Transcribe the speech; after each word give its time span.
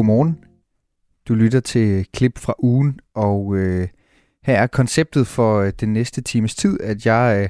Godmorgen. 0.00 0.38
Du 1.28 1.34
lytter 1.34 1.60
til 1.60 2.06
klip 2.12 2.38
fra 2.38 2.54
ugen, 2.58 3.00
og 3.14 3.56
øh, 3.56 3.88
her 4.44 4.54
er 4.54 4.66
konceptet 4.66 5.26
for 5.26 5.60
øh, 5.60 5.72
den 5.80 5.92
næste 5.92 6.20
times 6.20 6.54
tid, 6.54 6.80
at 6.80 7.06
jeg 7.06 7.42
øh, 7.42 7.48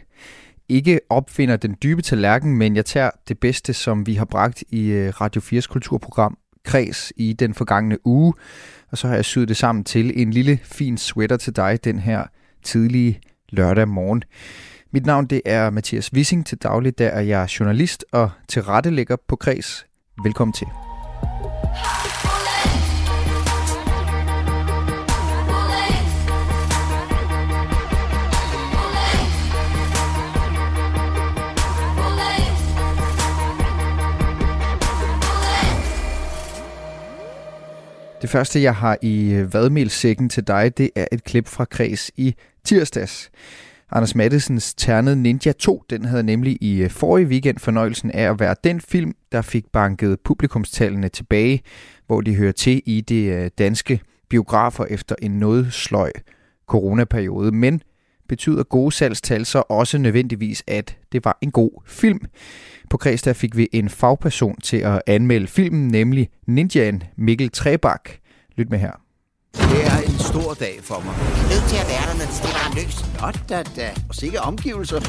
ikke 0.69 1.01
opfinder 1.08 1.56
den 1.56 1.76
dybe 1.83 2.03
tallerken, 2.03 2.56
men 2.56 2.76
jeg 2.76 2.85
tager 2.85 3.10
det 3.28 3.38
bedste, 3.38 3.72
som 3.72 4.06
vi 4.06 4.15
har 4.15 4.24
bragt 4.24 4.65
i 4.69 4.87
øh, 4.87 5.13
Radio 5.21 5.40
4's 5.40 5.67
kulturprogram 5.67 6.38
Kreds 6.65 7.13
i 7.17 7.33
den 7.33 7.54
forgangne 7.54 8.06
uge, 8.06 8.35
og 8.90 8.98
så 8.98 9.08
har 9.08 9.14
jeg 9.14 9.24
syet 9.24 9.48
det 9.48 9.56
sammen 9.56 9.85
til 9.85 10.22
en 10.22 10.30
lille 10.30 10.58
fin 10.62 10.98
sweater 10.98 11.37
til 11.37 11.56
dig 11.56 11.85
den 11.85 11.98
her 11.98 12.24
tidlige 12.62 13.21
lørdag 13.48 13.88
morgen. 13.88 14.22
Mit 14.92 15.06
navn 15.06 15.26
det 15.26 15.42
er 15.44 15.71
Mathias 15.71 16.12
Wissing. 16.12 16.46
Til 16.46 16.59
daglig 16.59 16.98
der 16.98 17.09
er 17.09 17.21
jeg 17.21 17.45
journalist 17.45 18.05
og 18.12 18.30
tilrettelægger 18.48 19.17
på 19.29 19.37
Kreds. 19.37 19.87
Velkommen 20.25 20.53
til. 20.53 20.67
Det 38.23 38.30
første, 38.30 38.62
jeg 38.62 38.74
har 38.74 38.98
i 39.02 39.33
øh, 39.33 39.55
vadmelsækken 39.55 40.28
til 40.28 40.47
dig, 40.47 40.78
det 40.78 40.91
er 40.97 41.06
et 41.12 41.24
klip 41.24 41.47
fra 41.47 41.65
Kreds 41.65 42.11
i 42.16 42.34
tirsdags. 42.65 43.30
Anders 43.91 44.15
Mattesens 44.15 44.74
Ternet 44.74 45.19
Ninja 45.19 45.52
2, 45.52 45.84
den 45.91 46.05
havde 46.05 46.23
nemlig 46.23 46.59
i 46.61 46.83
øh, 46.83 46.91
forrige 46.91 47.27
weekend 47.27 47.59
fornøjelsen 47.59 48.11
af 48.11 48.30
at 48.30 48.41
være 48.41 48.55
den 48.64 48.80
film, 48.80 49.14
der 49.33 49.42
fik 49.42 49.64
banket 49.72 50.20
publikumstallene 50.20 51.08
tilbage, 51.08 51.62
hvor 52.06 52.20
de 52.20 52.34
hører 52.34 52.53
til 52.53 52.83
i 52.86 53.00
det 53.00 53.33
øh, 53.33 53.50
danske 53.58 54.00
biografer 54.28 54.84
efter 54.84 55.14
en 55.23 55.30
noget 55.30 55.73
sløj 55.73 56.11
coronaperiode. 56.67 57.52
Men 57.52 57.83
betyder 58.31 58.62
gode 58.62 58.92
salgstal 58.92 59.47
så 59.47 59.62
også 59.69 59.98
nødvendigvis, 59.98 60.62
at 60.67 60.97
det 61.12 61.25
var 61.25 61.39
en 61.41 61.50
god 61.50 61.83
film. 61.86 62.20
På 62.91 62.97
Kreds 62.97 63.23
der 63.23 63.33
fik 63.33 63.56
vi 63.56 63.69
en 63.73 63.89
fagperson 63.89 64.61
til 64.61 64.77
at 64.77 65.03
anmelde 65.06 65.47
filmen, 65.47 65.89
nemlig 65.89 66.28
ninjaen 66.47 67.03
Mikkel 67.17 67.51
Trebak. 67.51 68.11
Lyt 68.56 68.70
med 68.70 68.78
her. 68.78 68.92
Det 69.55 69.86
er 69.86 69.98
en 70.06 70.19
stor 70.19 70.55
dag 70.55 70.81
for 70.83 71.03
mig. 71.05 71.14
nødt 71.53 71.69
til 71.70 71.77
at 71.77 71.89
være 71.89 72.06
der, 72.11 72.19
når 72.19 72.25
det 72.25 72.34
stikker 72.34 72.75
løs. 72.75 72.97
Nå 73.20 73.27
da 73.48 73.62
da. 73.77 73.91
Og 74.08 74.14
sikke 74.14 74.41
omgivelser. 74.41 75.01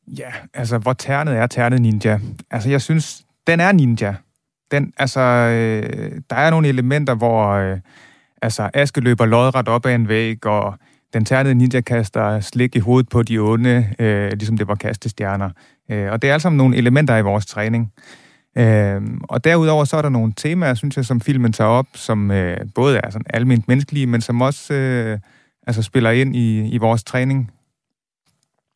Ja, 0.06 0.32
altså, 0.54 0.78
hvor 0.78 0.92
ternet 0.92 1.36
er 1.36 1.46
ternet 1.46 1.80
ninja? 1.80 2.20
Altså, 2.50 2.70
jeg 2.70 2.82
synes, 2.82 3.24
den 3.46 3.60
er 3.60 3.72
ninja. 3.72 4.14
Den, 4.70 4.92
altså, 4.96 5.20
øh, 5.20 6.20
der 6.30 6.36
er 6.36 6.50
nogle 6.50 6.68
elementer, 6.68 7.14
hvor 7.14 7.48
øh, 7.48 7.78
altså, 8.42 8.70
Aske 8.74 9.00
løber 9.00 9.26
lodret 9.26 9.68
op 9.68 9.86
ad 9.86 9.94
en 9.94 10.08
væg, 10.08 10.46
og 10.46 10.74
den 11.12 11.24
ternede 11.24 11.54
ninja 11.54 11.80
kaster 11.80 12.40
slik 12.40 12.76
i 12.76 12.78
hovedet 12.78 13.08
på 13.08 13.22
de 13.22 13.38
onde, 13.38 13.88
øh, 13.98 14.32
ligesom 14.32 14.58
det 14.58 14.68
var 14.68 14.74
kastestjerner. 14.74 15.50
Øh, 15.90 16.12
og 16.12 16.22
det 16.22 16.30
er 16.30 16.32
altså 16.32 16.50
nogle 16.50 16.76
elementer 16.76 17.16
i 17.16 17.22
vores 17.22 17.46
træning. 17.46 17.92
Øh, 18.58 19.02
og 19.22 19.44
derudover 19.44 19.84
så 19.84 19.96
er 19.96 20.02
der 20.02 20.08
nogle 20.08 20.32
temaer, 20.36 20.74
synes 20.74 20.96
jeg, 20.96 21.04
som 21.04 21.20
filmen 21.20 21.52
tager 21.52 21.70
op, 21.70 21.86
som 21.94 22.30
øh, 22.30 22.56
både 22.74 22.98
er 22.98 23.10
sådan 23.10 23.26
almindeligt 23.34 23.68
menneskelige, 23.68 24.06
men 24.06 24.20
som 24.20 24.40
også 24.40 24.74
øh, 24.74 25.18
altså 25.66 25.82
spiller 25.82 26.10
ind 26.10 26.36
i, 26.36 26.68
i 26.68 26.78
vores 26.78 27.04
træning. 27.04 27.50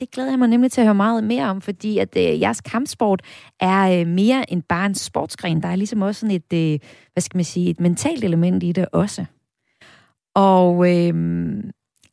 Det 0.00 0.10
glæder 0.10 0.30
jeg 0.30 0.38
mig 0.38 0.48
nemlig 0.48 0.72
til 0.72 0.80
at 0.80 0.86
høre 0.86 0.94
meget 0.94 1.24
mere 1.24 1.50
om, 1.50 1.60
fordi 1.60 1.98
at 1.98 2.16
øh, 2.16 2.40
jeres 2.40 2.60
kampsport 2.60 3.22
er 3.60 4.00
øh, 4.00 4.06
mere 4.06 4.52
end 4.52 4.62
bare 4.62 4.86
en 4.86 4.94
sportsgren. 4.94 5.62
Der 5.62 5.68
er 5.68 5.76
ligesom 5.76 6.02
også 6.02 6.20
sådan 6.20 6.36
et, 6.36 6.72
øh, 6.74 6.78
hvad 7.12 7.20
skal 7.20 7.38
man 7.38 7.44
sige, 7.44 7.70
et 7.70 7.80
mentalt 7.80 8.24
element 8.24 8.62
i 8.62 8.72
det 8.72 8.86
også. 8.92 9.24
Og 10.34 10.90
øh, 10.90 11.14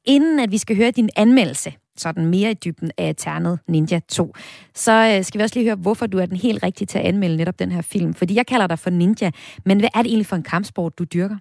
inden 0.05 0.39
at 0.39 0.51
vi 0.51 0.57
skal 0.57 0.75
høre 0.75 0.91
din 0.91 1.09
anmeldelse, 1.15 1.73
sådan 1.99 2.25
mere 2.25 2.51
i 2.51 2.53
dybden 2.53 2.91
af 2.97 3.13
Ternet 3.17 3.59
Ninja 3.67 3.99
2, 4.09 4.33
så 4.75 5.15
øh, 5.17 5.23
skal 5.23 5.39
vi 5.39 5.43
også 5.43 5.55
lige 5.55 5.65
høre, 5.65 5.75
hvorfor 5.75 6.07
du 6.07 6.17
er 6.17 6.25
den 6.25 6.37
helt 6.37 6.63
rigtige 6.63 6.85
til 6.85 6.99
at 6.99 7.05
anmelde 7.05 7.37
netop 7.37 7.59
den 7.59 7.71
her 7.71 7.81
film. 7.81 8.13
Fordi 8.13 8.35
jeg 8.35 8.45
kalder 8.45 8.67
dig 8.67 8.79
for 8.79 8.89
ninja, 8.89 9.31
men 9.65 9.79
hvad 9.79 9.89
er 9.95 10.01
det 10.01 10.09
egentlig 10.09 10.25
for 10.25 10.35
en 10.35 10.43
kampsport, 10.43 10.99
du 10.99 11.03
dyrker? 11.03 11.37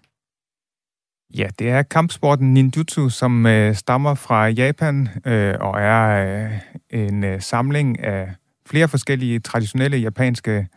Ja, 1.36 1.48
det 1.58 1.70
er 1.70 1.82
kampsporten 1.82 2.54
ninjutsu, 2.54 3.08
som 3.08 3.46
øh, 3.46 3.74
stammer 3.74 4.14
fra 4.14 4.46
Japan 4.46 5.08
øh, 5.26 5.54
og 5.60 5.80
er 5.80 6.24
øh, 6.44 6.52
en 6.90 7.24
øh, 7.24 7.40
samling 7.40 8.04
af 8.04 8.34
flere 8.66 8.88
forskellige 8.88 9.38
traditionelle 9.38 9.96
japanske 9.96 10.68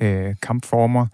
øh, 0.00 0.34
kampformer. 0.42 1.06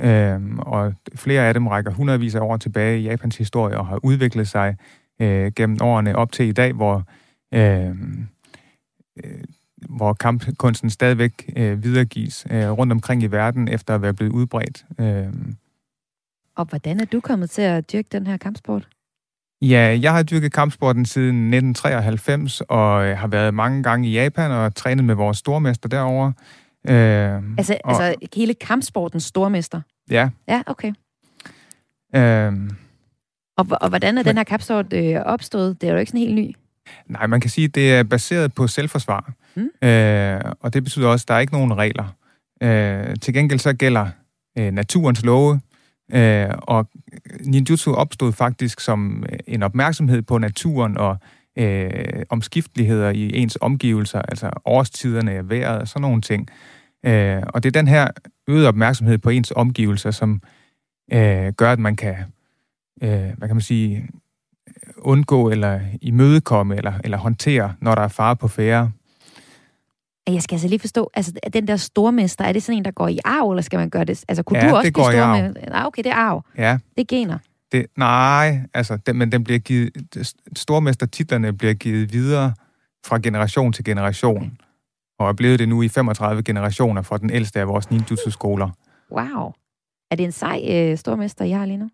Øh, 0.00 0.40
og 0.58 0.92
flere 1.14 1.48
af 1.48 1.54
dem 1.54 1.66
rækker 1.66 1.90
hundredvis 1.90 2.34
af 2.34 2.40
år 2.40 2.56
tilbage 2.56 3.00
i 3.00 3.02
Japans 3.02 3.36
historie 3.36 3.78
og 3.78 3.86
har 3.86 4.00
udviklet 4.02 4.48
sig 4.48 4.76
øh, 5.20 5.52
gennem 5.56 5.78
årene 5.82 6.16
op 6.16 6.32
til 6.32 6.46
i 6.46 6.52
dag, 6.52 6.72
hvor, 6.72 6.96
øh, 6.96 7.02
øh, 7.54 7.96
hvor 9.88 10.12
kampkunsten 10.12 10.90
stadigvæk 10.90 11.50
øh, 11.56 11.82
videregives 11.84 12.46
øh, 12.50 12.70
rundt 12.70 12.92
omkring 12.92 13.22
i 13.22 13.26
verden 13.26 13.68
efter 13.68 13.94
at 13.94 14.02
være 14.02 14.14
blevet 14.14 14.32
udbredt. 14.32 14.84
Øh, 15.00 15.32
Og 16.56 16.64
hvordan 16.64 17.00
er 17.00 17.04
du 17.04 17.20
kommet 17.20 17.50
til 17.50 17.62
at 17.62 17.92
dyrke 17.92 18.08
den 18.12 18.26
her 18.26 18.36
kampsport? 18.36 18.88
Ja, 19.62 19.98
jeg 20.02 20.12
har 20.12 20.22
dyrket 20.22 20.52
kampsporten 20.52 21.06
siden 21.06 21.54
1993, 21.54 22.60
og 22.60 23.06
øh, 23.06 23.18
har 23.18 23.28
været 23.28 23.54
mange 23.54 23.82
gange 23.82 24.08
i 24.08 24.12
Japan 24.12 24.50
og 24.50 24.74
trænet 24.74 25.04
med 25.04 25.14
vores 25.14 25.38
stormester 25.38 25.88
derovre. 25.88 26.32
Øh, 26.88 27.42
Altså, 27.58 27.78
og, 27.84 27.90
altså 28.02 28.14
hele 28.36 28.54
kampsportens 28.54 29.24
stormester? 29.24 29.80
Ja. 30.10 30.30
Ja, 30.48 30.62
okay. 30.66 30.92
Øh, 32.16 32.52
Og, 33.56 33.66
og 33.80 33.88
hvordan 33.88 34.18
er 34.18 34.22
den 34.22 34.36
her 34.36 34.44
kampsport 34.44 34.92
øh, 34.92 35.16
opstået? 35.16 35.80
Det 35.80 35.88
er 35.88 35.92
jo 35.92 35.98
ikke 35.98 36.10
sådan 36.10 36.20
helt 36.20 36.34
ny. 36.34 36.54
Nej, 37.06 37.26
man 37.26 37.40
kan 37.40 37.50
sige, 37.50 37.64
at 37.64 37.74
det 37.74 37.94
er 37.94 38.02
baseret 38.02 38.54
på 38.54 38.66
selvforsvar. 38.66 39.32
Mm. 39.54 39.88
Øh, 39.88 40.40
og 40.60 40.74
det 40.74 40.84
betyder 40.84 41.08
også, 41.08 41.24
at 41.24 41.28
der 41.28 41.34
er 41.34 41.38
ikke 41.38 41.52
nogen 41.52 41.76
regler. 41.76 42.16
Øh, 42.62 43.16
til 43.20 43.34
gengæld 43.34 43.60
så 43.60 43.72
gælder 43.72 44.06
øh, 44.58 44.72
naturens 44.72 45.24
love, 45.24 45.60
øh, 46.12 46.48
og 46.58 46.88
ninjutsu 47.40 47.94
opstod 47.94 48.32
faktisk 48.32 48.80
som 48.80 49.24
en 49.46 49.62
opmærksomhed 49.62 50.22
på 50.22 50.38
naturen 50.38 50.98
og 50.98 51.16
øh, 51.58 52.22
omskifteligheder 52.28 53.10
i 53.10 53.36
ens 53.36 53.58
omgivelser, 53.60 54.22
altså 54.22 54.50
årstiderne, 54.64 55.48
vejret 55.50 55.78
og 55.78 55.88
sådan 55.88 56.02
nogle 56.02 56.22
ting. 56.22 56.48
Øh, 57.06 57.42
og 57.48 57.62
det 57.62 57.76
er 57.76 57.80
den 57.80 57.88
her 57.88 58.08
øgede 58.48 58.68
opmærksomhed 58.68 59.18
på 59.18 59.30
ens 59.30 59.52
omgivelser, 59.56 60.10
som 60.10 60.42
øh, 61.12 61.52
gør, 61.52 61.72
at 61.72 61.78
man 61.78 61.96
kan, 61.96 62.16
øh, 63.02 63.30
hvad 63.38 63.48
kan 63.48 63.56
man 63.56 63.60
sige, 63.60 64.08
undgå 64.96 65.50
eller 65.50 65.80
imødekomme 66.02 66.76
eller, 66.76 66.92
eller 67.04 67.18
håndtere, 67.18 67.74
når 67.80 67.94
der 67.94 68.02
er 68.02 68.08
fare 68.08 68.36
på 68.36 68.48
færre. 68.48 68.90
Jeg 70.26 70.42
skal 70.42 70.54
altså 70.54 70.68
lige 70.68 70.78
forstå, 70.78 71.10
altså 71.14 71.32
den 71.52 71.68
der 71.68 71.76
stormester, 71.76 72.44
er 72.44 72.52
det 72.52 72.62
sådan 72.62 72.78
en, 72.78 72.84
der 72.84 72.90
går 72.90 73.08
i 73.08 73.18
arv, 73.24 73.50
eller 73.50 73.62
skal 73.62 73.78
man 73.78 73.90
gøre 73.90 74.04
det? 74.04 74.24
Altså 74.28 74.42
kunne 74.42 74.58
Ja, 74.58 74.70
du 74.70 74.76
også 74.76 74.86
det 74.86 74.94
går 74.94 75.08
blive 75.10 75.22
stormester? 75.22 75.70
Nej, 75.70 75.84
okay, 75.86 76.02
det 76.02 76.10
er 76.10 76.14
arv. 76.16 76.44
Ja, 76.58 76.78
Det 76.96 77.00
er 77.00 77.06
gener. 77.08 77.38
det, 77.72 77.86
nej, 77.96 78.60
altså, 78.74 78.96
den, 78.96 79.16
men 79.16 79.32
den 79.32 79.44
bliver 79.44 79.58
givet, 79.58 79.90
stormestertitlerne 80.56 81.52
bliver 81.52 81.74
givet 81.74 82.12
videre 82.12 82.54
fra 83.06 83.18
generation 83.18 83.72
til 83.72 83.84
generation, 83.84 84.56
og 85.18 85.28
er 85.28 85.32
blevet 85.32 85.58
det 85.58 85.68
nu 85.68 85.82
i 85.82 85.88
35 85.88 86.42
generationer 86.42 87.02
for 87.02 87.16
den 87.16 87.30
ældste 87.30 87.60
af 87.60 87.68
vores 87.68 87.90
ninjutsu-skoler. 87.90 88.70
Wow. 89.10 89.52
Er 90.10 90.16
det 90.16 90.24
en 90.24 90.32
sej 90.32 90.62
øh, 90.70 90.98
stormester, 90.98 91.44
I 91.44 91.50
har 91.50 91.66
lige 91.66 91.76
nu? 91.76 91.88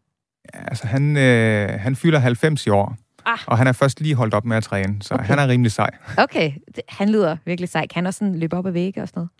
Altså, 0.54 0.86
han, 0.86 1.16
øh, 1.16 1.68
han 1.80 1.96
fylder 1.96 2.18
90 2.18 2.66
i 2.66 2.70
år, 2.70 2.96
Ah. 3.26 3.38
og 3.46 3.58
han 3.58 3.66
er 3.66 3.72
først 3.72 4.00
lige 4.00 4.14
holdt 4.14 4.34
op 4.34 4.44
med 4.44 4.56
at 4.56 4.62
træne, 4.64 5.02
så 5.02 5.14
Okay. 5.14 5.24
han 5.24 5.38
er 5.38 5.48
rimelig 5.48 5.72
sej. 5.72 5.90
Okay, 6.18 6.52
han 6.88 7.08
lyder 7.08 7.36
virkelig 7.46 7.68
sej. 7.68 7.86
Kan 7.86 7.94
han 7.94 8.06
også 8.06 8.18
sådan 8.18 8.34
løbe 8.34 8.56
op 8.56 8.66
ad 8.66 8.72
vægge 8.72 9.02
og 9.02 9.08
sådan 9.08 9.18
noget? 9.20 9.30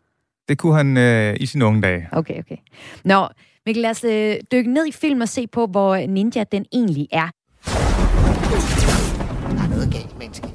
Det 0.48 0.58
kunne 0.58 0.74
han 0.76 0.96
øh, 0.96 1.36
i 1.40 1.46
sine 1.46 1.64
unge 1.64 1.82
dage. 1.82 2.08
Okay, 2.12 2.38
okay. 2.38 2.56
Nå, 3.04 3.28
Mikkel, 3.66 3.82
lad 3.82 3.90
os 3.90 4.04
øh, 4.04 4.36
dykke 4.52 4.72
ned 4.72 4.86
i 4.86 4.92
film 4.92 5.20
og 5.20 5.28
se 5.28 5.46
på, 5.46 5.66
hvor 5.66 5.96
ninja 6.06 6.44
den 6.52 6.64
egentlig 6.72 7.08
er. 7.12 7.28
Der 7.64 9.62
er 9.64 9.68
noget 9.68 9.92
galt, 9.92 10.18
menneske. 10.18 10.46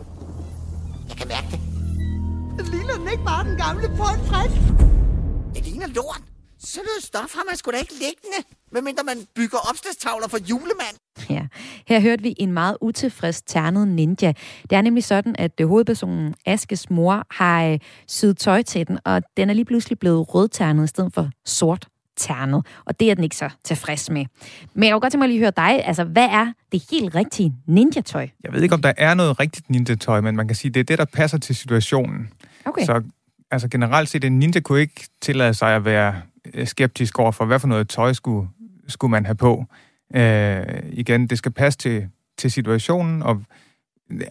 Jeg 1.09 1.17
kan 1.17 1.27
mærke 1.27 1.47
det. 1.51 1.59
Ligner 2.73 2.93
den 2.99 3.07
ikke 3.11 3.23
bare 3.23 3.43
den 3.49 3.57
gamle 3.57 3.87
Paul 3.87 4.17
Frisk? 4.27 4.61
Det 5.55 5.65
ligner 5.67 5.87
lort. 5.87 6.21
Sådan 6.75 6.87
noget 6.91 7.03
stof 7.03 7.33
har 7.33 7.45
man 7.49 7.57
sgu 7.57 7.71
da 7.71 7.77
ikke 7.77 7.93
liggende, 7.93 8.39
medmindre 8.71 9.03
man 9.03 9.17
bygger 9.35 9.57
opslagstavler 9.69 10.27
for 10.27 10.37
julemand. 10.49 10.95
Ja. 11.29 11.47
Her 11.87 11.99
hørte 11.99 12.23
vi 12.23 12.35
en 12.37 12.51
meget 12.51 12.77
utilfreds 12.81 13.41
ternet 13.41 13.87
ninja. 13.87 14.33
Det 14.69 14.71
er 14.71 14.81
nemlig 14.81 15.03
sådan, 15.03 15.35
at 15.39 15.51
øh, 15.61 15.67
hovedpersonen 15.67 16.35
Askes 16.45 16.89
mor 16.89 17.25
har 17.31 17.65
øh, 17.65 17.79
syet 18.07 18.37
tøj 18.37 18.61
til 18.61 18.87
den, 18.87 18.99
og 19.05 19.21
den 19.37 19.49
er 19.49 19.53
lige 19.53 19.65
pludselig 19.65 19.99
blevet 19.99 20.35
rødternet 20.35 20.83
i 20.83 20.87
stedet 20.87 21.13
for 21.13 21.29
sort 21.45 21.87
ternet. 22.17 22.65
Og 22.85 22.99
det 22.99 23.11
er 23.11 23.15
den 23.15 23.23
ikke 23.23 23.37
så 23.37 23.49
tilfreds 23.63 24.09
med. 24.09 24.25
Men 24.73 24.83
jeg 24.83 24.93
kunne 24.93 25.01
godt 25.01 25.11
tænke 25.11 25.21
mig 25.21 25.29
lige 25.29 25.37
at 25.37 25.55
høre 25.57 25.69
dig. 25.69 25.85
Altså, 25.85 26.03
hvad 26.03 26.27
er 26.31 26.53
det 26.71 26.83
helt 26.91 27.15
rigtige 27.15 27.53
ninja-tøj? 27.67 28.27
Jeg 28.43 28.53
ved 28.53 28.61
ikke, 28.61 28.75
om 28.75 28.81
der 28.81 28.93
er 28.97 29.13
noget 29.13 29.39
rigtigt 29.39 29.69
ninja-tøj, 29.69 30.21
men 30.21 30.35
man 30.35 30.47
kan 30.47 30.55
sige, 30.55 30.71
det 30.71 30.79
er 30.79 30.83
det, 30.83 30.97
der 30.97 31.05
passer 31.05 31.37
til 31.37 31.55
situationen. 31.55 32.29
Okay. 32.65 32.85
Så 32.85 33.01
altså 33.51 33.67
generelt 33.67 34.09
set, 34.09 34.23
en 34.23 34.39
ninja 34.39 34.59
kunne 34.59 34.81
ikke 34.81 35.07
tillade 35.21 35.53
sig 35.53 35.75
at 35.75 35.85
være 35.85 36.21
Øh, 36.53 36.67
skeptisk 36.67 37.19
over 37.19 37.31
for, 37.31 37.45
hvad 37.45 37.59
for 37.59 37.67
noget 37.67 37.89
tøj 37.89 38.13
skulle, 38.13 38.47
skulle 38.87 39.11
man 39.11 39.25
have 39.25 39.35
på. 39.35 39.65
Øh, 40.15 40.63
igen, 40.91 41.27
det 41.27 41.37
skal 41.37 41.51
passe 41.51 41.79
til, 41.79 42.07
til 42.37 42.51
situationen, 42.51 43.23
og 43.23 43.41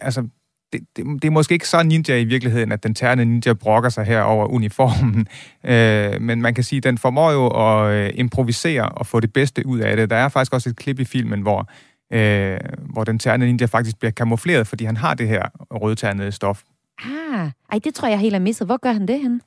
altså, 0.01 0.27
det, 0.73 0.81
det, 0.95 1.05
det 1.21 1.27
er 1.27 1.31
måske 1.31 1.53
ikke 1.53 1.67
så 1.67 1.83
ninja 1.83 2.17
i 2.17 2.23
virkeligheden, 2.23 2.71
at 2.71 2.83
den 2.83 2.95
tærne 2.95 3.25
ninja 3.25 3.53
brokker 3.53 3.89
sig 3.89 4.05
her 4.05 4.21
over 4.21 4.45
uniformen, 4.45 5.27
øh, 5.71 6.21
men 6.21 6.41
man 6.41 6.53
kan 6.53 6.63
sige, 6.63 6.77
at 6.77 6.83
den 6.83 6.97
formår 6.97 7.31
jo 7.31 7.47
at 7.47 7.93
øh, 7.93 8.11
improvisere 8.15 8.89
og 8.89 9.05
få 9.07 9.19
det 9.19 9.33
bedste 9.33 9.65
ud 9.65 9.79
af 9.79 9.97
det. 9.97 10.09
Der 10.09 10.15
er 10.15 10.29
faktisk 10.29 10.53
også 10.53 10.69
et 10.69 10.75
klip 10.75 10.99
i 10.99 11.05
filmen, 11.05 11.41
hvor, 11.41 11.69
øh, 12.13 12.59
hvor 12.93 13.03
den 13.03 13.19
tærne 13.19 13.45
ninja 13.45 13.65
faktisk 13.65 13.99
bliver 13.99 14.11
kamufleret, 14.11 14.67
fordi 14.67 14.85
han 14.85 14.97
har 14.97 15.13
det 15.13 15.27
her 15.27 15.43
rødternede 15.71 16.31
stof 16.31 16.61
Ah, 17.03 17.51
ej, 17.71 17.79
det 17.83 17.95
tror 17.95 18.07
jeg 18.07 18.19
helt 18.19 18.35
er 18.35 18.39
misset. 18.39 18.67
Hvor 18.67 18.77
gør 18.77 18.91
han 18.91 19.07
det 19.07 19.19
hen? 19.19 19.41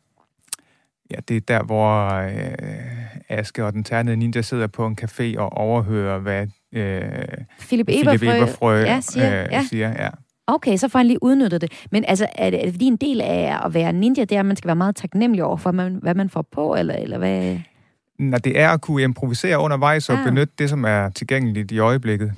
Ja, 1.11 1.17
det 1.29 1.37
er 1.37 1.41
der, 1.41 1.63
hvor 1.63 2.05
øh, 2.15 3.39
Aske 3.39 3.65
og 3.65 3.73
den 3.73 3.85
ternede 3.85 4.17
ninja 4.17 4.43
sidder 4.43 4.67
på 4.67 4.87
en 4.87 4.99
café 5.03 5.39
og 5.39 5.53
overhører, 5.53 6.19
hvad 6.19 6.47
øh, 6.73 7.03
Philip 7.59 7.87
Philip 7.87 7.89
Eberfrø, 7.89 8.37
Eberfrø 8.37 8.77
ja, 8.77 9.01
siger, 9.01 9.43
øh, 9.43 9.49
ja. 9.53 9.63
siger. 9.71 9.89
Ja. 10.05 10.09
Okay, 10.47 10.77
så 10.77 10.89
får 10.89 10.99
han 10.99 11.07
lige 11.07 11.23
udnyttet 11.23 11.61
det. 11.61 11.73
Men 11.91 12.05
altså, 12.09 12.27
er 12.35 12.51
det, 12.51 12.61
er 12.61 12.65
det 12.65 12.73
fordi 12.75 12.85
en 12.85 12.97
del 12.97 13.21
af 13.21 13.59
at 13.65 13.75
være 13.75 13.93
ninja, 13.93 14.25
det 14.25 14.33
er, 14.33 14.41
at 14.41 14.47
man 14.47 14.57
skal 14.57 14.67
være 14.69 14.77
meget 14.77 14.97
taknemmelig 14.97 15.45
over 15.45 15.57
for, 15.57 15.71
hvad 15.73 15.85
man, 15.85 15.99
hvad 16.03 16.15
man 16.15 16.31
får 16.31 16.43
på, 16.53 16.75
eller, 16.75 16.95
eller 16.95 17.19
hvad? 17.19 17.59
Når 18.19 18.39
det 18.39 18.61
er 18.61 18.69
at 18.71 18.81
kunne 18.81 19.03
improvisere 19.03 19.59
undervejs 19.59 20.09
og 20.11 20.19
Ah. 20.19 20.25
benytte 20.25 20.53
det, 20.59 20.71
som 20.71 20.85
er 20.85 21.09
tilgængeligt 21.09 21.73
i 21.73 21.79
øjeblikket. 21.79 22.33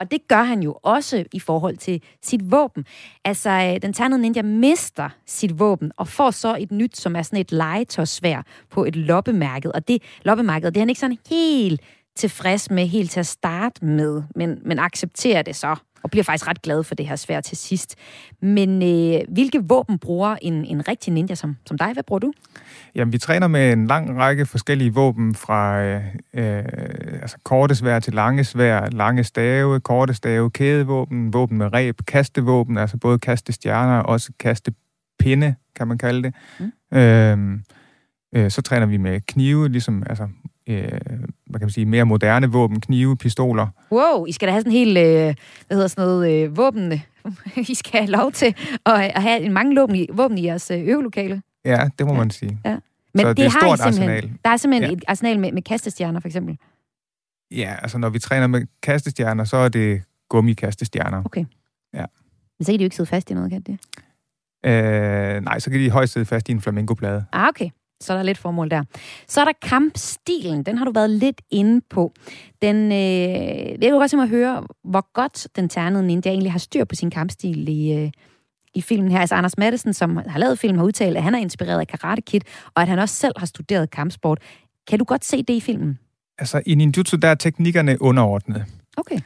Og 0.00 0.10
det 0.10 0.28
gør 0.28 0.42
han 0.42 0.62
jo 0.62 0.78
også 0.82 1.24
i 1.32 1.40
forhold 1.40 1.76
til 1.76 2.02
sit 2.22 2.50
våben. 2.50 2.84
Altså, 3.24 3.50
øh, 3.50 3.82
den 3.82 3.92
ternede 3.92 4.20
ninja 4.20 4.42
mister 4.42 5.08
sit 5.26 5.58
våben, 5.58 5.92
og 5.96 6.08
får 6.08 6.30
så 6.30 6.56
et 6.60 6.72
nyt, 6.72 6.96
som 6.96 7.16
er 7.16 7.22
sådan 7.22 7.40
et 7.40 7.52
legetøjsvær 7.52 8.42
på 8.70 8.84
et 8.84 8.96
loppemærket. 8.96 9.72
Og 9.72 9.88
det 9.88 10.02
loppemærket, 10.22 10.74
det 10.74 10.80
er 10.80 10.82
han 10.82 10.88
ikke 10.88 11.00
sådan 11.00 11.18
helt 11.30 11.80
tilfreds 12.16 12.70
med 12.70 12.86
helt 12.86 13.10
til 13.10 13.20
at 13.20 13.26
starte 13.26 13.84
med, 13.84 14.22
men, 14.34 14.58
men 14.64 14.78
accepterer 14.78 15.42
det 15.42 15.56
så, 15.56 15.76
og 16.08 16.10
bliver 16.10 16.24
faktisk 16.24 16.48
ret 16.48 16.62
glad 16.62 16.84
for 16.84 16.94
det 16.94 17.08
her 17.08 17.16
svær 17.16 17.40
til 17.40 17.56
sidst. 17.56 17.96
Men 18.42 18.82
øh, 18.82 19.20
hvilke 19.28 19.64
våben 19.64 19.98
bruger 19.98 20.36
en, 20.42 20.64
en 20.64 20.88
rigtig 20.88 21.12
ninja 21.12 21.34
som, 21.34 21.56
som 21.66 21.78
dig? 21.78 21.92
Hvad 21.92 22.02
bruger 22.02 22.18
du? 22.18 22.32
Jamen, 22.94 23.12
vi 23.12 23.18
træner 23.18 23.46
med 23.46 23.72
en 23.72 23.86
lang 23.86 24.18
række 24.18 24.46
forskellige 24.46 24.94
våben, 24.94 25.34
fra 25.34 25.82
øh, 25.82 26.04
øh, 26.34 26.64
altså 27.22 27.36
korte 27.42 27.74
svær 27.74 28.00
til 28.00 28.14
lange 28.14 28.44
svær, 28.44 28.90
lange 28.90 29.24
stave, 29.24 29.80
korte 29.80 30.14
stave, 30.14 30.50
kædevåben, 30.50 31.32
våben 31.32 31.58
med 31.58 31.72
reb, 31.72 31.98
kastevåben, 32.06 32.78
altså 32.78 32.96
både 32.96 33.18
kastestjerner 33.18 33.98
og 33.98 34.08
også 34.08 34.32
kastepinde, 34.38 35.54
kan 35.76 35.88
man 35.88 35.98
kalde 35.98 36.22
det. 36.22 36.34
Mm. 36.60 36.98
Øh, 36.98 37.58
øh, 38.34 38.50
så 38.50 38.62
træner 38.62 38.86
vi 38.86 38.96
med 38.96 39.20
knive, 39.20 39.68
ligesom 39.68 40.02
altså, 40.06 40.28
øh, 40.68 40.88
hvad 41.46 41.60
kan 41.60 41.66
man 41.66 41.70
sige, 41.70 41.86
mere 41.86 42.04
moderne 42.04 42.46
våben, 42.52 42.80
knive, 42.80 43.16
pistoler. 43.16 43.66
Wow, 43.92 44.26
I 44.26 44.32
skal 44.32 44.48
da 44.48 44.52
have 44.52 44.60
sådan 44.60 44.72
en 44.72 44.78
helt, 44.78 44.98
øh, 44.98 45.34
hvad 45.66 45.76
hedder 45.76 45.88
sådan 45.88 46.04
noget, 46.04 46.32
øh, 46.44 46.56
våben. 46.56 46.92
I 47.72 47.74
skal 47.74 48.00
have 48.00 48.10
lov 48.10 48.32
til 48.32 48.54
at, 48.86 48.94
at 49.00 49.22
have 49.22 49.40
en 49.40 49.52
mange 49.52 49.80
våben 49.80 49.96
i, 49.96 50.06
våben 50.12 50.38
i 50.38 50.44
jeres 50.44 50.70
øh, 50.70 50.88
øvelokale. 50.88 51.42
Ja, 51.64 51.88
det 51.98 52.06
må 52.06 52.12
Ja. 52.12 52.18
man 52.18 52.30
sige. 52.30 52.58
Men 53.14 53.22
Så 53.22 53.32
det 53.32 53.42
er 53.42 53.46
et 53.46 53.52
har 53.52 53.58
I 53.58 53.76
stort 53.76 53.78
simpelthen. 53.78 54.10
arsenal. 54.10 54.38
Der 54.44 54.50
er 54.50 54.56
simpelthen 54.56 54.90
Ja. 54.90 54.96
et 54.96 55.04
arsenal 55.08 55.38
med, 55.38 55.52
med 55.52 55.62
kastestjerner, 55.62 56.20
for 56.20 56.28
eksempel. 56.28 56.58
Ja, 57.50 57.74
altså 57.82 57.98
når 57.98 58.08
vi 58.08 58.18
træner 58.18 58.46
med 58.46 58.66
kastestjerner, 58.82 59.44
så 59.44 59.56
er 59.56 59.68
det 59.68 60.02
gummikastestjerner. 60.28 61.22
Men 62.58 62.64
så 62.64 62.72
kan 62.72 62.78
de 62.78 62.82
jo 62.82 62.84
ikke 62.86 62.96
sidde 62.96 63.08
fast 63.08 63.30
i 63.30 63.34
noget, 63.34 63.50
kan 63.50 63.62
de? 63.62 63.78
Øh, 64.66 65.40
nej, 65.44 65.58
så 65.58 65.70
kan 65.70 65.80
de 65.80 65.90
højst 65.90 66.12
sidde 66.12 66.26
fast 66.26 66.48
i 66.48 66.52
en 66.52 66.60
flamingoplade. 66.60 67.24
Ah, 67.32 67.48
okay. 67.48 67.68
Så 68.00 68.12
er 68.12 68.16
der 68.16 68.22
lidt 68.22 68.38
formål 68.38 68.70
der. 68.70 68.84
Så 69.28 69.40
er 69.40 69.44
der 69.44 69.52
kampstilen. 69.62 70.62
Den 70.62 70.78
har 70.78 70.84
du 70.84 70.92
været 70.92 71.10
lidt 71.10 71.42
inde 71.50 71.80
på. 71.90 72.12
Den, 72.62 72.76
øh, 72.92 72.98
jeg 73.68 73.78
vil 73.80 73.90
godt 73.90 74.10
tænke 74.10 74.16
mig 74.16 74.24
at 74.24 74.30
høre, 74.30 74.66
hvor 74.84 75.12
godt 75.12 75.48
den 75.56 75.68
ternede 75.68 76.06
ninja 76.06 76.30
egentlig 76.30 76.52
har 76.52 76.58
styr 76.58 76.84
på 76.84 76.94
sin 76.94 77.10
kampstil 77.10 77.68
i, 77.68 77.92
øh, 77.92 78.10
i 78.74 78.80
filmen 78.80 79.10
her. 79.10 79.20
Altså 79.20 79.34
Anders 79.34 79.58
Madsen, 79.58 79.94
som 79.94 80.16
har 80.26 80.38
lavet 80.38 80.58
filmen, 80.58 80.78
har 80.78 80.86
udtalt, 80.86 81.16
at 81.16 81.22
han 81.22 81.34
er 81.34 81.38
inspireret 81.38 81.80
af 81.80 81.86
Karate 81.86 82.22
Kid, 82.22 82.40
og 82.74 82.82
at 82.82 82.88
han 82.88 82.98
også 82.98 83.14
selv 83.14 83.32
har 83.36 83.46
studeret 83.46 83.90
kampsport. 83.90 84.38
Kan 84.88 84.98
du 84.98 85.04
godt 85.04 85.24
se 85.24 85.42
det 85.42 85.54
i 85.54 85.60
filmen? 85.60 85.98
Altså 86.38 86.62
i 86.66 86.74
ninjutsu, 86.74 87.16
der 87.16 87.28
er 87.28 87.34
teknikkerne 87.34 88.02
underordnet. 88.02 88.64
Okay. 88.96 89.20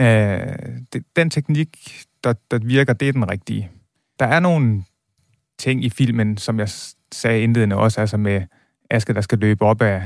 Øh, 0.00 0.58
det, 0.92 1.04
den 1.16 1.30
teknik, 1.30 1.68
der, 2.24 2.34
der 2.50 2.58
virker, 2.58 2.92
det 2.92 3.08
er 3.08 3.12
den 3.12 3.30
rigtige. 3.30 3.70
Der 4.18 4.26
er 4.26 4.40
nogle 4.40 4.84
ting 5.58 5.84
i 5.84 5.90
filmen, 5.90 6.36
som 6.36 6.58
jeg 6.58 6.68
sagde 7.12 7.42
indledende 7.42 7.76
også, 7.76 8.00
altså 8.00 8.16
med 8.16 8.42
Aske, 8.90 9.14
der 9.14 9.20
skal 9.20 9.38
løbe 9.38 9.64
op 9.64 9.82
af 9.82 10.02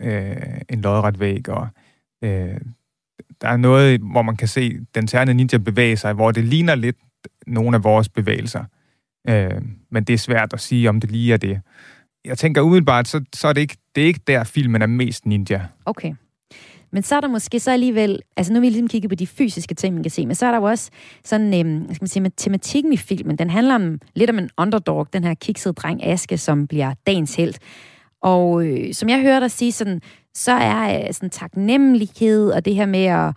øh, 0.00 0.60
en 0.68 0.80
lodret 0.80 1.20
væg, 1.20 1.48
og 1.48 1.68
øh, 2.22 2.60
der 3.40 3.48
er 3.48 3.56
noget, 3.56 4.00
hvor 4.00 4.22
man 4.22 4.36
kan 4.36 4.48
se 4.48 4.80
den 4.94 5.06
tærne 5.06 5.34
ninja 5.34 5.58
bevæge 5.58 5.96
sig, 5.96 6.12
hvor 6.12 6.30
det 6.30 6.44
ligner 6.44 6.74
lidt 6.74 6.96
nogle 7.46 7.76
af 7.76 7.84
vores 7.84 8.08
bevægelser. 8.08 8.64
Øh, 9.28 9.62
men 9.90 10.04
det 10.04 10.12
er 10.12 10.18
svært 10.18 10.52
at 10.52 10.60
sige, 10.60 10.88
om 10.88 11.00
det 11.00 11.10
lige 11.10 11.32
er 11.32 11.36
det. 11.36 11.60
Jeg 12.24 12.38
tænker 12.38 12.62
umiddelbart, 12.62 13.08
så, 13.08 13.24
så 13.34 13.48
er 13.48 13.52
det 13.52 13.60
ikke, 13.60 13.76
det 13.94 14.02
er 14.02 14.06
ikke 14.06 14.20
der, 14.26 14.44
filmen 14.44 14.82
er 14.82 14.86
mest 14.86 15.26
ninja. 15.26 15.66
Okay. 15.84 16.14
Men 16.92 17.02
så 17.02 17.16
er 17.16 17.20
der 17.20 17.28
måske 17.28 17.60
så 17.60 17.70
alligevel, 17.70 18.20
altså 18.36 18.52
nu 18.52 18.56
har 18.56 18.60
vi 18.60 18.68
ligesom 18.68 18.88
kigget 18.88 19.10
på 19.10 19.14
de 19.14 19.26
fysiske 19.26 19.74
ting, 19.74 19.94
man 19.94 20.02
kan 20.02 20.10
se, 20.10 20.26
men 20.26 20.34
så 20.34 20.46
er 20.46 20.50
der 20.50 20.58
jo 20.58 20.64
også 20.64 20.90
sådan, 21.24 21.54
øhm, 21.54 21.94
skal 21.94 22.02
man 22.02 22.08
sige, 22.08 22.22
med 22.22 22.30
tematikken 22.36 22.92
i 22.92 22.96
filmen, 22.96 23.38
den 23.38 23.50
handler 23.50 23.74
om, 23.74 24.00
lidt 24.14 24.30
om 24.30 24.38
en 24.38 24.50
underdog, 24.58 25.08
den 25.12 25.24
her 25.24 25.34
kiksede 25.34 25.74
dreng 25.74 26.06
Aske, 26.06 26.38
som 26.38 26.66
bliver 26.66 26.94
dagens 27.06 27.34
held. 27.34 27.54
Og 28.22 28.66
øh, 28.66 28.94
som 28.94 29.08
jeg 29.08 29.20
hører 29.20 29.40
dig 29.40 29.50
sige, 29.50 29.72
sådan, 29.72 30.00
så 30.34 30.52
er 30.52 31.06
øh, 31.06 31.14
sådan 31.14 31.30
taknemmelighed 31.30 32.50
og 32.50 32.64
det 32.64 32.74
her 32.74 32.86
med 32.86 33.04
at, 33.04 33.34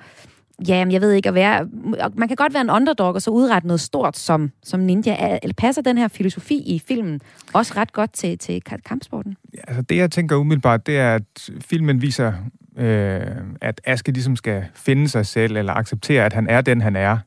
ja, 0.67 0.85
jeg 0.89 1.01
ved 1.01 1.11
ikke, 1.11 1.29
at 1.29 1.35
være, 1.35 1.67
man 2.15 2.27
kan 2.27 2.35
godt 2.35 2.53
være 2.53 2.61
en 2.61 2.69
underdog 2.69 3.13
og 3.13 3.21
så 3.21 3.31
udrette 3.31 3.67
noget 3.67 3.81
stort 3.81 4.17
som, 4.17 4.51
som 4.63 4.79
ninja. 4.79 5.39
Eller 5.43 5.53
passer 5.53 5.81
den 5.81 5.97
her 5.97 6.07
filosofi 6.07 6.55
i 6.55 6.79
filmen 6.87 7.21
også 7.53 7.73
ret 7.77 7.93
godt 7.93 8.13
til, 8.13 8.37
til 8.37 8.61
kampsporten? 8.61 8.83
kampsporten? 8.83 9.35
Altså 9.67 9.81
det, 9.81 9.97
jeg 9.97 10.11
tænker 10.11 10.35
umiddelbart, 10.35 10.87
det 10.87 10.97
er, 10.97 11.15
at 11.15 11.49
filmen 11.61 12.01
viser, 12.01 12.33
øh, 12.77 13.37
at 13.61 13.81
Aske 13.83 14.11
ligesom 14.11 14.35
skal 14.35 14.65
finde 14.75 15.07
sig 15.09 15.25
selv, 15.25 15.57
eller 15.57 15.73
acceptere, 15.73 16.25
at 16.25 16.33
han 16.33 16.49
er 16.49 16.61
den, 16.61 16.81
han 16.81 16.95
er. 16.95 17.17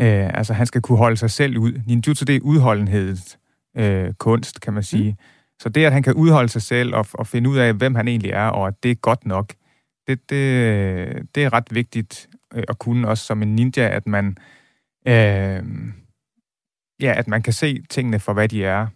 Øh, 0.00 0.30
altså, 0.34 0.52
han 0.52 0.66
skal 0.66 0.80
kunne 0.80 0.98
holde 0.98 1.16
sig 1.16 1.30
selv 1.30 1.58
ud. 1.58 1.80
Ninjutsu, 1.86 2.24
det 2.24 2.36
er 2.36 2.40
udholdenhedens 2.40 3.38
øh, 3.76 4.12
kunst, 4.14 4.60
kan 4.60 4.72
man 4.72 4.82
sige. 4.82 5.10
Mm. 5.10 5.16
Så 5.62 5.68
det, 5.68 5.84
at 5.84 5.92
han 5.92 6.02
kan 6.02 6.14
udholde 6.14 6.48
sig 6.48 6.62
selv 6.62 6.94
og, 6.94 7.06
og 7.12 7.26
finde 7.26 7.50
ud 7.50 7.58
af, 7.58 7.74
hvem 7.74 7.94
han 7.94 8.08
egentlig 8.08 8.30
er, 8.30 8.46
og 8.46 8.68
at 8.68 8.82
det 8.82 8.90
er 8.90 8.94
godt 8.94 9.26
nok, 9.26 9.52
det, 10.06 10.30
det, 10.30 11.34
det 11.34 11.44
er 11.44 11.52
ret 11.52 11.68
vigtigt 11.70 12.28
øh, 12.54 12.64
at 12.68 12.78
kunne 12.78 13.08
også 13.08 13.24
som 13.24 13.42
en 13.42 13.56
ninja, 13.56 13.88
at 13.88 14.06
man, 14.06 14.36
øh, 15.08 15.62
ja, 17.00 17.14
at 17.16 17.28
man 17.28 17.42
kan 17.42 17.52
se 17.52 17.82
tingene 17.90 18.18
for, 18.18 18.32
hvad 18.32 18.48
de 18.48 18.64
er. 18.64 18.86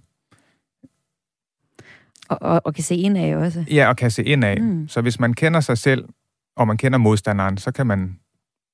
Og, 2.28 2.38
og, 2.42 2.60
og 2.64 2.74
kan 2.74 2.84
se 2.84 2.96
ind 2.96 3.18
af 3.18 3.36
også. 3.36 3.64
Ja, 3.70 3.88
og 3.88 3.96
kan 3.96 4.10
se 4.10 4.24
ind 4.24 4.44
af. 4.44 4.60
Mm. 4.62 4.88
Så 4.88 5.00
hvis 5.00 5.20
man 5.20 5.34
kender 5.34 5.60
sig 5.60 5.78
selv, 5.78 6.08
og 6.56 6.66
man 6.66 6.76
kender 6.76 6.98
modstanderen, 6.98 7.58
så 7.58 7.72
kan 7.72 7.86
man 7.86 8.18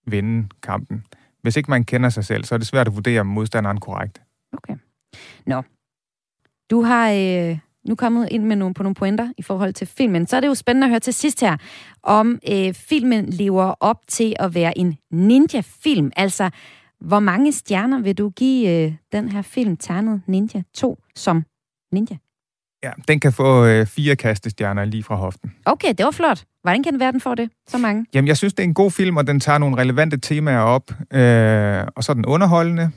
vinde 0.07 0.49
kampen. 0.62 1.04
Hvis 1.42 1.57
ikke 1.57 1.71
man 1.71 1.85
kender 1.85 2.09
sig 2.09 2.25
selv, 2.25 2.45
så 2.45 2.54
er 2.54 2.59
det 2.59 2.66
svært 2.66 2.87
at 2.87 2.95
vurdere 2.95 3.25
modstanderen 3.25 3.80
korrekt. 3.80 4.23
Okay. 4.52 4.76
Nå. 5.47 5.62
Du 6.71 6.83
har 6.83 7.11
øh, 7.11 7.59
nu 7.88 7.95
kommet 7.95 8.28
ind 8.30 8.45
med 8.45 8.57
nogle, 8.57 8.75
på 8.75 8.83
nogle 8.83 8.95
pointer 8.95 9.33
i 9.38 9.42
forhold 9.42 9.73
til 9.73 9.87
filmen. 9.87 10.26
Så 10.26 10.37
er 10.37 10.40
det 10.40 10.49
jo 10.49 10.54
spændende 10.54 10.85
at 10.85 10.90
høre 10.90 11.00
til 11.00 11.14
sidst 11.14 11.40
her, 11.40 11.57
om 12.02 12.38
øh, 12.50 12.75
filmen 12.75 13.26
lever 13.26 13.75
op 13.80 13.97
til 14.09 14.37
at 14.38 14.54
være 14.54 14.78
en 14.78 14.99
ninja-film. 15.11 16.11
Altså, 16.16 16.50
hvor 17.00 17.21
mange 17.21 17.52
stjerner 17.52 18.00
vil 18.00 18.19
du 18.19 18.30
give 18.30 18.71
øh, 18.71 18.95
den 19.12 19.28
her 19.28 19.42
film, 19.42 19.76
Ternet 19.76 20.23
Ninja 20.26 20.62
2, 20.75 20.99
som 21.14 21.45
ninja? 21.92 22.16
Ja, 22.83 22.91
den 23.09 23.21
kan 23.21 23.33
få 23.33 23.65
øh, 23.67 23.87
fire 23.87 24.17
kastestjerner 24.17 24.85
lige 24.85 25.03
fra 25.03 25.15
hoften. 25.15 25.55
Okay, 25.65 25.89
det 25.89 26.05
var 26.05 26.11
flot. 26.11 26.45
Hvordan 26.63 26.83
kan 26.83 26.93
det 26.93 27.01
være, 27.01 27.13
den 27.13 27.21
får 27.21 27.35
det? 27.35 27.51
Så 27.69 27.79
mange? 27.79 28.07
Jamen, 28.15 28.29
jeg 28.29 28.37
synes, 28.37 28.55
det 28.55 28.63
er 28.63 28.69
en 28.69 28.75
god 28.75 28.91
film, 28.91 29.17
og 29.17 29.27
den 29.27 29.41
tager 29.41 29.59
nogle 29.59 29.77
relevante 29.77 30.19
temaer 30.19 30.61
op. 30.61 30.91
Øh, 30.91 31.87
og 31.97 32.05
så 32.05 32.13
er 32.13 32.15
den 32.15 32.27
underholdende. 32.27 32.91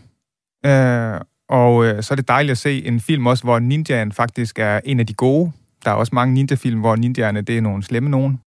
Øh, 0.65 1.21
og 1.49 1.85
øh, 1.85 2.03
så 2.03 2.13
er 2.13 2.15
det 2.15 2.27
dejligt 2.27 2.51
at 2.51 2.57
se 2.57 2.85
en 2.85 2.99
film 2.99 3.27
også, 3.27 3.43
hvor 3.43 3.59
ninjaen 3.59 4.11
faktisk 4.11 4.59
er 4.59 4.79
en 4.85 4.99
af 4.99 5.07
de 5.07 5.13
gode. 5.13 5.51
Der 5.85 5.91
er 5.91 5.95
også 5.95 6.15
mange 6.15 6.33
ninja-film, 6.33 6.79
hvor 6.79 6.95
ninjaerne 6.95 7.41
det 7.41 7.57
er 7.57 7.61
nogle 7.61 7.83
slemme 7.83 8.09
nogen. 8.09 8.39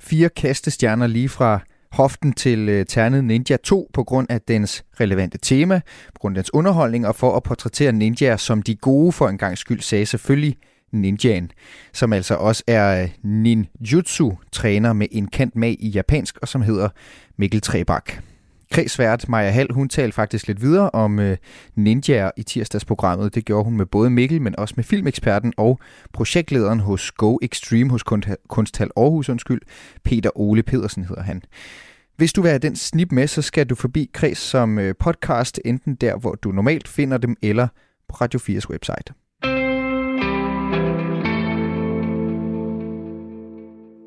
Fire 0.00 0.28
kastestjerner 0.28 1.06
lige 1.06 1.28
fra 1.28 1.60
hoften 1.92 2.32
til 2.32 2.68
øh, 2.68 2.86
Ternet 2.86 3.24
Ninja 3.24 3.56
2 3.56 3.90
på 3.94 4.04
grund 4.04 4.26
af 4.30 4.40
dens 4.40 4.84
relevante 5.00 5.38
tema, 5.38 5.80
på 6.14 6.18
grund 6.18 6.36
af 6.36 6.44
dens 6.44 6.54
underholdning 6.54 7.06
og 7.06 7.16
for 7.16 7.36
at 7.36 7.42
portrættere 7.42 7.92
ninjaer 7.92 8.36
som 8.36 8.62
de 8.62 8.74
gode 8.74 9.12
for 9.12 9.28
en 9.28 9.38
gang 9.38 9.58
skyld, 9.58 9.80
sagde 9.80 10.06
selvfølgelig 10.06 10.56
ninjaen, 10.92 11.50
som 11.92 12.12
altså 12.12 12.34
også 12.34 12.62
er 12.66 13.02
øh, 13.02 13.08
ninjutsu-træner 13.22 14.92
med 14.92 15.06
en 15.10 15.26
kendt 15.26 15.56
mag 15.56 15.76
i 15.80 15.88
japansk 15.88 16.38
og 16.42 16.48
som 16.48 16.62
hedder 16.62 16.88
Mikkel 17.36 17.60
Trebak. 17.60 18.12
Kredsvært 18.72 19.28
Maja 19.28 19.50
Hall, 19.50 19.72
hun 19.72 19.88
talte 19.88 20.14
faktisk 20.14 20.46
lidt 20.46 20.62
videre 20.62 20.90
om 20.90 21.18
øh, 21.18 21.36
ninjaer 21.74 22.30
i 22.36 22.42
tirsdagsprogrammet. 22.42 23.34
Det 23.34 23.44
gjorde 23.44 23.64
hun 23.64 23.76
med 23.76 23.86
både 23.86 24.10
Mikkel, 24.10 24.42
men 24.42 24.58
også 24.58 24.74
med 24.76 24.84
filmeksperten 24.84 25.52
og 25.56 25.80
projektlederen 26.12 26.80
hos 26.80 27.12
Go 27.12 27.38
Extreme 27.42 27.90
hos 27.90 28.02
Kunsthal 28.48 28.90
Aarhus, 28.96 29.28
undskyld. 29.28 29.60
Peter 30.04 30.30
Ole 30.34 30.62
Pedersen 30.62 31.04
hedder 31.04 31.22
han. 31.22 31.42
Hvis 32.16 32.32
du 32.32 32.42
vil 32.42 32.48
have 32.48 32.58
den 32.58 32.76
snip 32.76 33.12
med, 33.12 33.26
så 33.26 33.42
skal 33.42 33.66
du 33.66 33.74
forbi 33.74 34.10
Kreds 34.12 34.38
som 34.38 34.78
øh, 34.78 34.94
podcast, 34.98 35.60
enten 35.64 35.94
der, 35.94 36.16
hvor 36.16 36.34
du 36.34 36.52
normalt 36.52 36.88
finder 36.88 37.18
dem, 37.18 37.36
eller 37.42 37.68
på 38.08 38.16
Radio 38.20 38.40
4's 38.40 38.70
website. 38.70 39.14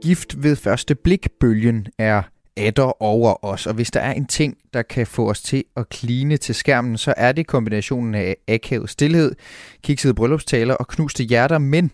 Gift 0.03 0.43
ved 0.43 0.55
første 0.55 0.95
blik 0.95 1.27
bølgen 1.39 1.88
er 1.98 2.24
adder 2.58 3.02
over 3.04 3.46
os. 3.46 3.68
Og 3.68 3.74
hvis 3.74 3.92
der 3.92 4.00
er 4.00 4.14
en 4.14 4.26
ting, 4.26 4.58
der 4.74 4.82
kan 4.82 5.08
få 5.08 5.30
os 5.30 5.42
til 5.42 5.64
at 5.78 5.90
kline 5.90 6.38
til 6.38 6.56
skærmen, 6.56 6.98
så 6.98 7.14
er 7.18 7.32
det 7.32 7.48
kombinationen 7.48 8.16
af 8.16 8.38
akavet 8.48 8.90
stillhed, 8.90 9.36
kiksede 9.84 10.14
bryllupstaler 10.14 10.74
og 10.74 10.88
knuste 10.88 11.24
hjerter, 11.24 11.58
men 11.58 11.92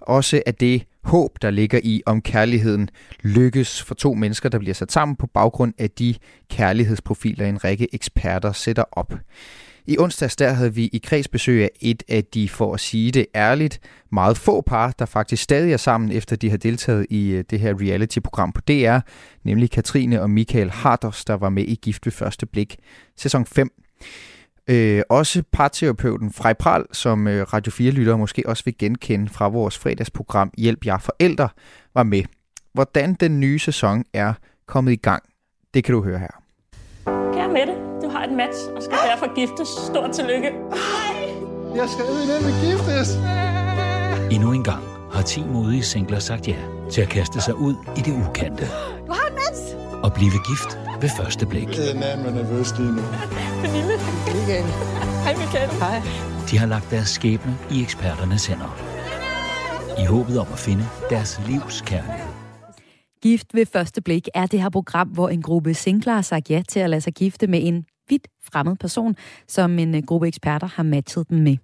også 0.00 0.42
af 0.46 0.54
det 0.54 0.84
håb, 1.04 1.42
der 1.42 1.50
ligger 1.50 1.80
i, 1.82 2.02
om 2.06 2.22
kærligheden 2.22 2.88
lykkes 3.22 3.82
for 3.82 3.94
to 3.94 4.14
mennesker, 4.14 4.48
der 4.48 4.58
bliver 4.58 4.74
sat 4.74 4.92
sammen 4.92 5.16
på 5.16 5.26
baggrund 5.26 5.74
af 5.78 5.90
de 5.90 6.14
kærlighedsprofiler, 6.50 7.46
en 7.46 7.64
række 7.64 7.94
eksperter 7.94 8.52
sætter 8.52 8.84
op. 8.92 9.12
I 9.86 9.98
onsdags 9.98 10.36
der 10.36 10.52
havde 10.52 10.74
vi 10.74 10.86
i 10.92 10.98
kredsbesøg 10.98 11.62
af 11.62 11.70
et 11.80 12.02
af 12.08 12.24
de, 12.24 12.48
for 12.48 12.74
at 12.74 12.80
sige 12.80 13.10
det 13.10 13.26
ærligt, 13.34 13.80
meget 14.12 14.38
få 14.38 14.60
par, 14.60 14.94
der 14.98 15.04
faktisk 15.06 15.42
stadig 15.42 15.72
er 15.72 15.76
sammen, 15.76 16.12
efter 16.12 16.36
de 16.36 16.50
har 16.50 16.56
deltaget 16.56 17.06
i 17.10 17.30
øh, 17.30 17.44
det 17.50 17.60
her 17.60 17.74
reality-program 17.80 18.52
på 18.52 18.60
DR, 18.60 18.98
nemlig 19.44 19.70
Katrine 19.70 20.22
og 20.22 20.30
Michael 20.30 20.70
Harders, 20.70 21.24
der 21.24 21.34
var 21.34 21.48
med 21.48 21.64
i 21.64 21.74
Gift 21.74 22.06
ved 22.06 22.12
første 22.12 22.46
blik, 22.46 22.76
sæson 23.16 23.46
5. 23.46 23.70
Øh, 24.68 25.02
også 25.08 25.42
parterapeuten 25.52 26.32
Frej 26.32 26.52
Pral, 26.52 26.84
som 26.92 27.28
øh, 27.28 27.42
Radio 27.42 27.70
4-lyttere 27.70 28.18
måske 28.18 28.42
også 28.46 28.64
vil 28.64 28.78
genkende 28.78 29.28
fra 29.28 29.48
vores 29.48 29.78
fredagsprogram 29.78 30.50
Hjælp 30.58 30.86
jer 30.86 30.98
forældre, 30.98 31.48
var 31.94 32.02
med. 32.02 32.22
Hvordan 32.72 33.14
den 33.14 33.40
nye 33.40 33.58
sæson 33.58 34.04
er 34.12 34.34
kommet 34.66 34.92
i 34.92 34.96
gang, 34.96 35.22
det 35.74 35.84
kan 35.84 35.94
du 35.94 36.02
høre 36.02 36.18
her. 36.18 36.42
Kære 37.04 37.52
Mette, 37.52 37.83
har 38.24 38.30
et 38.30 38.36
match 38.36 38.58
og 38.76 38.82
skal 38.82 38.98
derfor 39.10 39.34
giftes. 39.34 39.68
Stort 39.68 40.10
tillykke. 40.10 40.50
Jeg 41.74 41.88
skal 41.88 42.04
ud 42.04 42.24
med 42.46 42.54
giftes. 42.64 43.08
Endnu 44.34 44.52
en 44.52 44.64
gang 44.64 44.84
har 45.12 45.22
10 45.22 45.44
modige 45.44 45.82
singler 45.82 46.18
sagt 46.18 46.48
ja 46.48 46.56
til 46.90 47.00
at 47.02 47.08
kaste 47.08 47.40
sig 47.40 47.54
ud 47.54 47.74
i 47.96 48.00
det 48.00 48.12
ukendte. 48.28 48.66
Du 49.06 49.12
har 49.12 49.26
et 49.30 49.34
match. 49.42 49.62
Og 50.02 50.12
blive 50.12 50.30
gift 50.48 50.78
ved 51.00 51.10
første 51.18 51.46
blik. 51.46 51.68
Jeg 51.78 51.90
er 51.90 52.00
nærmere 52.00 52.34
nervøs 52.34 52.78
lige 52.78 52.92
nu. 52.92 53.02
Pernille. 53.62 53.96
Michael. 54.34 54.64
Hej 55.24 55.34
Michael. 55.36 55.70
Hej. 55.70 56.00
De 56.50 56.58
har 56.58 56.66
lagt 56.66 56.90
deres 56.90 57.08
skæbne 57.08 57.58
i 57.70 57.82
eksperternes 57.82 58.46
hænder. 58.46 58.72
I 60.02 60.04
håbet 60.04 60.38
om 60.38 60.46
at 60.52 60.58
finde 60.58 60.84
deres 61.10 61.40
livs 61.48 61.80
kærlighed. 61.80 62.28
Gift 63.22 63.54
ved 63.54 63.66
første 63.66 64.02
blik 64.02 64.28
er 64.34 64.46
det 64.46 64.62
her 64.62 64.70
program, 64.70 65.08
hvor 65.08 65.28
en 65.28 65.42
gruppe 65.42 65.74
singler 65.74 66.12
har 66.12 66.22
sagt 66.22 66.50
ja 66.50 66.62
til 66.68 66.80
at 66.80 66.90
lade 66.90 67.00
sig 67.00 67.12
gifte 67.12 67.46
med 67.46 67.60
en 67.62 67.84
vidt 68.08 68.28
fremmed 68.42 68.76
person, 68.76 69.16
som 69.48 69.78
en 69.78 69.94
øh, 69.94 70.02
gruppe 70.02 70.28
eksperter 70.28 70.66
har 70.66 70.82
matchet 70.82 71.28
dem 71.28 71.38
med. 71.38 71.56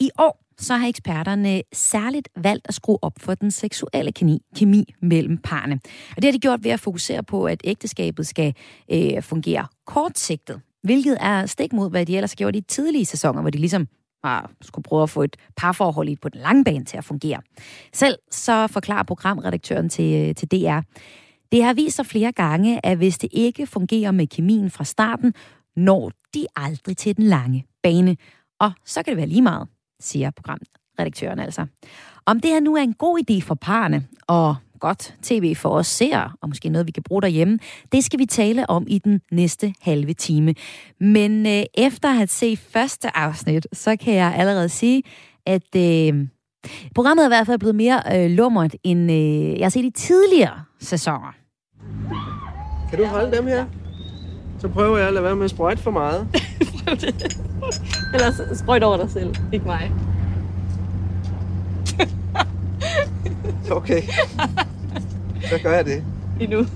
I 0.00 0.10
år 0.18 0.44
så 0.58 0.74
har 0.74 0.88
eksperterne 0.88 1.62
særligt 1.72 2.28
valgt 2.36 2.66
at 2.68 2.74
skrue 2.74 2.98
op 3.02 3.12
for 3.18 3.34
den 3.34 3.50
seksuelle 3.50 4.12
kemi, 4.12 4.42
kemi 4.56 4.94
mellem 5.02 5.38
parne. 5.38 5.80
Og 6.10 6.16
det 6.16 6.24
har 6.24 6.32
de 6.32 6.38
gjort 6.38 6.64
ved 6.64 6.70
at 6.70 6.80
fokusere 6.80 7.22
på, 7.22 7.44
at 7.44 7.60
ægteskabet 7.64 8.26
skal 8.26 8.54
øh, 8.92 9.22
fungere 9.22 9.66
kortsigtet, 9.86 10.60
hvilket 10.82 11.16
er 11.20 11.46
stik 11.46 11.72
mod, 11.72 11.90
hvad 11.90 12.06
de 12.06 12.16
ellers 12.16 12.32
har 12.32 12.36
gjort 12.36 12.56
i 12.56 12.60
tidlige 12.60 13.04
sæsoner, 13.04 13.40
hvor 13.40 13.50
de 13.50 13.58
ligesom 13.58 13.88
har 14.24 14.50
skulle 14.60 14.82
prøve 14.82 15.02
at 15.02 15.10
få 15.10 15.22
et 15.22 15.36
parforhold 15.56 16.16
på 16.16 16.28
den 16.28 16.40
lange 16.40 16.64
bane 16.64 16.84
til 16.84 16.96
at 16.96 17.04
fungere. 17.04 17.40
Selv 17.92 18.18
så 18.30 18.66
forklarer 18.66 19.02
programredaktøren 19.02 19.88
til, 19.88 20.28
øh, 20.28 20.34
til 20.34 20.48
DR, 20.50 20.80
det 21.52 21.64
har 21.64 21.74
vist 21.74 21.96
sig 21.96 22.06
flere 22.06 22.32
gange, 22.32 22.86
at 22.86 22.96
hvis 22.96 23.18
det 23.18 23.28
ikke 23.32 23.66
fungerer 23.66 24.10
med 24.10 24.26
kemien 24.26 24.70
fra 24.70 24.84
starten, 24.84 25.34
når 25.76 26.10
de 26.34 26.46
aldrig 26.56 26.96
til 26.96 27.16
den 27.16 27.24
lange 27.24 27.66
bane. 27.82 28.16
Og 28.60 28.72
så 28.84 29.02
kan 29.02 29.10
det 29.10 29.16
være 29.16 29.26
lige 29.26 29.42
meget, 29.42 29.68
siger 30.00 30.30
programredaktøren 30.30 31.38
altså. 31.38 31.66
Om 32.26 32.40
det 32.40 32.50
her 32.50 32.60
nu 32.60 32.76
er 32.76 32.82
en 32.82 32.94
god 32.94 33.18
idé 33.18 33.40
for 33.40 33.54
parerne, 33.54 34.06
og 34.26 34.56
godt 34.80 35.14
tv 35.22 35.54
for 35.54 35.68
os 35.68 35.86
ser, 35.86 36.36
og 36.40 36.48
måske 36.48 36.68
noget, 36.68 36.86
vi 36.86 36.92
kan 36.92 37.02
bruge 37.02 37.22
derhjemme, 37.22 37.58
det 37.92 38.04
skal 38.04 38.18
vi 38.18 38.26
tale 38.26 38.70
om 38.70 38.84
i 38.88 38.98
den 38.98 39.20
næste 39.32 39.74
halve 39.80 40.12
time. 40.12 40.54
Men 41.00 41.46
øh, 41.46 41.62
efter 41.74 42.08
at 42.08 42.14
have 42.14 42.26
set 42.26 42.58
første 42.58 43.16
afsnit, 43.16 43.66
så 43.72 43.96
kan 43.96 44.14
jeg 44.14 44.34
allerede 44.36 44.68
sige, 44.68 45.02
at 45.46 45.76
øh, 45.76 46.26
programmet 46.94 47.22
er 47.22 47.28
i 47.28 47.34
hvert 47.34 47.46
fald 47.46 47.58
blevet 47.58 47.74
mere 47.74 48.02
øh, 48.14 48.30
lummert, 48.30 48.76
end 48.84 49.12
øh, 49.12 49.58
jeg 49.58 49.64
har 49.64 49.70
set 49.70 49.84
i 49.84 49.90
tidligere 49.90 50.64
sæsoner. 50.84 51.34
Kan 52.90 52.98
du 52.98 53.04
holde 53.04 53.36
dem 53.36 53.46
her? 53.46 53.66
Så 54.58 54.68
prøver 54.68 54.98
jeg 54.98 55.06
at 55.06 55.12
lade 55.12 55.24
være 55.24 55.36
med 55.36 55.44
at 55.44 55.50
sprøjte 55.50 55.82
for 55.82 55.90
meget. 55.90 56.28
Ellers 58.14 58.58
sprøjt 58.58 58.82
over 58.82 58.96
dig 58.96 59.10
selv, 59.10 59.34
ikke 59.52 59.66
mig. 59.66 59.92
Okay. 63.70 64.02
Så 65.42 65.58
gør 65.62 65.72
jeg 65.72 65.84
det. 65.84 66.04
Endnu. 66.40 66.66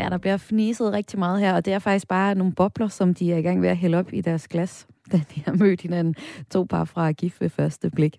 Ja, 0.00 0.08
der 0.10 0.18
bliver 0.18 0.36
fniset 0.36 0.92
rigtig 0.92 1.18
meget 1.18 1.40
her, 1.40 1.54
og 1.54 1.64
det 1.64 1.72
er 1.72 1.78
faktisk 1.78 2.08
bare 2.08 2.34
nogle 2.34 2.52
bobler, 2.52 2.88
som 2.88 3.14
de 3.14 3.32
er 3.32 3.36
i 3.36 3.42
gang 3.42 3.60
med 3.60 3.68
at 3.68 3.76
hælde 3.76 3.98
op 3.98 4.12
i 4.12 4.20
deres 4.20 4.48
glas, 4.48 4.86
da 5.12 5.20
de 5.34 5.42
har 5.44 5.52
mødt 5.52 5.80
hinanden. 5.80 6.14
To 6.50 6.64
par 6.64 6.84
fra 6.84 7.12
Gift 7.12 7.40
ved 7.40 7.50
første 7.50 7.90
blik. 7.90 8.18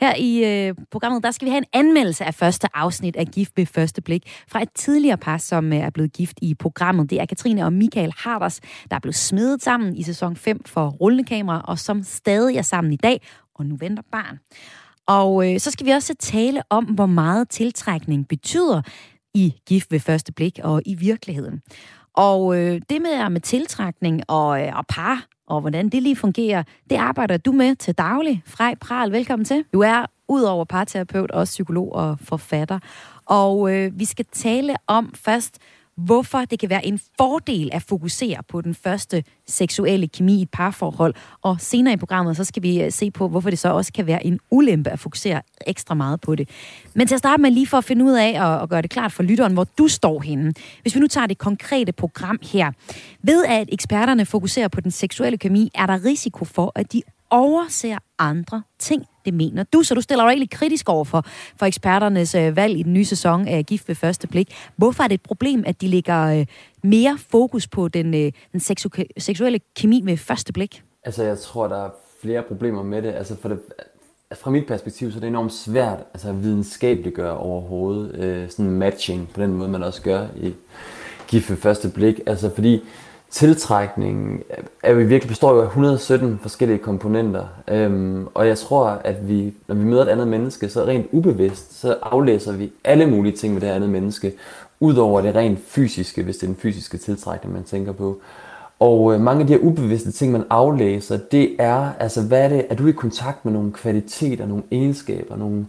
Her 0.00 0.14
i 0.14 0.44
øh, 0.44 0.74
programmet, 0.90 1.22
der 1.22 1.30
skal 1.30 1.46
vi 1.46 1.50
have 1.50 1.58
en 1.58 1.86
anmeldelse 1.86 2.24
af 2.24 2.34
første 2.34 2.68
afsnit 2.74 3.16
af 3.16 3.26
Gift 3.26 3.52
ved 3.56 3.66
første 3.66 4.02
blik 4.02 4.42
fra 4.48 4.62
et 4.62 4.68
tidligere 4.74 5.16
par, 5.16 5.38
som 5.38 5.72
øh, 5.72 5.78
er 5.78 5.90
blevet 5.90 6.12
gift 6.12 6.38
i 6.42 6.54
programmet. 6.54 7.10
Det 7.10 7.20
er 7.20 7.26
Katrine 7.26 7.64
og 7.64 7.72
Michael 7.72 8.12
Harders, 8.16 8.60
der 8.90 8.96
er 8.96 9.00
blevet 9.00 9.16
smedet 9.16 9.62
sammen 9.62 9.96
i 9.96 10.02
sæson 10.02 10.36
5 10.36 10.64
for 10.64 10.88
rullende 10.88 11.24
kamera, 11.24 11.64
og 11.64 11.78
som 11.78 12.02
stadig 12.02 12.56
er 12.56 12.62
sammen 12.62 12.92
i 12.92 12.96
dag, 12.96 13.22
og 13.54 13.66
nu 13.66 13.76
venter 13.76 14.02
barn. 14.12 14.38
Og 15.06 15.52
øh, 15.52 15.60
så 15.60 15.70
skal 15.70 15.86
vi 15.86 15.90
også 15.90 16.14
tale 16.18 16.62
om, 16.70 16.84
hvor 16.84 17.06
meget 17.06 17.48
tiltrækning 17.48 18.28
betyder. 18.28 18.82
i 19.34 19.54
Gift 19.66 19.92
ved 19.92 20.00
første 20.00 20.32
blik 20.32 20.58
og 20.62 20.82
i 20.86 20.94
virkeligheden. 20.94 21.62
Og 22.14 22.56
øh, 22.56 22.80
det 22.90 23.02
med, 23.02 23.24
øh, 23.24 23.32
med 23.32 23.40
tiltrækning 23.40 24.22
og, 24.28 24.62
øh, 24.62 24.76
og 24.76 24.86
par, 24.86 25.26
og 25.48 25.60
hvordan 25.60 25.88
det 25.88 26.02
lige 26.02 26.16
fungerer, 26.16 26.62
det 26.90 26.96
arbejder 26.96 27.36
du 27.36 27.52
med 27.52 27.76
til 27.76 27.94
daglig. 27.94 28.42
Frej 28.46 28.74
Pral, 28.80 29.12
velkommen 29.12 29.44
til. 29.44 29.64
Du 29.72 29.80
er 29.80 30.06
udover 30.28 30.64
parterapeut 30.64 31.30
også 31.30 31.50
psykolog 31.50 31.92
og 31.92 32.18
forfatter. 32.22 32.78
Og 33.26 33.74
øh, 33.74 33.98
vi 33.98 34.04
skal 34.04 34.24
tale 34.32 34.76
om 34.86 35.14
først, 35.14 35.58
hvorfor 35.98 36.44
det 36.44 36.58
kan 36.58 36.70
være 36.70 36.86
en 36.86 37.00
fordel 37.16 37.70
at 37.72 37.82
fokusere 37.82 38.42
på 38.48 38.60
den 38.60 38.74
første 38.74 39.24
seksuelle 39.46 40.08
kemi 40.08 40.38
i 40.38 40.42
et 40.42 40.50
parforhold. 40.50 41.14
Og 41.42 41.56
senere 41.60 41.94
i 41.94 41.96
programmet, 41.96 42.36
så 42.36 42.44
skal 42.44 42.62
vi 42.62 42.82
øh, 42.82 42.92
se 42.92 43.10
på, 43.10 43.28
hvorfor 43.28 43.50
det 43.50 43.58
så 43.58 43.68
også 43.68 43.92
kan 43.92 44.06
være 44.06 44.26
en 44.26 44.40
ulempe 44.50 44.90
at 44.90 44.98
fokusere 44.98 45.42
ekstra 45.66 45.94
meget 45.94 46.20
på 46.20 46.34
det. 46.34 46.48
Men 46.94 47.06
til 47.06 47.14
at 47.14 47.18
starte 47.18 47.42
med 47.42 47.50
lige 47.50 47.66
for 47.66 47.78
at 47.78 47.84
finde 47.84 48.04
ud 48.04 48.12
af 48.12 48.40
og, 48.40 48.60
og 48.60 48.68
gøre 48.68 48.82
det 48.82 48.90
klart 48.90 49.12
for 49.12 49.22
lytteren, 49.22 49.52
hvor 49.52 49.64
du 49.78 49.88
står 49.88 50.20
henne. 50.20 50.52
Hvis 50.82 50.94
vi 50.94 51.00
nu 51.00 51.06
tager 51.06 51.26
det 51.26 51.38
konkrete 51.38 51.92
program 51.92 52.38
her. 52.52 52.72
Ved 53.22 53.44
at 53.44 53.68
eksperterne 53.72 54.26
fokuserer 54.26 54.68
på 54.68 54.80
den 54.80 54.90
seksuelle 54.90 55.38
kemi, 55.38 55.70
er 55.74 55.86
der 55.86 56.04
risiko 56.04 56.44
for, 56.44 56.72
at 56.74 56.92
de 56.92 57.02
overser 57.30 57.98
andre 58.18 58.62
ting. 58.78 59.06
Det 59.24 59.34
mener 59.34 59.62
du, 59.62 59.82
så 59.82 59.94
du 59.94 60.00
stiller 60.00 60.24
dig 60.24 60.30
egentlig 60.30 60.50
kritisk 60.50 60.88
over 60.88 61.04
for, 61.04 61.24
for 61.56 61.66
eksperternes 61.66 62.34
øh, 62.34 62.56
valg 62.56 62.78
i 62.78 62.82
den 62.82 62.92
nye 62.92 63.04
sæson 63.04 63.48
af 63.48 63.66
Gift 63.66 63.88
ved 63.88 63.94
første 63.94 64.26
blik. 64.26 64.54
Hvorfor 64.76 65.04
er 65.04 65.08
det 65.08 65.14
et 65.14 65.22
problem, 65.22 65.64
at 65.66 65.80
de 65.80 65.88
lægger 65.88 66.38
øh, 66.38 66.46
mere 66.82 67.18
fokus 67.30 67.66
på 67.66 67.88
den, 67.88 68.14
øh, 68.14 68.32
den 68.52 68.60
seksu- 68.60 69.06
seksuelle 69.18 69.60
kemi 69.76 70.02
ved 70.04 70.16
første 70.16 70.52
blik? 70.52 70.82
Altså, 71.04 71.22
jeg 71.22 71.38
tror, 71.38 71.68
der 71.68 71.84
er 71.84 71.90
flere 72.22 72.42
problemer 72.42 72.82
med 72.82 73.02
det. 73.02 73.12
Altså, 73.12 73.36
for 73.42 73.48
det, 73.48 73.60
fra 74.34 74.50
mit 74.50 74.66
perspektiv, 74.66 75.10
så 75.10 75.18
er 75.18 75.20
det 75.20 75.28
enormt 75.28 75.52
svært 75.52 75.98
altså, 76.14 76.28
at 76.28 76.42
videnskabeliggøre 76.42 77.36
overhovedet 77.36 78.14
øh, 78.14 78.50
sådan 78.50 78.70
matching 78.70 79.30
på 79.34 79.42
den 79.42 79.52
måde, 79.52 79.68
man 79.68 79.82
også 79.82 80.02
gør 80.02 80.26
i 80.36 80.54
Gift 81.28 81.50
ved 81.50 81.56
første 81.56 81.88
blik. 81.88 82.20
Altså, 82.26 82.54
fordi 82.54 82.82
tiltrækningen 83.30 84.42
er 84.82 84.92
jo 84.92 84.96
virkelig 84.96 85.28
består 85.28 85.54
jo 85.54 85.60
af 85.60 85.66
117 85.66 86.38
forskellige 86.42 86.78
komponenter. 86.78 87.44
Øhm, 87.68 88.26
og 88.34 88.48
jeg 88.48 88.58
tror, 88.58 88.86
at 88.86 89.28
vi, 89.28 89.54
når 89.68 89.74
vi 89.74 89.84
møder 89.84 90.02
et 90.02 90.08
andet 90.08 90.28
menneske, 90.28 90.68
så 90.68 90.84
rent 90.84 91.06
ubevidst, 91.12 91.80
så 91.80 91.96
aflæser 92.02 92.52
vi 92.52 92.72
alle 92.84 93.06
mulige 93.06 93.36
ting 93.36 93.54
ved 93.54 93.60
det 93.60 93.68
andet 93.68 93.90
menneske, 93.90 94.32
udover 94.80 95.20
det 95.20 95.34
rent 95.34 95.58
fysiske, 95.66 96.22
hvis 96.22 96.36
det 96.36 96.42
er 96.42 96.46
den 96.46 96.56
fysiske 96.56 96.98
tiltrækning, 96.98 97.54
man 97.54 97.64
tænker 97.64 97.92
på. 97.92 98.20
Og 98.78 99.14
øh, 99.14 99.20
mange 99.20 99.40
af 99.40 99.46
de 99.46 99.52
her 99.52 99.60
ubevidste 99.60 100.12
ting, 100.12 100.32
man 100.32 100.44
aflæser, 100.50 101.18
det 101.32 101.56
er, 101.58 101.90
altså 101.98 102.22
hvad 102.22 102.44
er 102.44 102.48
det, 102.48 102.66
er 102.70 102.74
du 102.74 102.86
i 102.86 102.92
kontakt 102.92 103.44
med 103.44 103.52
nogle 103.52 103.72
kvaliteter, 103.72 104.46
nogle 104.46 104.62
egenskaber, 104.70 105.36
nogle 105.36 105.66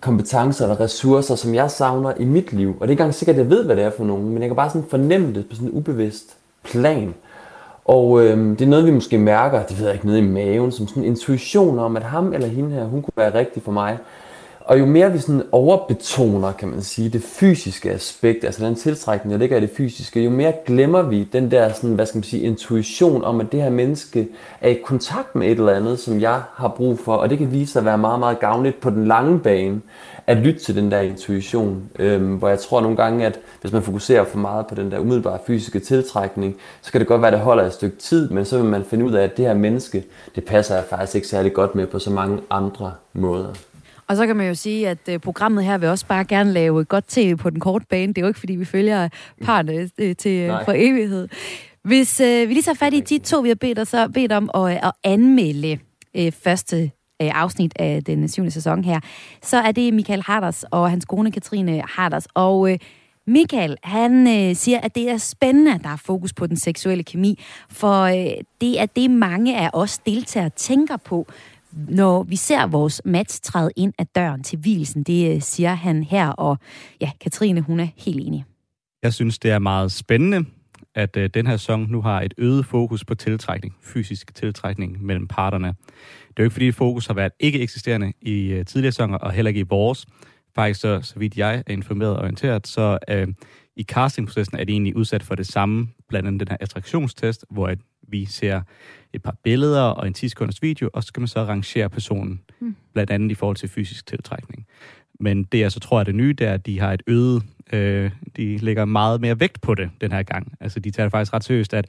kompetencer 0.00 0.64
eller 0.64 0.80
ressourcer, 0.80 1.34
som 1.34 1.54
jeg 1.54 1.70
savner 1.70 2.12
i 2.18 2.24
mit 2.24 2.52
liv. 2.52 2.68
Og 2.68 2.74
det 2.74 2.80
er 2.80 2.90
ikke 2.90 3.00
engang 3.00 3.14
sikkert, 3.14 3.36
at 3.36 3.42
jeg 3.42 3.50
ved, 3.50 3.64
hvad 3.64 3.76
det 3.76 3.84
er 3.84 3.90
for 3.96 4.04
nogen, 4.04 4.28
men 4.28 4.42
jeg 4.42 4.48
kan 4.48 4.56
bare 4.56 4.70
sådan 4.70 4.88
fornemme 4.88 5.34
det 5.34 5.48
på 5.48 5.54
sådan 5.54 5.68
en 5.68 5.74
ubevidst 5.74 6.36
plan. 6.64 7.14
Og 7.84 8.24
øh, 8.24 8.38
det 8.38 8.60
er 8.60 8.66
noget, 8.66 8.86
vi 8.86 8.90
måske 8.90 9.18
mærker, 9.18 9.62
det 9.62 9.78
ved 9.78 9.86
jeg 9.86 9.94
ikke, 9.94 10.06
nede 10.06 10.18
i 10.18 10.22
maven, 10.22 10.72
som 10.72 10.88
sådan 10.88 11.02
en 11.02 11.08
intuition 11.08 11.78
om, 11.78 11.96
at 11.96 12.02
ham 12.02 12.32
eller 12.32 12.48
hende 12.48 12.70
her, 12.70 12.84
hun 12.84 13.02
kunne 13.02 13.12
være 13.16 13.34
rigtig 13.34 13.62
for 13.62 13.72
mig. 13.72 13.98
Og 14.66 14.78
jo 14.78 14.86
mere 14.86 15.12
vi 15.12 15.18
sådan 15.18 15.42
overbetoner, 15.52 16.52
kan 16.52 16.68
man 16.68 16.82
sige, 16.82 17.08
det 17.08 17.22
fysiske 17.22 17.90
aspekt, 17.90 18.44
altså 18.44 18.64
den 18.64 18.74
tiltrækning, 18.74 19.32
der 19.32 19.38
ligger 19.38 19.56
i 19.56 19.60
det 19.60 19.70
fysiske, 19.76 20.24
jo 20.24 20.30
mere 20.30 20.52
glemmer 20.66 21.02
vi 21.02 21.24
den 21.24 21.50
der 21.50 21.72
sådan, 21.72 21.94
hvad 21.94 22.06
skal 22.06 22.18
man 22.18 22.24
sige, 22.24 22.42
intuition 22.42 23.24
om, 23.24 23.40
at 23.40 23.52
det 23.52 23.62
her 23.62 23.70
menneske 23.70 24.28
er 24.60 24.68
i 24.68 24.78
kontakt 24.84 25.34
med 25.34 25.46
et 25.46 25.58
eller 25.58 25.72
andet, 25.72 25.98
som 25.98 26.20
jeg 26.20 26.42
har 26.54 26.68
brug 26.68 26.98
for, 26.98 27.14
og 27.14 27.30
det 27.30 27.38
kan 27.38 27.52
vise 27.52 27.72
sig 27.72 27.80
at 27.80 27.86
være 27.86 27.98
meget, 27.98 28.20
meget 28.20 28.40
gavnligt 28.40 28.80
på 28.80 28.90
den 28.90 29.06
lange 29.06 29.38
bane, 29.38 29.80
at 30.26 30.36
lytte 30.36 30.60
til 30.60 30.76
den 30.76 30.90
der 30.90 31.00
intuition, 31.00 31.90
øhm, 31.98 32.34
hvor 32.36 32.48
jeg 32.48 32.58
tror 32.58 32.80
nogle 32.80 32.96
gange, 32.96 33.26
at 33.26 33.40
hvis 33.60 33.72
man 33.72 33.82
fokuserer 33.82 34.24
for 34.24 34.38
meget 34.38 34.66
på 34.66 34.74
den 34.74 34.90
der 34.90 34.98
umiddelbare 34.98 35.38
fysiske 35.46 35.80
tiltrækning, 35.80 36.56
så 36.82 36.92
kan 36.92 37.00
det 37.00 37.08
godt 37.08 37.20
være, 37.20 37.28
at 37.28 37.32
det 37.32 37.40
holder 37.40 37.64
et 37.64 37.72
stykke 37.72 37.96
tid, 37.96 38.30
men 38.30 38.44
så 38.44 38.56
vil 38.56 38.66
man 38.66 38.84
finde 38.84 39.04
ud 39.04 39.12
af, 39.12 39.22
at 39.24 39.36
det 39.36 39.46
her 39.46 39.54
menneske, 39.54 40.04
det 40.34 40.44
passer 40.44 40.74
jeg 40.74 40.84
faktisk 40.90 41.14
ikke 41.14 41.28
særlig 41.28 41.52
godt 41.52 41.74
med 41.74 41.86
på 41.86 41.98
så 41.98 42.10
mange 42.10 42.38
andre 42.50 42.92
måder. 43.12 43.54
Og 44.06 44.16
så 44.16 44.26
kan 44.26 44.36
man 44.36 44.48
jo 44.48 44.54
sige, 44.54 44.88
at 44.88 44.98
øh, 45.08 45.18
programmet 45.18 45.64
her 45.64 45.78
vil 45.78 45.88
også 45.88 46.06
bare 46.06 46.24
gerne 46.24 46.52
lave 46.52 46.84
godt 46.84 47.04
tv 47.08 47.36
på 47.36 47.50
den 47.50 47.60
korte 47.60 47.86
bane. 47.90 48.08
Det 48.08 48.18
er 48.18 48.22
jo 48.22 48.28
ikke, 48.28 48.40
fordi 48.40 48.54
vi 48.54 48.64
følger 48.64 49.08
parne 49.44 49.90
øh, 49.98 50.16
til 50.16 50.40
øh, 50.40 50.64
for 50.64 50.72
evighed. 50.76 51.28
Hvis 51.82 52.20
øh, 52.20 52.48
vi 52.48 52.54
lige 52.54 52.62
tager 52.62 52.76
fat 52.76 52.94
i 52.94 53.00
de 53.00 53.18
to, 53.18 53.40
vi 53.40 53.48
har 53.48 53.54
bedt, 53.54 53.88
så 53.88 54.08
bedt 54.14 54.32
om 54.32 54.50
at, 54.54 54.70
at 54.70 54.92
anmelde 55.04 55.78
øh, 56.16 56.32
første 56.32 56.90
øh, 57.22 57.30
afsnit 57.34 57.72
af 57.78 58.04
den 58.04 58.28
syvende 58.28 58.50
sæson 58.50 58.84
her, 58.84 59.00
så 59.42 59.56
er 59.56 59.72
det 59.72 59.94
Michael 59.94 60.22
Harders 60.22 60.64
og 60.70 60.90
hans 60.90 61.04
kone 61.04 61.32
Katrine 61.32 61.82
Harders. 61.88 62.26
Og 62.34 62.72
øh, 62.72 62.78
Michael, 63.26 63.76
han 63.82 64.26
øh, 64.28 64.56
siger, 64.56 64.80
at 64.80 64.94
det 64.94 65.10
er 65.10 65.16
spændende, 65.16 65.74
at 65.74 65.82
der 65.84 65.90
er 65.90 65.96
fokus 65.96 66.32
på 66.32 66.46
den 66.46 66.56
seksuelle 66.56 67.04
kemi, 67.04 67.38
for 67.70 68.02
øh, 68.02 68.32
det 68.60 68.80
er 68.80 68.86
det, 68.86 69.10
mange 69.10 69.60
af 69.60 69.70
os 69.72 69.98
deltagere 69.98 70.50
tænker 70.50 70.96
på, 70.96 71.26
når 71.88 72.22
vi 72.22 72.36
ser 72.36 72.66
vores 72.66 73.02
match 73.04 73.40
træde 73.42 73.70
ind 73.76 73.92
ad 73.98 74.06
døren 74.14 74.42
til 74.42 74.58
hvilesen. 74.58 75.02
Det 75.02 75.34
øh, 75.34 75.42
siger 75.42 75.74
han 75.74 76.04
her, 76.04 76.28
og 76.28 76.58
ja, 77.00 77.10
Katrine, 77.20 77.60
hun 77.60 77.80
er 77.80 77.88
helt 77.96 78.20
enig. 78.20 78.44
Jeg 79.02 79.14
synes, 79.14 79.38
det 79.38 79.50
er 79.50 79.58
meget 79.58 79.92
spændende, 79.92 80.44
at 80.94 81.16
øh, 81.16 81.30
den 81.34 81.46
her 81.46 81.56
sæson 81.56 81.86
nu 81.90 82.02
har 82.02 82.20
et 82.20 82.34
øget 82.38 82.66
fokus 82.66 83.04
på 83.04 83.14
tiltrækning, 83.14 83.74
fysisk 83.82 84.34
tiltrækning 84.34 85.04
mellem 85.04 85.28
parterne. 85.28 85.74
Det 86.36 86.40
er 86.40 86.44
jo 86.44 86.46
ikke, 86.46 86.52
fordi 86.52 86.72
fokus 86.72 87.06
har 87.06 87.14
været 87.14 87.32
ikke 87.40 87.60
eksisterende 87.60 88.12
i 88.20 88.46
øh, 88.46 88.64
tidligere 88.64 88.92
sæsoner, 88.92 89.18
og 89.18 89.32
heller 89.32 89.48
ikke 89.48 89.60
i 89.60 89.66
vores. 89.68 90.06
Faktisk, 90.54 90.80
så, 90.80 91.00
så 91.02 91.18
vidt 91.18 91.36
jeg 91.36 91.62
er 91.66 91.72
informeret 91.72 92.16
og 92.16 92.22
orienteret, 92.22 92.66
så 92.66 92.98
øh, 93.10 93.28
i 93.76 93.82
castingprocessen 93.82 94.58
er 94.58 94.64
det 94.64 94.72
egentlig 94.72 94.96
udsat 94.96 95.22
for 95.22 95.34
det 95.34 95.46
samme, 95.46 95.88
blandt 96.08 96.26
andet 96.26 96.40
den 96.40 96.48
her 96.48 96.56
attraktionstest, 96.60 97.44
hvor 97.50 97.74
vi 98.08 98.24
ser 98.24 98.62
et 99.12 99.22
par 99.22 99.36
billeder 99.44 99.82
og 99.82 100.06
en 100.06 100.14
10 100.14 100.28
sekunders 100.28 100.62
video, 100.62 100.90
og 100.92 101.02
så 101.02 101.06
skal 101.06 101.20
man 101.20 101.28
så 101.28 101.44
rangere 101.44 101.90
personen, 101.90 102.40
mm. 102.60 102.76
blandt 102.92 103.10
andet 103.10 103.30
i 103.30 103.34
forhold 103.34 103.56
til 103.56 103.68
fysisk 103.68 104.06
tiltrækning. 104.06 104.66
Men 105.20 105.44
det 105.44 105.58
jeg 105.58 105.72
så 105.72 105.80
tror 105.80 106.00
er 106.00 106.04
det 106.04 106.14
nye, 106.14 106.32
det 106.32 106.46
er, 106.46 106.54
at 106.54 106.66
de 106.66 106.80
har 106.80 106.92
et 106.92 107.02
øget, 107.06 107.42
øh, 107.72 108.10
de 108.36 108.58
lægger 108.58 108.84
meget 108.84 109.20
mere 109.20 109.40
vægt 109.40 109.60
på 109.60 109.74
det 109.74 109.90
den 110.00 110.12
her 110.12 110.22
gang. 110.22 110.52
Altså 110.60 110.80
de 110.80 110.90
tager 110.90 111.06
det 111.06 111.10
faktisk 111.10 111.32
ret 111.32 111.44
seriøst, 111.44 111.74
at 111.74 111.86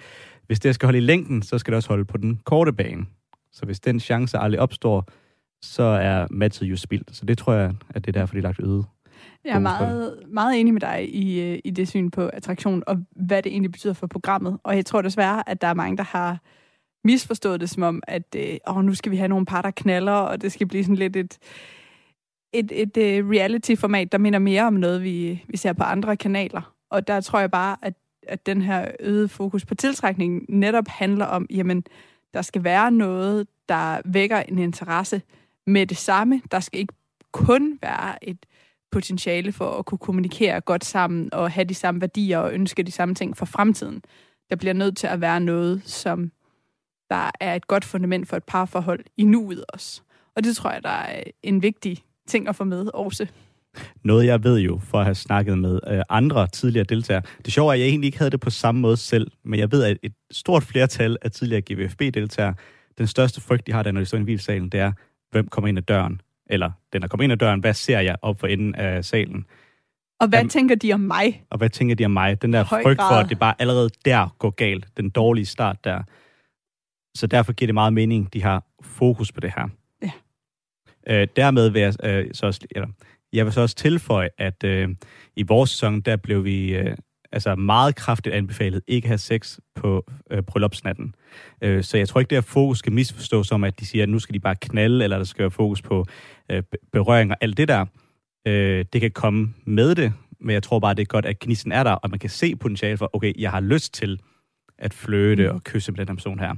hvis 0.48 0.60
det 0.60 0.76
skal 0.76 0.88
holde 0.88 0.98
i 0.98 1.02
længden, 1.02 1.42
så 1.42 1.58
skal 1.58 1.72
det 1.72 1.76
også 1.76 1.90
holde 1.90 2.06
på 2.06 2.18
den 2.18 2.40
korte 2.44 2.74
bane. 2.74 3.06
Så 3.56 3.66
hvis 3.66 3.80
den 3.80 4.00
chance 4.00 4.38
aldrig 4.38 4.60
opstår, 4.60 5.08
så 5.62 5.84
er 5.84 6.28
matchet 6.30 6.70
jo 6.70 6.78
spildt. 6.78 7.16
Så 7.16 7.26
det 7.26 7.38
tror 7.38 7.54
jeg, 7.54 7.74
at 7.90 8.06
det 8.06 8.16
er 8.16 8.20
derfor, 8.20 8.34
de 8.34 8.38
er 8.38 8.44
lagt 8.44 8.60
øget. 8.60 8.86
Jeg 9.46 9.56
er 9.56 9.60
meget, 9.60 10.20
meget 10.28 10.60
enig 10.60 10.74
med 10.74 10.82
dig 10.82 11.16
i, 11.16 11.42
øh, 11.42 11.60
i 11.64 11.70
det 11.70 11.88
syn 11.88 12.12
på 12.12 12.28
attraktion, 12.28 12.84
og 12.88 13.06
hvad 13.16 13.44
det 13.44 13.52
egentlig 13.52 13.72
betyder 13.72 13.94
for 13.94 14.08
programmet. 14.08 14.58
Og 14.64 14.76
jeg 14.76 14.86
tror 14.86 15.02
desværre, 15.02 15.50
at 15.50 15.62
der 15.62 15.68
er 15.68 15.74
mange, 15.74 15.98
der 15.98 16.04
har 16.04 16.40
misforstået 17.04 17.62
det 17.62 17.70
som 17.70 17.84
om, 17.84 18.04
at 18.08 18.36
øh, 18.38 18.58
åh, 18.68 18.84
nu 18.84 18.96
skal 18.96 19.12
vi 19.12 19.18
have 19.18 19.28
nogle 19.28 19.46
par, 19.46 19.62
der 19.62 19.72
knaller, 19.72 20.12
og 20.12 20.42
det 20.42 20.52
skal 20.52 20.68
blive 20.68 20.84
sådan 20.84 20.96
lidt 20.96 21.16
et, 21.16 21.38
et, 22.54 22.72
et, 22.72 22.98
et 22.98 23.24
uh, 23.24 23.30
reality-format, 23.30 24.12
der 24.12 24.18
minder 24.18 24.40
mere 24.40 24.64
om 24.64 24.74
noget, 24.74 25.04
vi, 25.04 25.44
vi 25.48 25.58
ser 25.58 25.74
på 25.74 25.84
andre 25.84 26.18
kanaler. 26.18 26.74
Og 26.90 27.08
der 27.08 27.22
tror 27.22 27.40
jeg 27.40 27.52
bare, 27.52 27.78
at, 27.82 27.94
at 28.28 28.46
den 28.46 28.62
her 28.62 28.92
øget 29.00 29.32
fokus 29.32 29.66
på 29.66 29.76
tiltrækning 29.76 30.46
netop 30.50 30.88
handler 30.88 31.26
om, 31.26 31.48
jamen, 31.50 31.84
der 32.36 32.42
skal 32.42 32.64
være 32.64 32.92
noget, 32.92 33.48
der 33.70 34.02
vækker 34.06 34.38
en 34.40 34.60
interesse 34.60 35.22
med 35.68 35.88
det 35.88 35.98
samme. 35.98 36.42
Der 36.52 36.60
skal 36.60 36.80
ikke 36.80 36.94
kun 37.32 37.80
være 37.82 38.24
et 38.30 38.46
potentiale 38.92 39.52
for 39.52 39.72
at 39.72 39.86
kunne 39.86 39.98
kommunikere 39.98 40.62
godt 40.62 40.86
sammen 40.86 41.34
og 41.34 41.52
have 41.52 41.66
de 41.66 41.74
samme 41.74 42.02
værdier 42.02 42.40
og 42.40 42.54
ønske 42.54 42.84
de 42.84 42.92
samme 42.92 43.16
ting 43.16 43.38
for 43.38 43.46
fremtiden. 43.46 44.02
Der 44.50 44.56
bliver 44.56 44.74
nødt 44.74 44.98
til 44.98 45.08
at 45.08 45.22
være 45.22 45.40
noget, 45.40 45.82
som 45.86 46.32
der 47.10 47.32
er 47.40 47.56
et 47.56 47.68
godt 47.68 47.86
fundament 47.86 48.28
for 48.28 48.38
et 48.38 48.44
parforhold 48.44 49.06
i 49.18 49.24
nuet 49.24 49.66
også. 49.70 50.02
Og 50.36 50.44
det 50.44 50.56
tror 50.56 50.72
jeg, 50.72 50.84
der 50.84 50.90
er 50.90 51.24
en 51.44 51.62
vigtig 51.62 52.04
ting 52.28 52.48
at 52.48 52.56
få 52.56 52.64
med 52.64 52.88
også. 52.94 53.28
Noget 54.04 54.26
jeg 54.26 54.44
ved 54.44 54.60
jo, 54.60 54.80
for 54.84 55.00
at 55.00 55.06
have 55.06 55.16
snakket 55.16 55.58
med 55.58 55.80
øh, 55.88 56.02
andre 56.10 56.48
tidligere 56.48 56.86
deltagere. 56.86 57.22
Det 57.46 57.54
sjove 57.54 57.70
er, 57.70 57.74
at 57.74 57.80
jeg 57.80 57.88
egentlig 57.88 58.08
ikke 58.08 58.18
havde 58.18 58.32
det 58.32 58.40
på 58.40 58.50
samme 58.50 58.82
måde 58.82 58.98
selv, 58.98 59.32
men 59.44 59.60
jeg 59.60 59.72
ved, 59.72 59.84
at 59.84 59.98
et 60.04 60.14
stort 60.32 60.64
flertal 60.64 61.18
af 61.22 61.32
tidligere 61.32 61.62
GVFB-deltagere, 61.62 62.54
den 62.98 63.08
største 63.08 63.42
frygt, 63.42 63.68
de 63.68 63.72
har, 63.72 63.84
der 63.84 63.92
når 63.92 64.02
de 64.02 64.06
står 64.06 64.18
i 64.18 64.22
hvilesalen, 64.22 64.70
det 64.70 64.80
er, 64.80 64.92
hvem 65.32 65.48
kommer 65.48 65.68
ind 65.68 65.78
ad 65.78 65.84
døren? 65.84 66.22
Eller 66.50 66.72
den 66.94 67.04
er 67.04 67.08
kommet 67.08 67.24
ind 67.24 67.34
ad 67.34 67.38
døren, 67.38 67.60
hvad 67.60 67.74
ser 67.74 68.00
jeg 68.00 68.16
op 68.22 68.40
for 68.40 68.48
enden 68.48 68.76
af 68.76 69.06
salen? 69.06 69.46
Og 70.20 70.28
hvad 70.28 70.40
Am, 70.40 70.50
tænker 70.50 70.76
de 70.76 70.94
om 70.94 71.00
mig? 71.00 71.44
Og 71.50 71.58
hvad 71.58 71.70
tænker 71.70 71.96
de 71.96 72.06
om 72.06 72.12
mig? 72.12 72.42
Den 72.42 72.54
der 72.54 72.64
frygt 72.64 73.02
for, 73.02 73.16
at 73.16 73.30
det 73.30 73.40
bare 73.40 73.54
allerede 73.60 73.90
der 74.06 74.36
går 74.40 74.50
galt. 74.50 74.88
Den 74.98 75.10
dårlige 75.10 75.46
start 75.46 75.84
der. 75.84 76.04
Så 77.18 77.28
derfor 77.28 77.54
giver 77.54 77.68
det 77.68 77.74
meget 77.74 77.94
mening, 77.94 78.34
de 78.34 78.44
har 78.44 78.64
fokus 78.82 79.32
på 79.32 79.40
det 79.40 79.54
her. 79.58 79.68
Ja. 80.02 80.12
Øh, 81.08 81.28
dermed 81.36 81.70
vil 81.70 81.82
jeg 81.82 81.94
øh, 82.04 82.26
så 82.34 82.46
også, 82.46 82.68
eller, 82.72 82.88
jeg 83.36 83.46
vil 83.46 83.54
så 83.54 83.62
også 83.62 83.76
tilføje, 83.76 84.30
at 84.38 84.64
øh, 84.64 84.90
i 85.36 85.44
vores 85.44 85.70
sæson, 85.70 86.02
der 86.02 86.16
blev 86.16 86.46
vi 86.46 86.76
øh, 86.76 86.98
altså 87.32 87.56
meget 87.56 87.96
kraftigt 87.96 88.36
anbefalet 88.36 88.82
ikke 88.88 89.06
at 89.06 89.10
have 89.10 89.18
sex 89.18 89.58
på 89.76 90.06
øh, 90.32 90.44
bryllupsnatten. 90.44 91.16
Øh, 91.62 91.84
så 91.84 91.98
jeg 91.98 92.08
tror 92.08 92.20
ikke, 92.20 92.30
det 92.30 92.36
her 92.36 92.42
fokus 92.42 92.80
skal 92.80 92.94
misforstås 92.94 93.48
som, 93.48 93.64
at 93.64 93.80
de 93.80 93.86
siger, 93.86 94.04
at 94.04 94.10
nu 94.10 94.20
skal 94.20 94.34
de 94.34 94.40
bare 94.40 94.56
knalde, 94.56 95.04
eller 95.04 95.18
der 95.18 95.26
skal 95.26 95.44
være 95.44 95.52
fokus 95.52 95.82
på 95.82 96.06
øh, 96.52 96.64
berøring 96.92 97.32
og 97.32 97.38
alt 97.42 97.58
det 97.58 97.68
der. 97.68 97.86
Øh, 98.48 98.86
det 98.94 99.02
kan 99.02 99.12
komme 99.12 99.54
med 99.66 99.96
det, 99.96 100.14
Men 100.40 100.54
jeg 100.54 100.64
tror 100.64 100.80
bare, 100.80 100.94
det 100.94 101.02
er 101.02 101.06
godt, 101.06 101.26
at 101.26 101.40
gnisten 101.40 101.72
er 101.72 101.84
der, 101.84 101.92
og 101.92 102.10
man 102.10 102.20
kan 102.20 102.30
se 102.30 102.56
potentiale 102.56 102.98
for, 102.98 103.10
okay, 103.14 103.34
jeg 103.38 103.52
har 103.52 103.60
lyst 103.60 103.94
til 103.94 104.20
at 104.80 104.94
fløte 104.94 105.50
Mm. 105.50 105.56
og 105.56 105.64
kysse 105.64 105.92
med 105.92 105.98
den 106.00 106.08
her 106.08 106.16
person 106.16 106.40
her. 106.40 106.54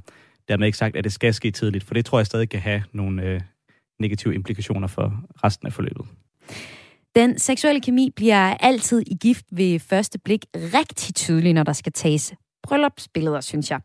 Dermed 0.47 0.65
ikke 0.65 0.77
sagt, 0.77 0.95
at 0.95 1.03
det 1.03 1.11
skal 1.13 1.33
ske 1.33 1.51
tidligt, 1.51 1.83
for 1.83 1.93
det 1.93 2.05
tror 2.05 2.19
jeg 2.19 2.25
stadig 2.25 2.49
kan 2.49 2.59
have 2.59 2.83
nogle 2.91 3.23
øh, 3.23 3.41
negative 3.99 4.35
implikationer 4.35 4.87
for 4.87 5.23
resten 5.43 5.67
af 5.67 5.73
forløbet. 5.73 6.05
Den 7.15 7.39
seksuelle 7.39 7.81
kemi 7.81 8.09
bliver 8.15 8.53
altid 8.59 9.03
i 9.07 9.15
gift 9.21 9.45
ved 9.51 9.79
første 9.79 10.19
blik 10.19 10.45
rigtig 10.55 11.15
tydelig, 11.15 11.53
når 11.53 11.63
der 11.63 11.73
skal 11.73 11.91
tages 11.91 12.33
bryllupsbilleder, 12.63 13.41
synes 13.41 13.71
jeg. 13.71 13.79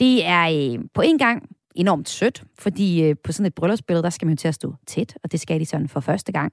Det 0.00 0.26
er 0.26 0.72
øh, 0.74 0.84
på 0.94 1.02
en 1.02 1.18
gang 1.18 1.48
enormt 1.74 2.08
sødt, 2.08 2.44
fordi 2.58 3.02
øh, 3.02 3.16
på 3.24 3.32
sådan 3.32 3.46
et 3.46 3.54
bryllupsbillede, 3.54 4.02
der 4.02 4.10
skal 4.10 4.26
man 4.26 4.32
jo 4.32 4.36
til 4.36 4.48
at 4.48 4.54
stå 4.54 4.74
tæt, 4.86 5.18
og 5.22 5.32
det 5.32 5.40
skal 5.40 5.60
de 5.60 5.66
sådan 5.66 5.88
for 5.88 6.00
første 6.00 6.32
gang. 6.32 6.52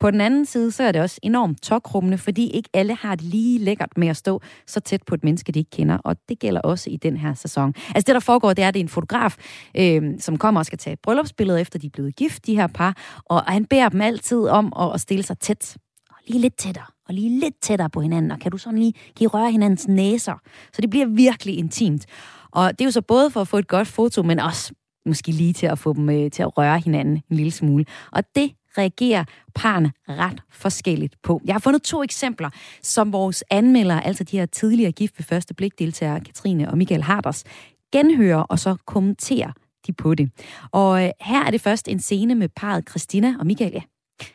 På 0.00 0.10
den 0.10 0.20
anden 0.20 0.46
side, 0.46 0.70
så 0.70 0.82
er 0.82 0.92
det 0.92 1.00
også 1.00 1.18
enormt 1.22 1.62
tokrummende, 1.62 2.18
fordi 2.18 2.50
ikke 2.50 2.68
alle 2.72 2.94
har 2.94 3.14
det 3.14 3.24
lige 3.24 3.58
lækkert 3.58 3.98
med 3.98 4.08
at 4.08 4.16
stå 4.16 4.40
så 4.66 4.80
tæt 4.80 5.02
på 5.02 5.14
et 5.14 5.24
menneske, 5.24 5.52
de 5.52 5.58
ikke 5.58 5.70
kender, 5.70 5.98
og 6.04 6.16
det 6.28 6.38
gælder 6.38 6.60
også 6.60 6.90
i 6.90 6.96
den 6.96 7.16
her 7.16 7.34
sæson. 7.34 7.74
Altså 7.86 8.04
det, 8.06 8.14
der 8.14 8.20
foregår, 8.20 8.52
det 8.52 8.64
er, 8.64 8.68
at 8.68 8.74
det 8.74 8.80
er 8.80 8.84
en 8.84 8.88
fotograf, 8.88 9.36
øh, 9.76 10.02
som 10.18 10.36
kommer 10.36 10.60
og 10.60 10.66
skal 10.66 10.78
tage 10.78 10.96
bryllupsbilleder, 11.02 11.58
efter 11.58 11.78
de 11.78 11.86
er 11.86 11.90
blevet 11.90 12.16
gift, 12.16 12.46
de 12.46 12.56
her 12.56 12.66
par, 12.66 12.96
og 13.24 13.42
han 13.42 13.64
beder 13.64 13.88
dem 13.88 14.00
altid 14.00 14.48
om 14.48 14.72
at, 14.80 14.94
at 14.94 15.00
stille 15.00 15.22
sig 15.22 15.38
tæt, 15.38 15.76
og 16.10 16.16
lige 16.26 16.40
lidt 16.40 16.56
tættere, 16.56 16.86
og 17.08 17.14
lige 17.14 17.40
lidt 17.40 17.54
tættere 17.62 17.90
på 17.90 18.00
hinanden, 18.00 18.30
og 18.30 18.38
kan 18.38 18.50
du 18.50 18.58
sådan 18.58 18.78
lige 18.78 18.94
give 19.16 19.30
røre 19.30 19.50
hinandens 19.50 19.88
næser, 19.88 20.34
så 20.72 20.82
det 20.82 20.90
bliver 20.90 21.06
virkelig 21.06 21.58
intimt. 21.58 22.06
Og 22.50 22.70
det 22.70 22.80
er 22.80 22.84
jo 22.84 22.90
så 22.90 23.02
både 23.02 23.30
for 23.30 23.40
at 23.40 23.48
få 23.48 23.58
et 23.58 23.68
godt 23.68 23.88
foto, 23.88 24.22
men 24.22 24.40
også 24.40 24.72
måske 25.06 25.32
lige 25.32 25.52
til 25.52 25.66
at 25.66 25.78
få 25.78 25.92
dem 25.92 26.10
øh, 26.10 26.30
til 26.30 26.42
at 26.42 26.58
røre 26.58 26.78
hinanden 26.78 27.14
en 27.14 27.36
lille 27.36 27.50
smule. 27.50 27.84
Og 28.12 28.24
det 28.34 28.50
reagerer 28.78 29.24
parne 29.54 29.92
ret 30.08 30.42
forskelligt 30.50 31.16
på. 31.22 31.40
Jeg 31.44 31.54
har 31.54 31.60
fundet 31.60 31.82
to 31.82 32.02
eksempler, 32.02 32.50
som 32.82 33.12
vores 33.12 33.44
anmeldere, 33.50 34.06
altså 34.06 34.24
de 34.24 34.38
her 34.38 34.46
tidligere 34.46 34.92
gift 34.92 35.18
ved 35.18 35.24
første 35.24 35.54
blik 35.54 35.78
deltagere, 35.78 36.20
Katrine 36.20 36.70
og 36.70 36.78
Michael 36.78 37.02
Harders, 37.02 37.44
genhører 37.92 38.42
og 38.42 38.58
så 38.58 38.76
kommenterer 38.86 39.52
de 39.86 39.92
på 39.92 40.14
det. 40.14 40.30
Og 40.72 41.04
øh, 41.04 41.10
her 41.20 41.44
er 41.44 41.50
det 41.50 41.60
først 41.60 41.88
en 41.88 42.00
scene 42.00 42.34
med 42.34 42.48
parret 42.48 42.88
Christina 42.90 43.34
og 43.38 43.46
Michael, 43.46 43.72
ja, 43.72 43.80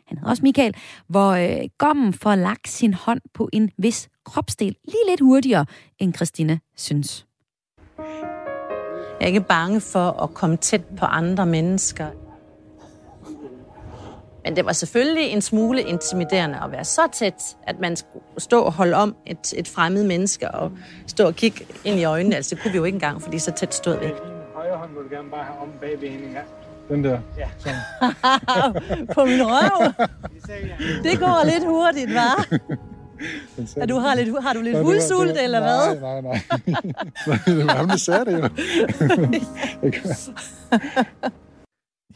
han 0.08 0.18
hedder 0.18 0.30
også 0.30 0.44
Michael, 0.44 0.76
hvor 1.08 1.32
øh, 1.32 1.70
Gommen 1.78 2.14
får 2.14 2.36
lagt 2.36 2.68
sin 2.68 2.94
hånd 2.94 3.22
på 3.34 3.50
en 3.54 3.72
vis 3.78 4.10
kropsdel 4.26 4.76
lige 4.86 5.10
lidt 5.10 5.22
hurtigere, 5.22 5.66
end 6.00 6.14
Christina 6.14 6.60
synes. 6.78 7.26
Jeg 9.20 9.26
er 9.26 9.28
ikke 9.28 9.42
bange 9.42 9.82
for 9.82 10.24
at 10.24 10.34
komme 10.34 10.58
tæt 10.58 10.86
på 10.98 11.06
andre 11.06 11.46
mennesker. 11.46 12.29
Men 14.46 14.56
det 14.56 14.66
var 14.66 14.74
selvfølgelig 14.74 15.24
en 15.30 15.42
smule 15.42 15.82
intimiderende 15.82 16.58
at 16.66 16.72
være 16.72 16.84
så 16.84 17.02
tæt, 17.14 17.44
at 17.68 17.80
man 17.80 17.96
skulle 17.96 18.24
stå 18.38 18.62
og 18.62 18.74
holde 18.74 18.96
om 18.96 19.16
et, 19.26 19.54
et 19.58 19.68
fremmed 19.68 20.04
menneske 20.04 20.52
og 20.52 20.72
stå 21.08 21.26
og 21.28 21.36
kigge 21.36 21.66
ind 21.86 22.00
i 22.00 22.04
øjnene. 22.04 22.36
Altså, 22.36 22.56
det 22.56 22.64
kunne 22.64 22.72
vi 22.72 22.78
jo 22.78 22.84
ikke 22.84 22.96
engang, 22.96 23.22
fordi 23.22 23.40
så 23.40 23.52
tæt 23.52 23.76
stod 23.76 24.00
vi. 24.00 24.06
Højre 24.56 24.78
hånd 24.78 24.92
må 24.92 25.02
du 25.02 25.10
gerne 25.16 25.30
bare 25.30 25.44
have 25.44 25.62
om 25.62 25.70
bagved 25.82 26.10
hende. 26.10 26.26
Den 26.90 27.04
der. 27.04 27.20
Ja. 27.38 27.50
På 29.16 29.26
min 29.26 29.40
røv. 29.44 29.94
Det 31.04 31.20
går 31.20 31.46
lidt 31.46 31.66
hurtigt, 31.66 32.10
hva'? 32.10 32.58
Er 33.78 33.86
du 33.86 33.98
har, 34.00 34.16
lidt, 34.16 34.44
har 34.44 34.54
du 34.54 34.62
lidt 34.62 34.78
var- 34.78 34.84
var- 34.84 35.44
eller 35.44 35.60
hvad? 35.62 35.96
Nej, 36.02 36.22
nej, 36.22 36.42
nej. 37.28 37.38
det 37.58 37.66
var 37.68 37.74
ham, 37.76 37.88
der 37.88 37.98
sagde 37.98 38.26
det 38.26 38.40
jo. 38.40 38.50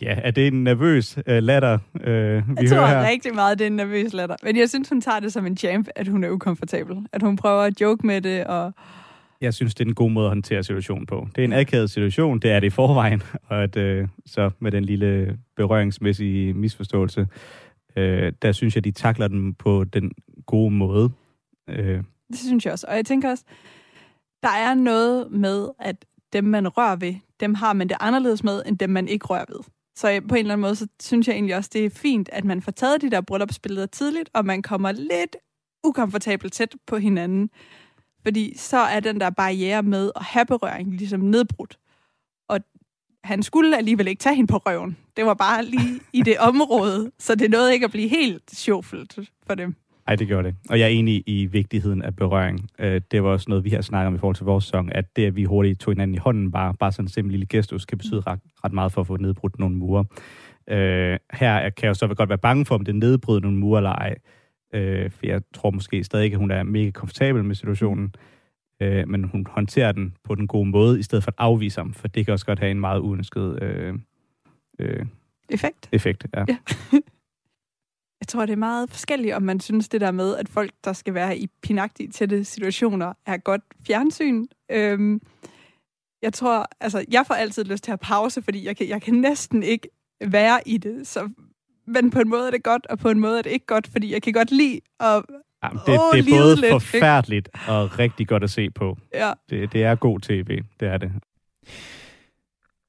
Ja, 0.03 0.19
er 0.23 0.31
det 0.31 0.47
en 0.47 0.63
nervøs 0.63 1.17
øh, 1.27 1.43
latter, 1.43 1.79
øh, 2.01 2.03
vi 2.03 2.53
Jeg 2.61 2.69
tror 2.69 2.77
hører 2.77 2.87
her? 3.01 3.09
rigtig 3.09 3.35
meget, 3.35 3.59
det 3.59 3.65
er 3.65 3.69
en 3.69 3.75
nervøs 3.75 4.13
latter. 4.13 4.35
Men 4.43 4.57
jeg 4.57 4.69
synes, 4.69 4.89
hun 4.89 5.01
tager 5.01 5.19
det 5.19 5.33
som 5.33 5.45
en 5.45 5.57
champ, 5.57 5.87
at 5.95 6.07
hun 6.07 6.23
er 6.23 6.29
ukomfortabel. 6.29 6.97
At 7.13 7.21
hun 7.21 7.35
prøver 7.35 7.61
at 7.61 7.81
joke 7.81 8.07
med 8.07 8.21
det, 8.21 8.43
og 8.45 8.73
Jeg 9.41 9.53
synes, 9.53 9.75
det 9.75 9.83
er 9.85 9.89
en 9.89 9.95
god 9.95 10.09
måde 10.11 10.25
at 10.25 10.29
håndtere 10.29 10.63
situationen 10.63 11.05
på. 11.05 11.27
Det 11.35 11.41
er 11.41 11.45
en 11.45 11.53
akavet 11.53 11.89
situation, 11.91 12.39
det 12.39 12.51
er 12.51 12.59
det 12.59 12.67
i 12.67 12.69
forvejen, 12.69 13.23
og 13.49 13.63
at, 13.63 13.77
øh, 13.77 14.07
så 14.25 14.49
med 14.59 14.71
den 14.71 14.85
lille 14.85 15.37
berøringsmæssige 15.55 16.53
misforståelse, 16.53 17.27
øh, 17.97 18.33
der 18.41 18.51
synes 18.51 18.75
jeg, 18.75 18.83
de 18.83 18.91
takler 18.91 19.27
den 19.27 19.53
på 19.53 19.83
den 19.83 20.11
gode 20.45 20.71
måde. 20.71 21.09
Øh, 21.69 22.03
det 22.31 22.39
synes 22.39 22.65
jeg 22.65 22.73
også. 22.73 22.85
Og 22.89 22.95
jeg 22.95 23.05
tænker 23.05 23.29
også, 23.29 23.43
der 24.43 24.49
er 24.49 24.73
noget 24.73 25.31
med, 25.31 25.67
at 25.79 26.05
dem, 26.33 26.43
man 26.43 26.67
rører 26.67 26.95
ved, 26.95 27.15
dem 27.39 27.53
har 27.53 27.73
man 27.73 27.89
det 27.89 27.97
anderledes 27.99 28.43
med, 28.43 28.61
end 28.67 28.77
dem, 28.77 28.89
man 28.89 29.07
ikke 29.07 29.25
rører 29.25 29.45
ved. 29.49 29.59
Så 29.95 30.11
øh, 30.11 30.21
på 30.29 30.35
en 30.35 30.39
eller 30.39 30.53
anden 30.53 30.61
måde, 30.61 30.75
så 30.75 30.87
synes 31.01 31.27
jeg 31.27 31.33
egentlig 31.33 31.55
også, 31.55 31.69
det 31.73 31.85
er 31.85 31.89
fint, 31.89 32.29
at 32.31 32.45
man 32.45 32.61
får 32.61 32.71
taget 32.71 33.01
de 33.01 33.11
der 33.11 33.21
bryllupsbilleder 33.21 33.85
tidligt, 33.85 34.29
og 34.33 34.45
man 34.45 34.61
kommer 34.61 34.91
lidt 34.91 35.35
ukomfortabelt 35.83 36.53
tæt 36.53 36.75
på 36.87 36.97
hinanden. 36.97 37.49
Fordi 38.23 38.57
så 38.57 38.77
er 38.77 38.99
den 38.99 39.19
der 39.19 39.29
barriere 39.29 39.83
med 39.83 40.11
at 40.15 40.23
have 40.23 40.45
berøring 40.45 40.95
ligesom 40.95 41.19
nedbrudt. 41.19 41.79
Og 42.49 42.59
han 43.23 43.43
skulle 43.43 43.77
alligevel 43.77 44.07
ikke 44.07 44.19
tage 44.19 44.35
hende 44.35 44.51
på 44.51 44.57
røven. 44.57 44.97
Det 45.17 45.25
var 45.25 45.33
bare 45.33 45.65
lige 45.65 45.99
i 46.13 46.21
det 46.21 46.37
område, 46.39 47.11
så 47.19 47.35
det 47.35 47.51
nåede 47.51 47.73
ikke 47.73 47.83
at 47.83 47.91
blive 47.91 48.07
helt 48.07 48.55
sjovfuldt 48.55 49.19
for 49.47 49.55
dem. 49.55 49.75
Ej, 50.07 50.15
det 50.15 50.27
gjorde 50.27 50.47
det. 50.47 50.55
Og 50.69 50.79
jeg 50.79 50.85
er 50.85 50.89
enig 50.89 51.23
i 51.25 51.45
vigtigheden 51.45 52.01
af 52.01 52.15
berøring. 52.15 52.69
Øh, 52.79 53.01
det 53.11 53.23
var 53.23 53.29
også 53.29 53.45
noget, 53.49 53.65
vi 53.65 53.69
har 53.69 53.81
snakket 53.81 54.07
om 54.07 54.15
i 54.15 54.17
forhold 54.17 54.35
til 54.35 54.45
vores 54.45 54.65
sang, 54.65 54.95
at 54.95 55.15
det, 55.15 55.25
at 55.25 55.35
vi 55.35 55.43
hurtigt 55.43 55.79
tog 55.79 55.91
hinanden 55.91 56.15
i 56.15 56.17
hånden, 56.17 56.51
bare, 56.51 56.73
bare 56.73 56.91
sådan 56.91 57.05
en 57.05 57.09
simpel 57.09 57.31
lille 57.31 57.45
gestus, 57.45 57.85
kan 57.85 57.97
betyde 57.97 58.21
ret, 58.21 58.39
ret 58.63 58.73
meget 58.73 58.91
for 58.91 59.01
at 59.01 59.07
få 59.07 59.17
nedbrudt 59.17 59.59
nogle 59.59 59.75
mure. 59.75 60.05
Øh, 60.67 61.17
her 61.33 61.69
kan 61.69 61.83
jeg 61.83 61.89
jo 61.89 61.93
så 61.93 62.07
godt 62.07 62.29
være 62.29 62.37
bange 62.37 62.65
for, 62.65 62.75
om 62.75 62.85
det 62.85 62.95
nedbryder 62.95 63.39
nogle 63.39 63.57
mure 63.57 63.79
eller 63.79 63.91
ej. 63.91 64.15
Øh, 64.73 65.11
for 65.11 65.25
jeg 65.25 65.41
tror 65.53 65.71
måske 65.71 66.03
stadig 66.03 66.23
ikke, 66.23 66.35
at 66.35 66.39
hun 66.39 66.51
er 66.51 66.63
mega 66.63 66.91
komfortabel 66.91 67.43
med 67.43 67.55
situationen. 67.55 68.15
Øh, 68.79 69.07
men 69.07 69.23
hun 69.23 69.47
håndterer 69.49 69.91
den 69.91 70.15
på 70.23 70.35
den 70.35 70.47
gode 70.47 70.69
måde, 70.69 70.99
i 70.99 71.03
stedet 71.03 71.23
for 71.23 71.31
at 71.31 71.35
afvise 71.37 71.81
ham, 71.81 71.93
for 71.93 72.07
det 72.07 72.25
kan 72.25 72.31
også 72.31 72.45
godt 72.45 72.59
have 72.59 72.71
en 72.71 72.79
meget 72.79 72.99
uønsket 72.99 73.63
øh, 73.63 73.93
øh, 74.79 75.05
Effekt? 75.49 75.89
effekt. 75.91 76.27
Ja. 76.33 76.45
Ja. 76.49 76.57
Jeg 78.23 78.27
tror, 78.27 78.45
det 78.45 78.53
er 78.53 78.57
meget 78.57 78.89
forskelligt, 78.89 79.33
om 79.33 79.41
man 79.41 79.59
synes 79.59 79.89
det 79.89 80.01
der 80.01 80.11
med, 80.11 80.35
at 80.35 80.49
folk, 80.49 80.71
der 80.83 80.93
skal 80.93 81.13
være 81.13 81.37
i 81.37 81.47
pinagtige 81.61 82.09
tætte 82.09 82.43
situationer, 82.43 83.13
er 83.25 83.37
godt 83.37 83.61
fjernsyn. 83.87 84.45
Øhm, 84.71 85.21
jeg 86.21 86.33
tror, 86.33 86.67
altså, 86.79 87.05
jeg 87.11 87.23
får 87.27 87.33
altid 87.33 87.63
lyst 87.63 87.83
til 87.83 87.91
at 87.91 87.99
pause, 87.99 88.41
fordi 88.41 88.65
jeg 88.65 88.77
kan, 88.77 88.89
jeg 88.89 89.01
kan 89.01 89.13
næsten 89.13 89.63
ikke 89.63 89.87
være 90.25 90.59
i 90.65 90.77
det. 90.77 91.07
Så, 91.07 91.29
men 91.87 92.11
på 92.11 92.19
en 92.19 92.29
måde 92.29 92.47
er 92.47 92.51
det 92.51 92.63
godt, 92.63 92.87
og 92.87 92.99
på 92.99 93.09
en 93.09 93.19
måde 93.19 93.37
er 93.37 93.41
det 93.41 93.51
ikke 93.51 93.65
godt, 93.65 93.87
fordi 93.87 94.13
jeg 94.13 94.21
kan 94.21 94.33
godt 94.33 94.51
lide 94.51 94.79
at 94.99 95.23
Jamen, 95.63 95.79
det, 95.85 95.99
Åh, 95.99 96.17
det 96.17 96.19
er 96.19 96.39
både 96.39 96.55
lidt, 96.55 96.65
ikke? 96.65 96.79
forfærdeligt 96.79 97.49
og 97.67 97.99
rigtig 97.99 98.27
godt 98.27 98.43
at 98.43 98.49
se 98.49 98.69
på. 98.69 98.97
Ja. 99.13 99.33
Det, 99.49 99.73
det 99.73 99.83
er 99.83 99.95
god 99.95 100.19
tv, 100.19 100.61
det 100.79 100.87
er 100.87 100.97
det. 100.97 101.11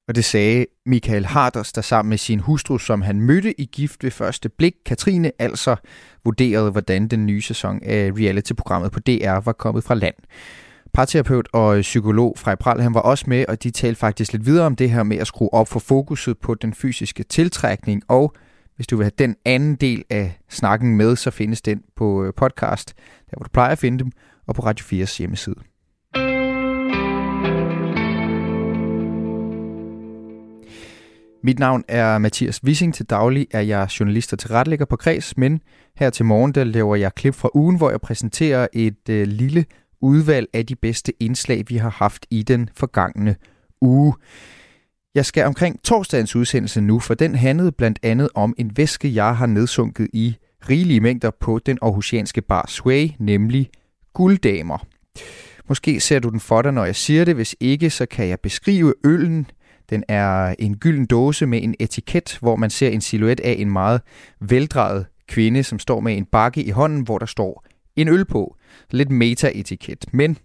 Og 0.08 0.14
det 0.14 0.24
sagde 0.24 0.66
Michael 0.86 1.26
Harders, 1.26 1.72
der 1.72 1.82
sammen 1.82 2.10
med 2.10 2.18
sin 2.18 2.40
hustru, 2.40 2.78
som 2.78 3.02
han 3.02 3.20
mødte 3.20 3.60
i 3.60 3.64
gift 3.64 4.04
ved 4.04 4.10
første 4.10 4.48
blik, 4.48 4.74
Katrine, 4.86 5.32
altså 5.38 5.76
vurderede, 6.24 6.70
hvordan 6.70 7.08
den 7.08 7.26
nye 7.26 7.42
sæson 7.42 7.80
af 7.82 8.12
reality-programmet 8.18 8.92
på 8.92 9.00
DR 9.00 9.40
var 9.44 9.52
kommet 9.52 9.84
fra 9.84 9.94
land. 9.94 10.14
Parterapeut 10.94 11.48
og 11.52 11.80
psykolog 11.80 12.38
Frej 12.38 12.54
Pral, 12.54 12.80
han 12.80 12.94
var 12.94 13.00
også 13.00 13.24
med, 13.28 13.44
og 13.48 13.62
de 13.62 13.70
talte 13.70 13.98
faktisk 13.98 14.32
lidt 14.32 14.46
videre 14.46 14.66
om 14.66 14.76
det 14.76 14.90
her 14.90 15.02
med 15.02 15.16
at 15.16 15.26
skrue 15.26 15.54
op 15.54 15.68
for 15.68 15.80
fokuset 15.80 16.38
på 16.38 16.54
den 16.54 16.74
fysiske 16.74 17.22
tiltrækning, 17.22 18.02
og 18.08 18.34
hvis 18.76 18.86
du 18.86 18.96
vil 18.96 19.04
have 19.04 19.12
den 19.18 19.36
anden 19.44 19.74
del 19.74 20.04
af 20.10 20.38
snakken 20.48 20.96
med, 20.96 21.16
så 21.16 21.30
findes 21.30 21.62
den 21.62 21.82
på 21.96 22.24
øh, 22.24 22.32
podcast, 22.36 22.94
der 23.30 23.36
hvor 23.36 23.44
du 23.44 23.50
plejer 23.50 23.72
at 23.72 23.78
finde 23.78 23.98
dem, 23.98 24.12
og 24.46 24.54
på 24.54 24.62
Radio 24.62 25.04
4's 25.04 25.18
hjemmeside. 25.18 25.73
Mit 31.46 31.58
navn 31.58 31.84
er 31.88 32.18
Mathias 32.18 32.64
Wissing. 32.64 32.94
Til 32.94 33.06
daglig 33.06 33.46
er 33.50 33.60
jeg 33.60 33.88
journalist 34.00 34.32
og 34.32 34.38
tilrettelægger 34.38 34.84
på 34.84 34.96
Kreds, 34.96 35.36
men 35.36 35.60
her 35.96 36.10
til 36.10 36.24
morgen 36.24 36.52
der 36.52 36.64
laver 36.64 36.96
jeg 36.96 37.14
klip 37.14 37.34
fra 37.34 37.48
ugen, 37.54 37.76
hvor 37.76 37.90
jeg 37.90 38.00
præsenterer 38.00 38.66
et 38.72 39.08
øh, 39.08 39.26
lille 39.26 39.64
udvalg 40.00 40.48
af 40.52 40.66
de 40.66 40.76
bedste 40.76 41.12
indslag, 41.22 41.64
vi 41.68 41.76
har 41.76 41.90
haft 41.90 42.26
i 42.30 42.42
den 42.42 42.70
forgangne 42.76 43.36
uge. 43.80 44.14
Jeg 45.14 45.26
skal 45.26 45.44
omkring 45.46 45.82
torsdagens 45.82 46.36
udsendelse 46.36 46.80
nu, 46.80 46.98
for 47.00 47.14
den 47.14 47.34
handlede 47.34 47.72
blandt 47.72 47.98
andet 48.02 48.28
om 48.34 48.54
en 48.58 48.76
væske, 48.76 49.14
jeg 49.14 49.36
har 49.36 49.46
nedsunket 49.46 50.08
i 50.12 50.36
rigelige 50.68 51.00
mængder 51.00 51.30
på 51.40 51.58
den 51.66 51.78
aarhusianske 51.82 52.42
bar 52.42 52.66
Sway, 52.68 53.08
nemlig 53.18 53.70
gulddamer. 54.14 54.86
Måske 55.68 56.00
ser 56.00 56.18
du 56.18 56.28
den 56.28 56.40
for 56.40 56.62
dig, 56.62 56.72
når 56.72 56.84
jeg 56.84 56.96
siger 56.96 57.24
det. 57.24 57.34
Hvis 57.34 57.56
ikke, 57.60 57.90
så 57.90 58.06
kan 58.06 58.28
jeg 58.28 58.40
beskrive 58.40 58.94
øllen. 59.04 59.46
Den 59.90 60.04
er 60.08 60.54
en 60.58 60.76
gylden 60.76 61.06
dåse 61.06 61.46
med 61.46 61.62
en 61.62 61.74
etiket, 61.80 62.38
hvor 62.40 62.56
man 62.56 62.70
ser 62.70 62.88
en 62.88 63.00
silhuet 63.00 63.40
af 63.40 63.56
en 63.58 63.70
meget 63.70 64.00
veldrejet 64.40 65.06
kvinde, 65.28 65.62
som 65.62 65.78
står 65.78 66.00
med 66.00 66.16
en 66.16 66.24
bakke 66.24 66.62
i 66.62 66.70
hånden, 66.70 67.00
hvor 67.02 67.18
der 67.18 67.26
står 67.26 67.64
en 67.96 68.08
øl 68.08 68.24
på. 68.24 68.56
Lidt 68.90 69.10
meta-etiket, 69.10 70.04
men 70.12 70.38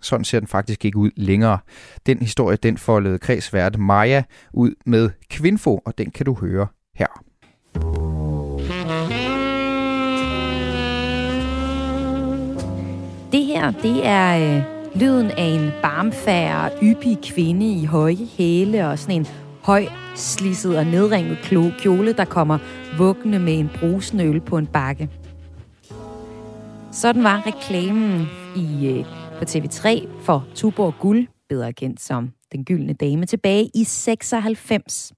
sådan 0.00 0.24
ser 0.24 0.40
den 0.40 0.48
faktisk 0.48 0.84
ikke 0.84 0.98
ud 0.98 1.10
længere. 1.16 1.58
Den 2.06 2.18
historie, 2.18 2.56
den 2.56 2.78
foldede 2.78 3.18
kredsvært 3.18 3.78
Maja 3.78 4.22
ud 4.52 4.74
med 4.86 5.10
Kvinfo, 5.30 5.76
og 5.84 5.98
den 5.98 6.10
kan 6.10 6.26
du 6.26 6.34
høre 6.34 6.66
her. 6.94 7.22
Det 13.32 13.44
her, 13.44 13.70
det 13.70 14.06
er 14.06 14.56
øh, 14.56 14.75
lyden 15.00 15.30
af 15.30 15.44
en 15.44 15.70
barmfærre, 15.82 16.70
yppig 16.82 17.18
kvinde 17.22 17.72
i 17.72 17.84
høje 17.84 18.16
hæle 18.38 18.88
og 18.88 18.98
sådan 18.98 19.16
en 19.16 19.26
høj, 19.62 19.86
slisset 20.14 20.78
og 20.78 20.86
nedringet 20.86 21.38
kjole, 21.78 22.12
der 22.12 22.24
kommer 22.24 22.58
vuggende 22.98 23.38
med 23.38 23.58
en 23.58 23.70
brusende 23.80 24.24
øl 24.24 24.40
på 24.40 24.58
en 24.58 24.66
bakke. 24.66 25.10
Sådan 26.92 27.24
var 27.24 27.46
reklamen 27.46 28.26
i, 28.56 28.86
øh, 28.86 29.04
på 29.38 29.44
TV3 29.44 30.08
for 30.22 30.46
Tuborg 30.54 30.94
Guld, 31.00 31.26
bedre 31.48 31.72
kendt 31.72 32.00
som 32.00 32.30
Den 32.52 32.64
Gyldne 32.64 32.92
Dame, 32.92 33.26
tilbage 33.26 33.70
i 33.74 33.84
96. 33.84 35.12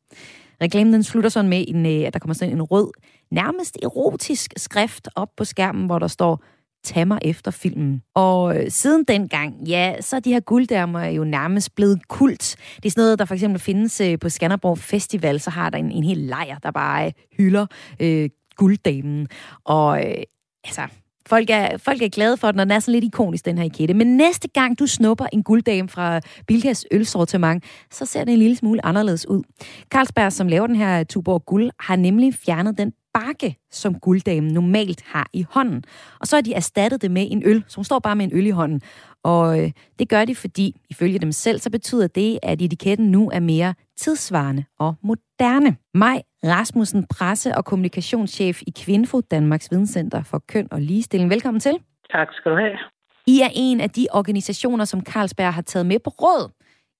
Reklamen 0.63 0.93
den 0.93 1.03
slutter 1.03 1.31
sådan 1.31 1.51
med, 1.51 1.65
en, 1.69 1.87
øh, 1.87 2.07
at 2.07 2.13
der 2.13 2.19
kommer 2.19 2.35
sådan 2.35 2.55
en 2.55 2.63
rød, 2.63 2.91
nærmest 3.31 3.79
erotisk 3.83 4.53
skrift 4.57 5.09
op 5.17 5.29
på 5.37 5.45
skærmen, 5.45 5.87
hvor 5.87 5.99
der 5.99 6.09
står 6.09 6.43
Tag 6.85 7.09
mig 7.09 7.19
efter 7.23 7.51
filmen. 7.51 8.03
Og 8.15 8.57
øh, 8.57 8.71
siden 8.71 9.05
dengang, 9.05 9.69
ja, 9.69 10.01
så 10.01 10.17
er 10.17 10.21
de 10.21 10.33
her 10.33 10.41
gulddærmer 10.41 11.05
jo 11.05 11.25
nærmest 11.25 11.75
blevet 11.75 12.09
kult. 12.09 12.57
Det 12.77 12.87
er 12.87 12.91
sådan 12.91 13.03
noget, 13.03 13.19
der 13.19 13.25
for 13.25 13.35
eksempel 13.35 13.61
findes 13.61 14.01
øh, 14.01 14.19
på 14.19 14.29
Skanderborg 14.29 14.79
Festival, 14.79 15.41
så 15.41 15.51
har 15.51 15.71
der 15.71 15.79
en, 15.79 15.91
en 15.91 16.05
hel 16.05 16.19
lejr, 16.19 16.59
der 16.59 16.71
bare 16.71 17.07
øh, 17.07 17.13
hylder 17.37 17.67
øh, 18.01 18.31
gulddamen. 18.57 19.29
Og 19.65 20.07
øh, 20.07 20.23
altså, 20.65 20.89
Folk 21.29 21.51
er, 21.51 21.77
folk 21.77 22.03
er 22.03 22.09
glade 22.09 22.37
for 22.37 22.51
den, 22.51 22.61
og 22.61 22.67
den 22.67 22.71
er 22.71 22.79
sådan 22.79 22.93
lidt 22.93 23.05
ikonisk, 23.05 23.45
den 23.45 23.59
her 23.59 23.65
ikette. 23.65 23.95
Men 23.95 24.17
næste 24.17 24.49
gang 24.49 24.79
du 24.79 24.87
snupper 24.87 25.27
en 25.33 25.43
gulddame 25.43 25.89
fra 25.89 26.21
Bilkas 26.47 26.87
ølsortiment, 26.91 27.65
så 27.91 28.05
ser 28.05 28.25
det 28.25 28.33
en 28.33 28.39
lille 28.39 28.57
smule 28.57 28.87
anderledes 28.87 29.29
ud. 29.29 29.43
Carlsberg, 29.91 30.33
som 30.33 30.49
laver 30.49 30.67
den 30.67 30.77
her 30.77 31.05
Tuborg 31.05 31.45
Guld, 31.47 31.71
har 31.81 31.97
nemlig 31.97 32.35
fjernet 32.35 32.79
den 32.79 32.93
bakke, 33.21 33.57
som 33.71 34.01
gulddamen 34.01 34.53
normalt 34.53 35.03
har 35.07 35.27
i 35.33 35.47
hånden. 35.51 35.85
Og 36.21 36.27
så 36.27 36.37
har 36.37 36.41
de 36.41 36.55
erstattet 36.55 37.03
det 37.03 37.11
med 37.11 37.27
en 37.31 37.43
øl, 37.45 37.65
som 37.69 37.85
står 37.85 37.99
bare 37.99 38.17
med 38.17 38.25
en 38.25 38.39
øl 38.39 38.47
i 38.47 38.51
hånden. 38.51 38.81
Og 39.25 39.61
øh, 39.61 39.71
det 39.99 40.09
gør 40.09 40.25
de, 40.25 40.35
fordi 40.35 40.81
ifølge 40.91 41.19
dem 41.19 41.33
selv, 41.33 41.59
så 41.59 41.71
betyder 41.71 42.07
det, 42.07 42.39
at 42.43 42.63
etiketten 42.63 43.11
nu 43.11 43.31
er 43.31 43.41
mere 43.41 43.75
tidsvarende 43.97 44.65
og 44.79 44.95
moderne. 45.03 45.77
Maj 45.95 46.23
Rasmussen, 46.45 47.07
presse- 47.15 47.57
og 47.57 47.65
kommunikationschef 47.65 48.63
i 48.67 48.73
Kvinfo, 48.85 49.21
Danmarks 49.21 49.71
Videnscenter 49.71 50.23
for 50.23 50.43
Køn 50.49 50.69
og 50.71 50.81
Ligestilling. 50.81 51.31
Velkommen 51.31 51.61
til. 51.61 51.75
Tak 52.13 52.29
skal 52.33 52.53
du 52.53 52.57
have. 52.57 52.79
I 53.27 53.41
er 53.41 53.49
en 53.55 53.81
af 53.81 53.91
de 53.91 54.07
organisationer, 54.13 54.85
som 54.85 55.01
Carlsberg 55.01 55.55
har 55.55 55.63
taget 55.63 55.87
med 55.87 55.99
på 55.99 56.11
råd 56.11 56.53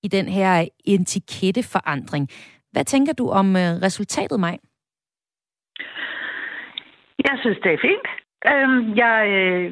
i 0.03 0.07
den 0.07 0.27
her 0.27 0.65
etiketteforandring. 0.85 2.29
Hvad 2.71 2.85
tænker 2.85 3.13
du 3.13 3.29
om 3.29 3.55
øh, 3.55 3.81
resultatet, 3.81 4.39
Maj? 4.39 4.57
Jeg 7.27 7.35
synes, 7.41 7.59
det 7.63 7.73
er 7.73 7.85
fint. 7.87 8.07
Øhm, 8.51 8.97
jeg 9.03 9.17
øh, 9.37 9.67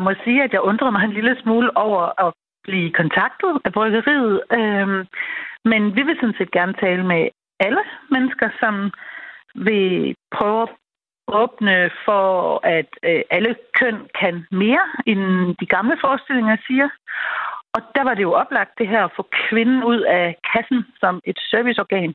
må 0.00 0.10
sige, 0.24 0.42
at 0.42 0.52
jeg 0.52 0.60
undrede 0.60 0.92
mig 0.92 1.04
en 1.04 1.12
lille 1.12 1.36
smule 1.42 1.76
over 1.76 2.26
at 2.26 2.32
blive 2.62 2.92
kontaktet 2.92 3.52
af 3.64 3.72
bryggeriet. 3.72 4.42
Øhm, 4.52 5.06
men 5.64 5.96
vi 5.96 6.02
vil 6.02 6.16
sådan 6.20 6.38
set 6.38 6.50
gerne 6.50 6.74
tale 6.84 7.04
med 7.06 7.28
alle 7.60 7.82
mennesker, 8.10 8.48
som 8.60 8.90
vil 9.54 10.14
prøve 10.36 10.62
at 10.62 10.68
åbne 11.28 11.90
for, 12.04 12.60
at 12.66 12.90
øh, 13.02 13.22
alle 13.30 13.56
køn 13.78 13.98
kan 14.20 14.46
mere, 14.50 14.86
end 15.06 15.56
de 15.60 15.66
gamle 15.66 15.96
forestillinger 16.00 16.56
siger. 16.66 16.88
Og 17.74 17.80
der 17.94 18.02
var 18.04 18.14
det 18.14 18.22
jo 18.22 18.32
oplagt 18.32 18.78
det 18.78 18.88
her 18.88 19.04
at 19.04 19.14
få 19.16 19.28
kvinden 19.48 19.84
ud 19.84 20.00
af 20.00 20.36
kassen 20.52 20.84
som 21.00 21.20
et 21.24 21.38
serviceorgan. 21.50 22.14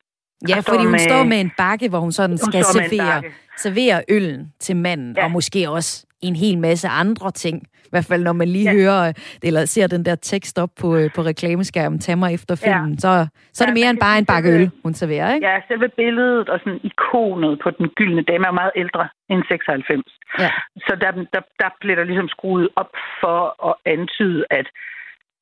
Ja, 0.50 0.60
fordi 0.60 0.84
hun 0.84 0.92
med- 0.92 1.00
står 1.00 1.24
med 1.24 1.42
en 1.42 1.52
bakke, 1.58 1.90
hvor 1.90 2.00
hun 2.00 2.12
sådan 2.12 2.30
Hun 2.44 2.52
skal 2.52 2.64
servere, 2.64 3.24
servere 3.58 4.04
øllen 4.10 4.54
til 4.60 4.76
manden, 4.76 5.14
ja. 5.18 5.24
og 5.24 5.32
måske 5.32 5.70
også 5.70 6.06
en 6.22 6.36
hel 6.36 6.58
masse 6.58 6.88
andre 6.88 7.32
ting. 7.32 7.58
I 7.86 7.90
hvert 7.90 8.06
fald, 8.06 8.24
når 8.24 8.34
man 8.34 8.48
lige 8.48 8.72
ja. 8.72 8.78
hører, 8.80 9.14
eller 9.44 9.66
ser 9.66 9.88
den 9.88 10.06
der 10.06 10.16
tekst 10.16 10.60
op 10.60 10.70
på, 10.82 10.96
øh, 10.98 11.10
på 11.16 11.22
reklameskærmen, 11.22 12.00
tag 12.00 12.18
mig 12.18 12.34
efter 12.34 12.56
filmen, 12.56 12.92
ja. 12.92 13.00
så, 13.00 13.28
så 13.54 13.64
er 13.64 13.66
det 13.68 13.76
Ja, 13.76 13.80
mere 13.80 13.88
man 13.88 13.96
end 13.96 14.00
bare 14.08 14.18
en 14.18 14.26
bakke 14.26 14.50
øl, 14.56 14.72
hun 14.84 14.94
serverer, 14.94 15.34
ikke? 15.34 15.48
Ja, 15.48 15.56
selve 15.68 15.90
billedet 15.90 16.50
og 16.50 16.60
sådan 16.64 16.80
ikonet 16.84 17.60
på 17.64 17.70
den 17.78 17.88
gyldne 17.98 18.22
dame 18.30 18.46
er 18.48 18.52
meget 18.62 18.72
ældre 18.76 19.04
end 19.30 19.44
96. 19.48 20.04
Ja. 20.40 20.50
Så 20.88 20.94
der, 21.02 21.12
der, 21.34 21.42
der 21.62 21.70
blev 21.82 21.96
der 21.96 22.04
ligesom 22.04 22.28
skruet 22.36 22.68
op 22.76 22.92
for 23.22 23.40
at 23.70 23.74
antyde, 23.94 24.46
at, 24.60 24.68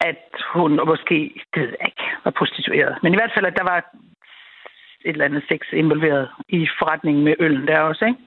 at 0.09 0.21
hun 0.53 0.71
måske, 0.91 1.17
det 1.53 1.59
ved 1.61 1.73
jeg 1.79 1.87
ikke, 1.91 2.05
var 2.25 2.33
prostitueret. 2.39 2.93
Men 3.03 3.13
i 3.13 3.17
hvert 3.19 3.33
fald, 3.35 3.45
at 3.51 3.57
der 3.59 3.65
var 3.73 3.79
et 5.05 5.11
eller 5.11 5.25
andet 5.25 5.43
sex 5.49 5.61
involveret 5.73 6.29
i 6.49 6.67
forretningen 6.79 7.23
med 7.23 7.35
øllen 7.39 7.67
der 7.67 7.79
også, 7.79 8.05
ikke? 8.05 8.19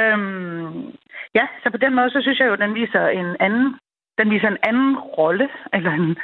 Øhm, 0.00 0.92
ja, 1.34 1.46
så 1.62 1.70
på 1.70 1.76
den 1.76 1.94
måde, 1.94 2.10
så 2.10 2.20
synes 2.22 2.38
jeg 2.38 2.46
jo, 2.48 2.52
at 2.52 2.64
den 2.64 2.74
viser 2.74 3.08
en 3.08 3.36
anden 3.40 3.78
den 4.18 4.30
viser 4.30 4.48
en 4.48 4.62
anden 4.62 4.98
rolle, 4.98 5.48
eller 5.72 5.92
en, 5.92 6.16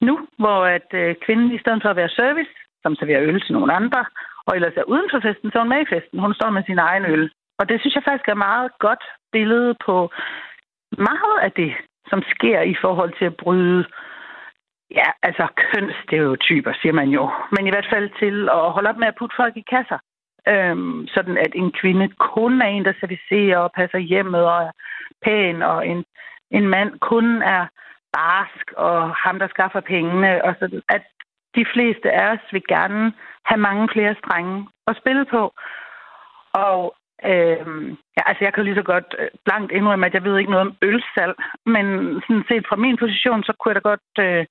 nu, 0.00 0.14
hvor 0.38 0.60
at 0.76 0.88
øh, 0.92 1.14
kvinden 1.24 1.54
i 1.54 1.58
stedet 1.58 1.82
for 1.82 1.88
at 1.88 1.96
være 1.96 2.08
service, 2.08 2.50
som 2.82 2.94
serverer 2.94 3.22
øl 3.22 3.40
til 3.40 3.52
nogle 3.52 3.72
andre, 3.72 4.04
og 4.46 4.54
ellers 4.56 4.76
er 4.76 4.90
uden 4.92 5.08
for 5.10 5.20
festen, 5.20 5.50
så 5.50 5.58
er 5.58 5.62
hun 5.62 5.68
med 5.68 5.82
i 5.82 5.92
festen. 5.94 6.18
Hun 6.18 6.34
står 6.34 6.50
med 6.50 6.62
sin 6.66 6.78
egen 6.78 7.04
øl. 7.04 7.30
Og 7.58 7.68
det 7.68 7.80
synes 7.80 7.94
jeg 7.94 8.06
faktisk 8.08 8.28
er 8.28 8.44
meget 8.48 8.70
godt 8.78 9.04
billede 9.32 9.74
på 9.86 9.96
meget 10.98 11.36
af 11.42 11.52
det, 11.52 11.72
som 12.10 12.22
sker 12.34 12.60
i 12.60 12.76
forhold 12.80 13.12
til 13.18 13.24
at 13.24 13.36
bryde 13.36 13.84
ja, 14.90 15.08
altså 15.22 15.46
kønsstereotyper, 15.56 16.72
siger 16.80 16.92
man 16.92 17.08
jo. 17.08 17.30
Men 17.50 17.66
i 17.66 17.70
hvert 17.70 17.90
fald 17.92 18.10
til 18.18 18.48
at 18.48 18.72
holde 18.72 18.88
op 18.88 18.96
med 18.96 19.06
at 19.06 19.18
putte 19.18 19.36
folk 19.36 19.56
i 19.56 19.64
kasser. 19.74 19.98
Øhm, 20.48 21.06
sådan 21.06 21.36
at 21.38 21.52
en 21.54 21.72
kvinde 21.72 22.08
kun 22.08 22.62
er 22.62 22.66
en, 22.66 22.84
der 22.84 22.92
servicerer 23.00 23.58
og 23.58 23.72
passer 23.76 23.98
hjemmet 23.98 24.44
og 24.44 24.62
er 24.62 24.72
pæn, 25.24 25.62
og 25.62 25.86
en, 25.86 26.04
en 26.50 26.68
mand 26.68 26.98
kun 26.98 27.42
er 27.42 27.66
barsk 28.12 28.72
og 28.76 29.14
ham, 29.14 29.38
der 29.38 29.48
skaffer 29.48 29.80
pengene. 29.80 30.44
Og 30.44 30.54
så, 30.58 30.80
at 30.88 31.02
de 31.56 31.64
fleste 31.74 32.12
af 32.12 32.32
os 32.32 32.52
vil 32.52 32.62
gerne 32.68 33.12
have 33.44 33.60
mange 33.60 33.88
flere 33.92 34.14
strenge 34.22 34.68
at 34.86 34.96
spille 34.96 35.24
på. 35.24 35.52
Og 36.52 36.94
øhm, 37.30 37.86
ja, 38.16 38.22
altså 38.28 38.40
jeg 38.44 38.52
kan 38.52 38.64
lige 38.64 38.80
så 38.80 38.86
godt 38.92 39.08
øh, 39.18 39.28
blankt 39.46 39.72
indrømme, 39.72 40.06
at 40.06 40.14
jeg 40.14 40.24
ved 40.24 40.38
ikke 40.38 40.50
noget 40.50 40.66
om 40.68 40.74
ølsalg, 40.82 41.34
men 41.74 41.86
sådan 42.26 42.44
set 42.50 42.64
fra 42.68 42.76
min 42.84 42.96
position, 42.96 43.42
så 43.44 43.52
kunne 43.58 43.70
jeg 43.72 43.78
da 43.80 43.88
godt... 43.92 44.08
Øh, 44.26 44.44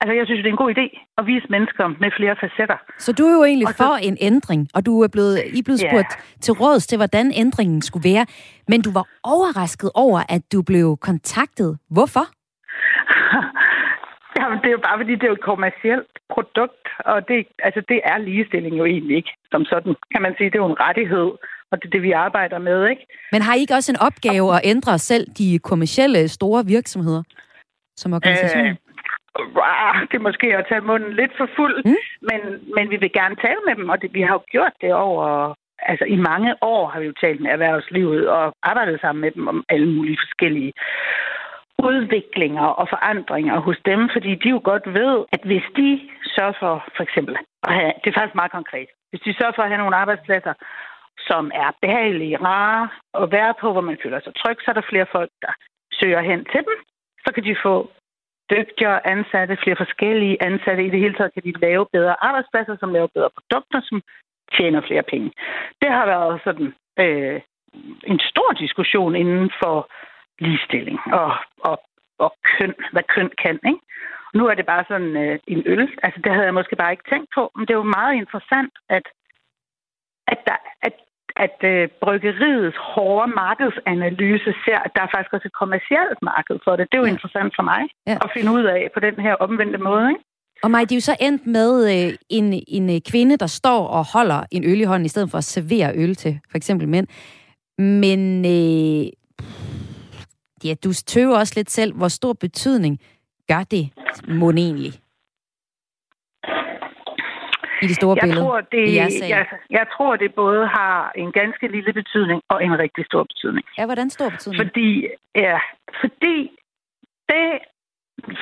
altså 0.00 0.12
jeg 0.18 0.26
synes, 0.26 0.40
det 0.42 0.48
er 0.48 0.52
en 0.56 0.62
god 0.64 0.74
idé 0.76 0.86
at 1.18 1.26
vise 1.26 1.46
mennesker 1.54 1.86
med 2.02 2.10
flere 2.18 2.36
facetter. 2.42 2.78
Så 2.98 3.12
du 3.12 3.22
er 3.26 3.34
jo 3.38 3.44
egentlig 3.44 3.68
Og 3.68 3.74
så- 3.74 3.82
for 3.84 3.94
en 4.08 4.16
ændring, 4.20 4.62
og 4.74 4.86
du 4.86 4.92
er 5.02 5.08
blevet, 5.14 5.36
I 5.56 5.58
er 5.58 5.62
blevet 5.68 5.80
spurgt 5.86 6.12
til 6.44 6.52
råds 6.62 6.86
til, 6.86 6.96
hvordan 6.98 7.26
ændringen 7.42 7.82
skulle 7.82 8.08
være, 8.12 8.24
men 8.68 8.82
du 8.82 8.90
var 8.98 9.06
overrasket 9.34 9.90
over, 9.94 10.20
at 10.28 10.42
du 10.52 10.62
blev 10.62 10.96
kontaktet. 11.08 11.78
Hvorfor? 11.96 12.24
Jamen, 14.40 14.58
det 14.62 14.68
er 14.68 14.76
jo 14.78 14.86
bare 14.88 14.98
fordi, 15.00 15.12
det 15.14 15.24
er 15.24 15.32
jo 15.32 15.38
et 15.40 15.48
kommercielt 15.52 16.12
produkt, 16.34 16.84
og 17.10 17.28
det, 17.28 17.38
altså, 17.66 17.80
det 17.88 18.00
er 18.04 18.18
ligestilling 18.18 18.74
jo 18.78 18.84
egentlig 18.84 19.16
ikke 19.16 19.32
som 19.52 19.64
sådan, 19.64 19.94
kan 20.12 20.22
man 20.22 20.34
sige. 20.36 20.50
Det 20.50 20.58
er 20.58 20.64
jo 20.66 20.72
en 20.74 20.80
rettighed, 20.88 21.28
og 21.74 21.82
det 21.82 21.88
er 21.88 21.94
det, 21.96 22.02
vi 22.02 22.12
arbejder 22.26 22.58
med, 22.58 22.78
ikke? 22.92 23.04
Men 23.32 23.42
har 23.42 23.54
I 23.54 23.60
ikke 23.60 23.74
også 23.74 23.92
en 23.92 24.04
opgave 24.08 24.48
at 24.56 24.60
ændre 24.64 24.98
selv 24.98 25.26
de 25.38 25.58
kommercielle 25.58 26.28
store 26.28 26.62
virksomheder 26.66 27.22
som 27.96 28.12
organisation? 28.12 28.66
Øh, 28.66 28.76
rah, 29.62 29.96
det 30.08 30.16
er 30.16 30.28
måske 30.28 30.46
at 30.56 30.66
tage 30.68 30.88
munden 30.90 31.12
lidt 31.20 31.34
for 31.38 31.48
fuld, 31.56 31.76
mm. 31.84 32.02
men, 32.30 32.40
men 32.76 32.84
vi 32.92 32.96
vil 32.96 33.12
gerne 33.12 33.36
tale 33.36 33.60
med 33.66 33.74
dem, 33.76 33.88
og 33.88 34.02
det, 34.02 34.14
vi 34.14 34.22
har 34.22 34.34
jo 34.38 34.42
gjort 34.54 34.74
det 34.80 34.92
over... 34.94 35.54
Altså 35.92 36.04
i 36.04 36.16
mange 36.16 36.50
år 36.62 36.82
har 36.88 37.00
vi 37.00 37.06
jo 37.06 37.20
talt 37.24 37.40
med 37.40 37.50
erhvervslivet 37.50 38.28
og 38.28 38.54
arbejdet 38.62 39.00
sammen 39.00 39.20
med 39.20 39.30
dem 39.30 39.48
om 39.48 39.64
alle 39.68 39.88
mulige 39.96 40.18
forskellige 40.24 40.72
udviklinger 41.90 42.66
og 42.80 42.86
forandringer 42.94 43.56
hos 43.66 43.78
dem, 43.90 44.00
fordi 44.14 44.30
de 44.42 44.48
jo 44.48 44.60
godt 44.64 44.86
ved, 45.00 45.24
at 45.34 45.42
hvis 45.44 45.66
de 45.76 45.88
sørger 46.34 46.56
for, 46.62 46.74
for 46.96 47.02
eksempel, 47.02 47.34
at 47.68 47.72
have, 47.78 47.92
det 48.00 48.08
er 48.08 48.18
faktisk 48.18 48.40
meget 48.40 48.56
konkret, 48.58 48.88
hvis 49.10 49.22
de 49.26 49.34
sørger 49.38 49.54
for 49.56 49.62
at 49.62 49.70
have 49.72 49.82
nogle 49.82 49.96
arbejdspladser, 50.02 50.54
som 51.28 51.50
er 51.54 51.70
behagelige, 51.82 52.36
rare 52.36 52.88
at 53.22 53.32
være 53.32 53.54
på, 53.60 53.72
hvor 53.72 53.80
man 53.80 53.98
føler 54.02 54.20
sig 54.20 54.34
tryg, 54.34 54.56
så 54.60 54.70
er 54.70 54.74
der 54.74 54.90
flere 54.90 55.06
folk, 55.12 55.30
der 55.42 55.52
søger 56.00 56.20
hen 56.20 56.40
til 56.52 56.60
dem. 56.68 56.76
Så 57.24 57.34
kan 57.34 57.44
de 57.44 57.56
få 57.62 57.90
dygtigere 58.50 59.06
ansatte, 59.06 59.62
flere 59.62 59.76
forskellige 59.76 60.42
ansatte. 60.48 60.84
I 60.84 60.90
det 60.90 61.00
hele 61.00 61.14
taget 61.14 61.34
kan 61.34 61.42
de 61.42 61.52
lave 61.66 61.86
bedre 61.92 62.24
arbejdspladser, 62.24 62.76
som 62.80 62.92
laver 62.92 63.08
bedre 63.14 63.30
produkter, 63.38 63.80
som 63.88 64.02
tjener 64.56 64.80
flere 64.80 65.02
penge. 65.02 65.32
Det 65.82 65.90
har 65.90 66.06
været 66.06 66.40
sådan 66.44 66.74
øh, 66.98 67.40
en 68.12 68.20
stor 68.30 68.52
diskussion 68.52 69.16
inden 69.16 69.50
for 69.62 69.88
ligestilling 70.38 70.98
og, 71.12 71.32
og, 71.58 71.76
og 72.18 72.34
køn, 72.44 72.74
hvad 72.92 73.02
køn 73.14 73.30
kan. 73.42 73.58
Ikke? 73.66 73.80
Nu 74.34 74.46
er 74.46 74.54
det 74.54 74.66
bare 74.66 74.84
sådan 74.88 75.16
øh, 75.24 75.38
en 75.46 75.62
øl. 75.66 75.88
Altså, 76.02 76.20
det 76.24 76.32
havde 76.32 76.44
jeg 76.44 76.54
måske 76.54 76.76
bare 76.76 76.92
ikke 76.92 77.10
tænkt 77.10 77.28
på, 77.34 77.50
men 77.56 77.62
det 77.66 77.72
er 77.72 77.82
jo 77.82 77.94
meget 77.98 78.14
interessant, 78.14 78.72
at, 78.88 79.06
at, 80.26 80.38
der, 80.46 80.56
at, 80.82 80.92
at 81.36 81.58
øh, 81.72 81.88
bryggeriets 82.02 82.76
hårde 82.92 83.32
markedsanalyse 83.42 84.50
ser, 84.64 84.78
at 84.86 84.90
der 84.94 85.02
er 85.02 85.10
faktisk 85.14 85.32
også 85.36 85.48
et 85.48 85.56
kommercielt 85.62 86.18
marked 86.22 86.56
for 86.64 86.72
det. 86.76 86.84
Det 86.90 86.96
er 86.96 87.02
jo 87.02 87.06
ja. 87.10 87.12
interessant 87.16 87.52
for 87.58 87.62
mig 87.62 87.82
Ja. 88.06 88.16
at 88.24 88.30
finde 88.36 88.50
ud 88.52 88.64
af 88.64 88.90
på 88.94 89.00
den 89.00 89.16
her 89.26 89.34
omvendte 89.34 89.78
måde. 89.78 90.08
Ikke? 90.12 90.24
Og 90.62 90.70
mig, 90.70 90.82
det 90.88 90.92
er 90.94 90.96
jo 90.96 91.00
så 91.12 91.16
endt 91.20 91.46
med 91.46 91.70
øh, 91.92 92.14
en, 92.28 92.62
en 92.68 92.90
øh, 92.94 93.00
kvinde, 93.10 93.36
der 93.36 93.46
står 93.46 93.86
og 93.86 94.04
holder 94.12 94.40
en 94.50 94.64
øl 94.64 94.80
i 94.80 94.84
hånden, 94.84 95.06
i 95.06 95.08
stedet 95.08 95.30
for 95.30 95.38
at 95.38 95.44
servere 95.44 95.92
øl 95.94 96.14
til 96.14 96.40
for 96.50 96.56
eksempel 96.56 96.88
mænd. 96.88 97.06
Men 97.78 98.44
øh, 98.44 99.06
ja, 100.64 100.74
du 100.84 100.92
tøver 101.06 101.38
også 101.38 101.52
lidt 101.56 101.70
selv, 101.70 101.94
hvor 101.94 102.08
stor 102.08 102.32
betydning 102.32 103.00
gør 103.48 103.62
det 103.62 103.90
må 104.28 104.50
egentlig? 104.50 104.92
I 107.84 107.86
det 107.92 107.96
store 108.02 108.16
jeg 108.16 108.22
billede? 108.24 108.44
Tror, 108.44 108.60
det, 108.74 108.82
i 108.88 108.94
jeres 108.96 109.12
sag? 109.12 109.28
jeg, 109.34 109.44
jeg 109.70 109.86
tror, 109.94 110.16
det 110.16 110.34
både 110.34 110.62
har 110.66 111.12
en 111.22 111.32
ganske 111.32 111.66
lille 111.76 111.92
betydning 112.00 112.40
og 112.52 112.64
en 112.64 112.78
rigtig 112.78 113.04
stor 113.10 113.22
betydning. 113.30 113.64
Ja, 113.78 113.84
hvordan 113.86 114.10
stor 114.10 114.28
betydning? 114.34 114.60
Fordi, 114.62 114.88
ja, 115.34 115.58
fordi 116.00 116.36
det, 117.30 117.44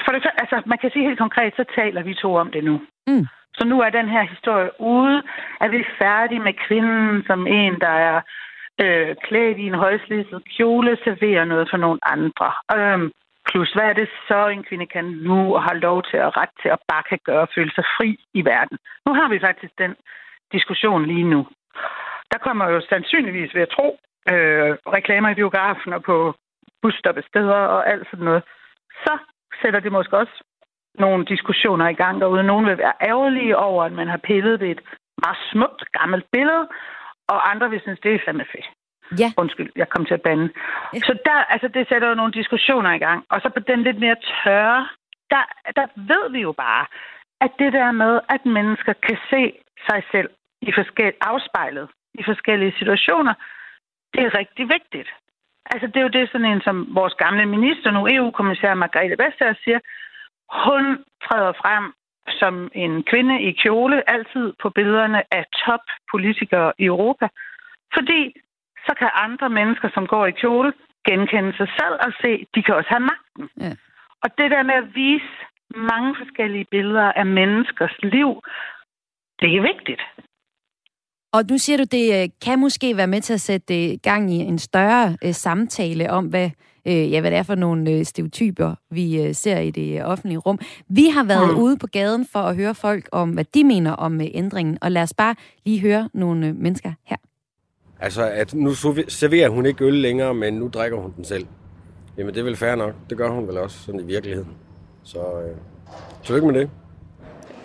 for 0.05 0.11
det, 0.13 0.21
altså, 0.43 0.57
man 0.67 0.79
kan 0.79 0.91
sige 0.91 1.07
helt 1.09 1.19
konkret, 1.19 1.53
så 1.57 1.65
taler 1.79 2.03
vi 2.03 2.15
to 2.15 2.35
om 2.35 2.51
det 2.51 2.65
nu. 2.65 2.81
Mm. 3.07 3.27
Så 3.59 3.63
nu 3.67 3.81
er 3.81 3.91
den 3.91 4.09
her 4.09 4.25
historie 4.35 4.71
ude, 4.81 5.23
at 5.61 5.71
vi 5.73 5.77
er 5.77 5.95
færdige 5.99 6.41
med 6.49 6.55
kvinden 6.67 7.23
som 7.27 7.47
en, 7.47 7.75
der 7.81 7.95
er 8.11 8.21
øh, 8.83 9.17
klædt 9.27 9.59
i 9.59 9.67
en 9.67 9.75
højslidset 9.75 10.43
kjole, 10.57 10.99
serverer 11.05 11.45
noget 11.45 11.69
for 11.71 11.77
nogle 11.77 12.01
andre. 12.03 12.49
Øhm, 12.77 13.11
plus, 13.49 13.73
hvad 13.73 13.85
er 13.85 13.93
det 13.93 14.09
så, 14.29 14.49
en 14.49 14.65
kvinde 14.65 14.87
kan 14.87 15.05
nu 15.05 15.55
og 15.55 15.63
har 15.63 15.75
lov 15.75 16.03
til 16.11 16.17
at 16.17 16.37
ret 16.37 16.55
til 16.63 16.69
at 16.69 16.79
bare 16.89 17.03
kan 17.09 17.19
gøre 17.25 17.41
og 17.41 17.53
føle 17.55 17.73
sig 17.75 17.85
fri 17.97 18.11
i 18.35 18.45
verden? 18.45 18.79
Nu 19.07 19.15
har 19.15 19.29
vi 19.29 19.39
faktisk 19.41 19.73
den 19.79 19.95
diskussion 20.53 21.07
lige 21.07 21.29
nu. 21.35 21.47
Der 22.33 22.39
kommer 22.39 22.69
jo 22.69 22.81
sandsynligvis, 22.81 23.55
ved 23.55 23.63
at 23.63 23.75
tro, 23.77 23.99
øh, 24.33 24.71
reklamer 24.97 25.29
i 25.31 25.35
biografen 25.35 25.93
og 25.93 26.03
på 26.03 26.35
busstoppesteder 26.83 27.61
og 27.75 27.91
alt 27.91 28.07
sådan 28.11 28.25
noget. 28.25 28.43
Så 29.05 29.19
sætter 29.63 29.81
det 29.81 29.93
måske 29.93 30.17
også 30.17 30.45
nogle 30.95 31.25
diskussioner 31.25 31.89
i 31.89 31.95
gang 31.95 32.21
derude. 32.21 32.43
Nogen 32.43 32.67
vil 32.67 32.79
være 32.79 32.93
ærgerlige 33.01 33.57
over, 33.57 33.85
at 33.85 33.93
man 33.93 34.09
har 34.09 34.17
pillet 34.17 34.61
ved 34.61 34.69
et 34.69 34.81
meget 35.25 35.39
smukt 35.53 35.93
gammelt 35.93 36.27
billede, 36.33 36.69
og 37.29 37.51
andre 37.51 37.71
vil 37.71 37.81
synes, 37.81 38.01
det 38.01 38.15
er 38.15 38.19
fandme 38.25 38.45
fedt. 38.53 38.69
Ja. 39.19 39.29
Undskyld, 39.37 39.71
jeg 39.77 39.89
kom 39.89 40.05
til 40.05 40.15
at 40.15 40.23
bande. 40.23 40.49
Ja. 40.95 40.99
Så 40.99 41.13
der, 41.25 41.39
altså, 41.55 41.69
det 41.69 41.89
sætter 41.89 42.09
jo 42.09 42.15
nogle 42.15 42.33
diskussioner 42.33 42.93
i 42.93 42.99
gang. 42.99 43.25
Og 43.31 43.41
så 43.41 43.49
på 43.49 43.61
den 43.61 43.83
lidt 43.83 43.99
mere 43.99 44.17
tørre, 44.45 44.89
der, 45.31 45.45
der 45.77 45.87
ved 45.97 46.31
vi 46.31 46.41
jo 46.41 46.53
bare, 46.53 46.87
at 47.41 47.53
det 47.59 47.73
der 47.73 47.93
med, 47.93 48.21
at 48.29 48.47
mennesker 48.47 48.93
kan 48.93 49.19
se 49.31 49.53
sig 49.89 50.03
selv 50.13 50.31
i 50.63 50.73
forskel, 50.73 51.13
afspejlet 51.21 51.89
i 52.15 52.23
forskellige 52.23 52.75
situationer, 52.79 53.35
det 54.15 54.23
er 54.25 54.39
rigtig 54.39 54.69
vigtigt. 54.69 55.11
Altså, 55.73 55.87
det 55.87 55.97
er 55.97 56.07
jo 56.09 56.17
det 56.19 56.29
sådan 56.29 56.51
en, 56.53 56.61
som 56.61 56.77
vores 56.95 57.15
gamle 57.15 57.47
minister 57.47 57.91
nu, 57.91 58.07
EU-kommissær 58.11 58.75
Margrethe 58.75 59.17
Vestager, 59.25 59.55
siger. 59.65 59.81
Hun 60.67 60.85
træder 61.25 61.53
frem 61.53 61.85
som 62.41 62.71
en 62.75 63.03
kvinde 63.03 63.43
i 63.43 63.53
kjole, 63.53 64.11
altid 64.11 64.53
på 64.63 64.71
billederne 64.71 65.23
af 65.35 65.45
toppolitikere 65.65 66.73
i 66.79 66.85
Europa. 66.85 67.29
Fordi 67.95 68.21
så 68.87 68.93
kan 68.99 69.11
andre 69.27 69.49
mennesker, 69.59 69.89
som 69.95 70.07
går 70.07 70.27
i 70.27 70.39
kjole, 70.43 70.73
genkende 71.09 71.53
sig 71.61 71.69
selv 71.79 71.97
og 72.07 72.11
se, 72.23 72.31
de 72.55 72.63
kan 72.63 72.75
også 72.75 72.91
have 72.95 73.09
magten. 73.13 73.45
Ja. 73.65 73.73
Og 74.23 74.29
det 74.39 74.51
der 74.51 74.63
med 74.63 74.75
at 74.83 74.89
vise 74.95 75.33
mange 75.91 76.11
forskellige 76.21 76.67
billeder 76.71 77.13
af 77.13 77.27
menneskers 77.27 77.97
liv, 78.03 78.31
det 79.41 79.49
er 79.57 79.63
vigtigt. 79.73 80.03
Og 81.33 81.45
nu 81.51 81.59
siger 81.59 81.77
du, 81.77 81.85
det 81.85 82.23
øh, 82.23 82.29
kan 82.45 82.59
måske 82.59 82.97
være 82.97 83.07
med 83.07 83.21
til 83.21 83.35
at 83.35 83.41
sætte 83.41 83.93
øh, 83.93 83.99
gang 84.03 84.33
i 84.35 84.37
en 84.37 84.59
større 84.59 85.17
øh, 85.25 85.33
samtale 85.33 86.11
om, 86.11 86.27
hvad, 86.27 86.51
øh, 86.87 87.13
ja, 87.13 87.21
hvad 87.21 87.31
det 87.31 87.39
er 87.39 87.43
for 87.43 87.55
nogle 87.55 87.91
øh, 87.91 88.05
stereotyper, 88.05 88.75
vi 88.91 89.23
øh, 89.23 89.35
ser 89.35 89.59
i 89.59 89.71
det 89.71 89.99
øh, 89.99 90.05
offentlige 90.05 90.39
rum. 90.39 90.59
Vi 90.89 91.07
har 91.09 91.25
været 91.25 91.55
mm. 91.55 91.63
ude 91.63 91.79
på 91.79 91.87
gaden 91.87 92.27
for 92.33 92.39
at 92.39 92.57
høre 92.57 92.75
folk 92.75 93.09
om, 93.13 93.31
hvad 93.31 93.45
de 93.45 93.65
mener 93.65 93.93
om 93.93 94.21
øh, 94.21 94.27
ændringen. 94.35 94.79
Og 94.81 94.93
lad 94.93 95.03
os 95.03 95.15
bare 95.15 95.35
lige 95.65 95.81
høre 95.81 96.09
nogle 96.15 96.47
øh, 96.47 96.57
mennesker 96.57 96.93
her. 97.07 97.17
Altså, 98.03 98.31
at 98.31 98.55
nu 98.55 98.75
serverer 99.09 99.49
hun 99.49 99.67
ikke 99.67 99.85
øl 99.85 99.95
længere, 99.95 100.35
men 100.35 100.55
nu 100.55 100.69
drikker 100.69 100.99
hun 100.99 101.13
den 101.17 101.25
selv. 101.25 101.47
Jamen, 102.19 102.35
det 102.35 102.41
er 102.41 102.45
vel 102.45 102.57
fair 102.57 102.75
nok. 102.75 102.95
Det 103.11 103.19
gør 103.19 103.29
hun 103.29 103.49
vel 103.49 103.59
også 103.59 103.79
sådan 103.79 104.01
i 104.01 104.05
virkeligheden. 104.05 104.57
Så 105.03 105.19
øh, 105.19 105.57
tillykke 106.25 106.47
med 106.47 106.61
det. 106.61 106.71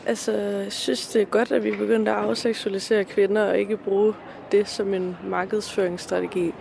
Altså, 0.06 0.32
jeg 0.38 0.71
synes, 0.71 1.08
det 1.08 1.21
er 1.21 1.26
godt, 1.26 1.52
at 1.52 1.63
vi 1.63 1.71
begynder 1.71 2.13
at 2.13 2.23
afseksualisere 2.23 3.04
kvinder 3.04 3.43
og 3.43 3.58
ikke 3.58 3.78
bruge 3.78 4.13
det 4.52 4.67
som 4.67 4.93
en 4.93 5.17
markedsføringsstrategi. 5.26 6.54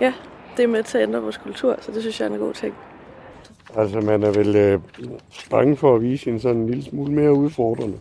Ja, 0.00 0.12
det 0.56 0.62
er 0.62 0.68
med 0.68 0.82
til 0.82 0.98
at 0.98 1.08
ændre 1.08 1.22
vores 1.22 1.36
kultur, 1.36 1.76
så 1.80 1.92
det 1.92 2.00
synes 2.00 2.20
jeg 2.20 2.28
er 2.28 2.32
en 2.32 2.38
god 2.38 2.54
ting. 2.54 2.74
Altså, 3.76 4.00
man 4.00 4.22
er 4.22 4.30
vel 4.30 4.56
øh, 4.56 4.80
bange 5.50 5.76
for 5.76 5.94
at 5.94 6.02
vise 6.02 6.30
en 6.30 6.40
sådan 6.40 6.56
en 6.56 6.66
lille 6.66 6.84
smule 6.84 7.12
mere 7.12 7.32
udfordrende. 7.32 7.98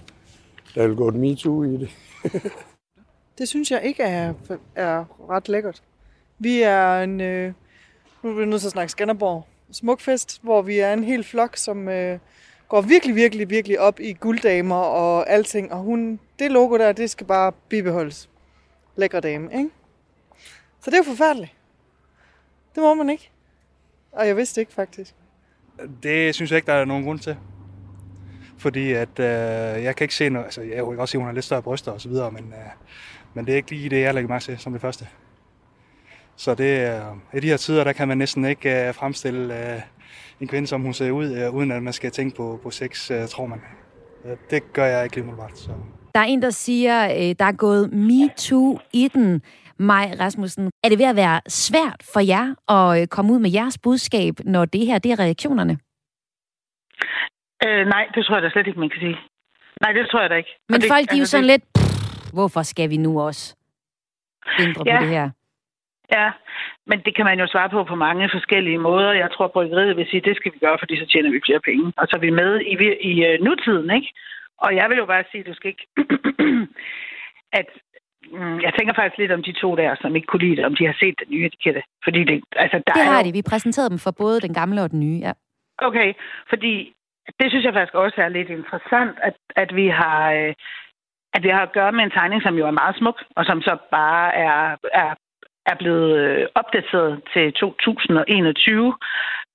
Der 0.76 0.84
er 0.84 0.88
vel 0.88 0.98
gået 0.98 1.16
MeToo 1.16 1.64
i 1.64 1.78
det. 1.78 1.90
det 3.38 3.48
synes 3.48 3.72
jeg 3.72 3.84
ikke 3.84 4.04
er, 4.04 4.34
er 4.76 5.30
ret 5.30 5.50
lækkert. 5.50 5.84
Vi 6.40 6.62
er 6.62 7.00
en, 7.02 7.22
øh, 7.22 7.54
nu 8.24 8.30
er 8.30 8.34
vi 8.34 8.46
nødt 8.46 8.62
til 8.62 8.68
at 8.68 8.72
snakke 8.72 8.92
Skanderborg, 8.92 9.48
smukfest, 9.72 10.40
hvor 10.42 10.62
vi 10.62 10.80
er 10.80 10.94
en 10.94 11.04
hel 11.04 11.24
flok, 11.24 11.58
som 11.58 11.90
øh, 11.90 12.20
går 12.68 12.82
virkelig, 12.82 13.16
virkelig, 13.16 13.50
virkelig 13.50 13.80
op 13.80 14.00
i 14.00 14.14
gulddamer 14.14 14.76
og 14.76 15.30
alting. 15.30 15.74
Og 15.74 15.80
hun, 15.80 16.20
det 16.40 16.52
logo 16.52 16.78
der, 16.78 16.92
det 16.92 17.10
skal 17.10 17.28
bare 17.28 17.52
bibeholdes. 17.70 18.30
Lækre 18.96 19.20
dame, 19.20 19.50
ikke? 19.58 19.70
Så 20.82 20.92
det 20.92 20.94
er 20.94 20.98
jo 20.98 21.04
forfærdeligt. 21.04 21.52
Det 22.76 22.84
må 22.84 22.94
man 22.94 23.10
ikke. 23.10 23.30
Og 24.12 24.28
jeg 24.28 24.38
vidste 24.38 24.62
ikke 24.62 24.74
faktisk. 24.74 25.16
Det 26.04 26.36
synes 26.36 26.52
jeg 26.52 26.58
ikke, 26.58 26.66
der 26.66 26.74
er 26.74 26.86
nogen 26.86 27.04
grund 27.04 27.20
til. 27.20 27.38
Fordi 28.58 28.92
at 28.92 29.20
øh, 29.20 29.84
jeg 29.84 29.96
kan 29.96 30.06
ikke 30.06 30.16
se 30.16 30.30
noget, 30.30 30.46
altså 30.46 30.62
jeg 30.62 30.76
kan 30.76 31.00
også 31.00 31.12
se, 31.12 31.18
at 31.18 31.20
hun 31.20 31.28
har 31.28 31.34
lidt 31.34 31.46
større 31.46 31.62
bryster 31.62 31.92
og 31.92 32.02
så 32.02 32.10
videre, 32.10 32.32
men, 32.32 32.54
øh, 32.54 32.70
men 33.34 33.46
det 33.46 33.52
er 33.52 33.56
ikke 33.56 33.72
lige 33.72 33.90
det, 33.90 34.02
jeg 34.02 34.14
lægger 34.14 34.30
mærke 34.30 34.44
til 34.44 34.58
som 34.60 34.74
det 34.74 34.82
første. 34.82 35.08
Så 36.36 36.56
det 36.56 36.82
er, 36.82 37.20
i 37.34 37.40
de 37.40 37.48
her 37.48 37.58
tider, 37.58 37.84
der 37.84 37.94
kan 37.94 38.08
man 38.08 38.18
næsten 38.18 38.46
ikke 38.46 38.88
øh, 38.88 38.94
fremstille 38.94 39.74
øh, 39.74 39.82
en 40.42 40.48
kvinde, 40.48 40.68
som 40.68 40.82
hun 40.82 40.94
ser 40.94 41.12
ud, 41.12 41.26
øh, 41.26 41.56
uden 41.56 41.72
at 41.72 41.84
man 41.84 41.94
skal 41.94 42.12
tænke 42.12 42.36
på, 42.36 42.60
på 42.64 42.70
sex, 42.72 43.12
øh, 43.12 43.28
tror 43.28 43.46
man. 43.46 43.62
Det 44.50 44.74
gør 44.74 44.86
jeg 44.86 45.04
ikke 45.04 45.16
lige 45.16 45.24
umiddelbart. 45.24 45.58
Så. 45.58 45.72
Der 46.16 46.20
er 46.20 46.24
en, 46.24 46.42
der 46.42 46.50
siger, 46.50 47.06
øh, 47.06 47.36
der 47.40 47.46
er 47.46 47.58
gået 47.58 47.94
MeToo 47.94 48.80
i 48.94 49.08
den. 49.14 49.42
Maj 49.78 50.16
Rasmussen, 50.20 50.70
er 50.84 50.90
det 50.90 51.00
ved 51.00 51.06
at 51.06 51.16
være 51.16 51.42
svært 51.48 52.04
for 52.14 52.20
jer 52.34 52.46
at 52.78 53.02
øh, 53.02 53.08
komme 53.08 53.34
ud 53.34 53.40
med 53.40 53.52
jeres 53.52 53.78
budskab, 53.78 54.34
når 54.46 54.66
det 54.66 54.86
her 54.86 54.98
det 55.00 55.12
er 55.12 55.20
reaktionerne? 55.20 55.78
Øh, 57.66 57.84
nej, 57.94 58.06
det 58.16 58.26
tror 58.26 58.36
jeg 58.36 58.44
da 58.44 58.50
slet 58.50 58.68
ikke, 58.68 58.80
man 58.80 58.90
kan 58.90 59.00
sige. 59.00 59.18
Nej, 59.84 59.92
det 59.92 60.08
tror 60.12 60.22
jeg 60.22 60.30
da 60.30 60.36
ikke. 60.36 60.54
Men 60.70 60.82
det, 60.82 60.90
folk, 60.94 61.06
de 61.10 61.16
er 61.16 61.18
jo 61.18 61.22
altså, 61.22 61.32
sådan 61.32 61.50
det... 61.50 61.52
lidt, 61.52 61.64
pff, 61.76 61.83
hvorfor 62.34 62.62
skal 62.62 62.90
vi 62.90 62.98
nu 62.98 63.22
også 63.22 63.56
ændre 64.60 64.84
ja. 64.86 64.98
på 64.98 65.04
det 65.04 65.10
her? 65.10 65.30
Ja, 66.12 66.32
men 66.90 66.98
det 67.06 67.16
kan 67.16 67.26
man 67.26 67.40
jo 67.40 67.48
svare 67.48 67.70
på 67.70 67.84
på 67.84 67.96
mange 67.96 68.30
forskellige 68.34 68.78
måder. 68.78 69.12
Jeg 69.12 69.30
tror, 69.32 69.48
bryggeriet 69.48 69.98
vil 69.98 70.08
sige, 70.10 70.22
at 70.22 70.26
det 70.26 70.36
skal 70.36 70.54
vi 70.54 70.60
gøre, 70.60 70.78
fordi 70.80 71.00
så 71.00 71.06
tjener 71.06 71.32
vi 71.32 71.46
flere 71.46 71.60
penge. 71.60 71.94
Og 71.98 72.08
så 72.08 72.14
er 72.16 72.20
vi 72.28 72.30
med 72.30 72.52
i, 72.74 72.76
i 73.12 73.14
uh, 73.28 73.46
nutiden, 73.46 73.90
ikke? 73.98 74.10
Og 74.58 74.76
jeg 74.76 74.90
vil 74.90 74.98
jo 74.98 75.06
bare 75.06 75.24
sige, 75.32 75.42
at 75.42 75.48
du 75.48 75.54
skal 75.54 75.70
ikke... 75.74 75.86
at 77.60 77.70
mm, 78.32 78.60
jeg 78.66 78.72
tænker 78.78 78.94
faktisk 78.94 79.18
lidt 79.18 79.32
om 79.32 79.44
de 79.44 79.54
to 79.62 79.76
der, 79.76 79.96
som 80.02 80.16
ikke 80.16 80.28
kunne 80.28 80.46
lide 80.46 80.56
det, 80.58 80.66
om 80.66 80.76
de 80.76 80.86
har 80.86 80.96
set 81.02 81.16
den 81.20 81.30
nye 81.34 81.46
etikette. 81.46 81.82
Fordi 82.04 82.24
det, 82.24 82.44
altså, 82.56 82.78
der 82.88 82.94
det 82.94 83.06
har 83.06 83.20
er 83.20 83.24
de. 83.24 83.32
Vi 83.32 83.50
præsenterede 83.52 83.90
dem 83.90 84.00
for 84.06 84.12
både 84.12 84.40
den 84.46 84.54
gamle 84.54 84.82
og 84.82 84.92
den 84.92 85.00
nye, 85.00 85.20
ja. 85.28 85.32
Okay, 85.78 86.14
fordi 86.50 86.94
det 87.40 87.48
synes 87.50 87.66
jeg 87.66 87.74
faktisk 87.74 87.94
også 87.94 88.22
er 88.22 88.30
lidt 88.30 88.50
interessant, 88.50 89.16
at, 89.28 89.36
at 89.56 89.76
vi 89.76 89.88
har... 89.88 90.32
Øh, 90.32 90.54
at 91.36 91.44
vi 91.44 91.50
har 91.50 91.62
at 91.64 91.72
gøre 91.72 91.92
med 91.92 92.04
en 92.04 92.12
tegning, 92.12 92.42
som 92.44 92.56
jo 92.56 92.68
er 92.68 92.80
meget 92.82 92.96
smuk, 92.98 93.24
og 93.36 93.46
som 93.46 93.62
så 93.62 93.78
bare 93.92 94.36
er, 94.36 94.76
er 94.94 95.14
er 95.66 95.76
blevet 95.76 96.12
øh, 96.20 96.48
opdateret 96.56 97.22
til 97.34 97.54
2021. 97.54 98.96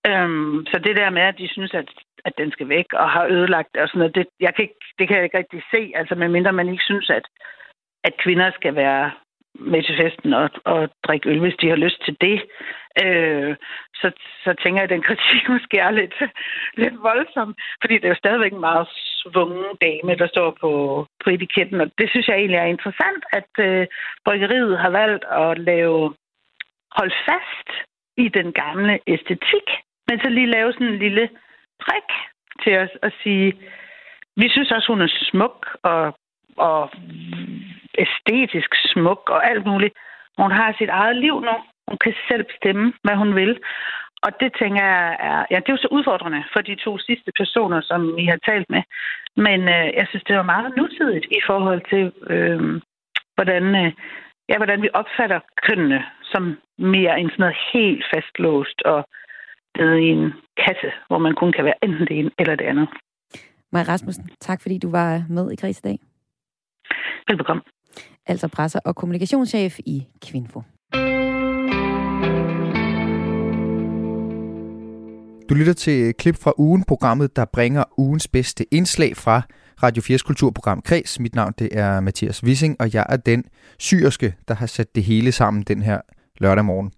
Øhm, 0.07 0.67
så 0.71 0.79
det 0.79 0.97
der 0.97 1.11
med, 1.11 1.23
at 1.23 1.39
de 1.39 1.49
synes, 1.49 1.75
at, 1.75 1.89
at 2.25 2.33
den 2.39 2.51
skal 2.53 2.69
væk 2.69 2.93
og 2.93 3.11
har 3.11 3.27
ødelagt 3.27 3.77
og 3.77 3.89
sådan 3.89 3.99
noget, 3.99 4.15
det, 4.15 4.27
jeg 4.41 4.55
kan 4.55 4.63
ikke, 4.63 4.81
det 4.99 5.09
kan 5.09 5.17
jeg 5.17 5.25
ikke 5.25 5.39
rigtig 5.39 5.63
se. 5.75 5.93
Altså 5.95 6.15
medmindre 6.15 6.53
man 6.53 6.69
ikke 6.69 6.89
synes, 6.91 7.11
at, 7.11 7.27
at 8.05 8.17
kvinder 8.25 8.51
skal 8.51 8.75
være 8.75 9.11
med 9.55 9.83
til 9.83 9.97
festen 9.97 10.33
og, 10.35 10.51
og 10.65 10.89
drikke 11.07 11.29
øl, 11.29 11.41
hvis 11.41 11.61
de 11.61 11.69
har 11.69 11.77
lyst 11.77 12.05
til 12.05 12.17
det. 12.21 12.43
Øh, 13.05 13.57
så, 13.95 14.11
så 14.45 14.55
tænker 14.63 14.81
jeg, 14.81 14.89
at 14.89 14.95
den 14.97 15.03
kritik 15.09 15.49
måske 15.55 15.79
er 15.79 15.91
lidt, 15.91 16.15
lidt 16.75 17.03
voldsom, 17.03 17.57
fordi 17.81 17.95
det 17.95 18.05
er 18.05 18.15
jo 18.15 18.23
stadigvæk 18.25 18.53
en 18.53 18.61
meget 18.61 18.89
svungen 19.21 19.77
dame, 19.81 20.15
der 20.19 20.29
står 20.29 20.51
på, 20.61 20.71
på 21.25 21.31
etiketten, 21.31 21.81
og 21.81 21.91
det 21.99 22.11
synes 22.11 22.29
jeg 22.29 22.37
egentlig 22.37 22.59
er 22.59 22.75
interessant, 22.75 23.23
at 23.33 23.53
øh, 23.59 23.87
bryggeriet 24.25 24.79
har 24.79 24.91
valgt 24.91 25.25
at 25.25 25.59
lave 25.59 26.15
hold 26.99 27.13
fast 27.29 27.69
i 28.17 28.29
den 28.29 28.53
gamle 28.53 28.99
æstetik, 29.07 29.67
men 30.09 30.21
så 30.21 30.29
lige 30.29 30.55
lave 30.57 30.73
sådan 30.73 30.87
en 30.87 30.99
lille 30.99 31.29
prik 31.85 32.09
til 32.63 32.79
os 32.79 32.91
og 33.03 33.11
sige, 33.23 33.53
vi 34.37 34.49
synes 34.49 34.71
også, 34.71 34.89
hun 34.93 35.03
er 35.03 35.09
smuk 35.31 35.77
og, 35.83 36.19
og 36.57 36.91
æstetisk 37.99 38.71
smuk 38.93 39.23
og 39.31 39.51
alt 39.51 39.67
muligt. 39.67 39.95
Hun 40.39 40.51
har 40.51 40.75
sit 40.79 40.89
eget 40.89 41.17
liv 41.17 41.41
nu. 41.41 41.57
Hun 41.89 41.99
kan 42.05 42.15
selv 42.29 42.45
bestemme, 42.53 42.93
hvad 43.05 43.17
hun 43.23 43.35
vil. 43.41 43.53
Og 44.27 44.31
det 44.41 44.51
tænker 44.61 44.83
jeg 44.85 45.17
er, 45.31 45.41
ja, 45.51 45.57
det 45.57 45.69
er 45.69 45.77
jo 45.77 45.85
så 45.87 45.91
udfordrende 45.97 46.43
for 46.53 46.61
de 46.61 46.75
to 46.85 46.99
sidste 46.99 47.31
personer, 47.41 47.81
som 47.81 48.19
I 48.19 48.25
har 48.33 48.41
talt 48.49 48.69
med. 48.75 48.83
Men 49.37 49.61
øh, 49.77 49.89
jeg 49.99 50.07
synes, 50.09 50.25
det 50.29 50.37
var 50.37 50.53
meget 50.55 50.77
nutidigt 50.77 51.27
i 51.39 51.41
forhold 51.49 51.83
til, 51.93 52.05
øh, 52.35 52.61
hvordan 53.37 53.65
øh, 53.83 53.93
ja, 54.51 54.57
hvordan 54.57 54.83
vi 54.83 54.89
opfatter 55.01 55.41
kønnene 55.67 56.01
som 56.33 56.43
mere 56.79 57.21
end 57.21 57.31
sådan 57.31 57.43
noget 57.45 57.59
helt 57.73 58.05
fastlåst 58.15 58.83
og 58.83 59.01
det 59.75 59.99
i 59.99 60.09
en 60.09 60.33
kasse, 60.65 60.91
hvor 61.09 61.19
man 61.19 61.35
kun 61.35 61.53
kan 61.53 61.65
være 61.65 61.85
enten 61.85 62.07
det 62.07 62.19
ene 62.19 62.31
eller 62.39 62.55
det 62.57 62.65
andet. 62.65 62.89
Maja 63.73 63.85
Rasmussen, 63.89 64.29
tak 64.41 64.63
fordi 64.63 64.79
du 64.79 64.91
var 64.91 65.25
med 65.29 65.53
i 65.53 65.57
Græs 65.57 65.79
i 65.79 65.83
dag. 65.83 65.99
Velbekomme. 67.29 67.63
Altså 68.27 68.49
presser- 68.49 68.81
og 68.85 68.97
kommunikationschef 68.97 69.79
i 69.79 70.07
Kvinfo. 70.27 70.63
Du 75.49 75.55
lytter 75.55 75.73
til 75.73 76.09
et 76.09 76.17
klip 76.17 76.37
fra 76.37 76.53
ugen, 76.59 76.85
programmet, 76.85 77.37
der 77.37 77.45
bringer 77.45 77.85
ugens 77.99 78.29
bedste 78.29 78.75
indslag 78.75 79.17
fra 79.17 79.43
Radio 79.83 80.03
4's 80.03 80.23
kulturprogram 80.27 80.83
Kreds. 80.83 81.21
Mit 81.21 81.35
navn 81.35 81.53
det 81.59 81.69
er 81.73 82.01
Mathias 82.01 82.45
Wissing, 82.45 82.77
og 82.81 82.95
jeg 82.95 83.07
er 83.09 83.17
den 83.17 83.45
syrske, 83.79 84.35
der 84.49 84.55
har 84.55 84.67
sat 84.67 84.95
det 84.95 85.05
hele 85.05 85.33
sammen 85.33 85.63
den 85.63 85.83
her 85.83 86.01
lørdag 86.39 86.65
morgen. 86.65 86.91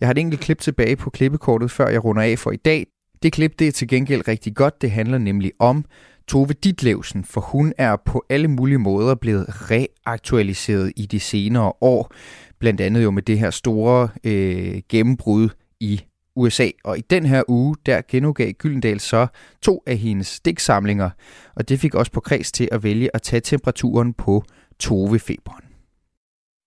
Jeg 0.00 0.08
har 0.08 0.10
et 0.10 0.18
enkelt 0.18 0.40
klip 0.40 0.58
tilbage 0.58 0.96
på 0.96 1.10
klippekortet, 1.10 1.70
før 1.70 1.88
jeg 1.88 2.04
runder 2.04 2.22
af 2.22 2.38
for 2.38 2.50
i 2.50 2.56
dag. 2.56 2.86
Det 3.22 3.32
klip 3.32 3.58
det 3.58 3.68
er 3.68 3.72
til 3.72 3.88
gengæld 3.88 4.28
rigtig 4.28 4.54
godt. 4.54 4.82
Det 4.82 4.90
handler 4.90 5.18
nemlig 5.18 5.52
om 5.58 5.84
Tove 6.28 6.52
Ditlevsen, 6.52 7.24
for 7.24 7.40
hun 7.40 7.72
er 7.78 7.96
på 7.96 8.24
alle 8.30 8.48
mulige 8.48 8.78
måder 8.78 9.14
blevet 9.14 9.46
reaktualiseret 9.70 10.92
i 10.96 11.06
de 11.06 11.20
senere 11.20 11.72
år. 11.80 12.12
Blandt 12.58 12.80
andet 12.80 13.04
jo 13.04 13.10
med 13.10 13.22
det 13.22 13.38
her 13.38 13.50
store 13.50 14.08
øh, 14.24 14.82
gennembrud 14.88 15.48
i 15.80 16.00
USA. 16.38 16.70
Og 16.84 16.98
i 16.98 17.00
den 17.00 17.26
her 17.26 17.42
uge, 17.48 17.76
der 17.86 18.02
genudgav 18.08 18.52
Gyldendal 18.52 19.00
så 19.00 19.26
to 19.62 19.82
af 19.86 19.96
hendes 19.96 20.26
stiksamlinger, 20.26 21.10
og 21.54 21.68
det 21.68 21.80
fik 21.80 21.94
også 21.94 22.12
på 22.12 22.20
kreds 22.20 22.52
til 22.52 22.68
at 22.72 22.82
vælge 22.82 23.10
at 23.14 23.22
tage 23.22 23.40
temperaturen 23.40 24.14
på 24.14 24.44
Tove-feberen. 24.78 25.64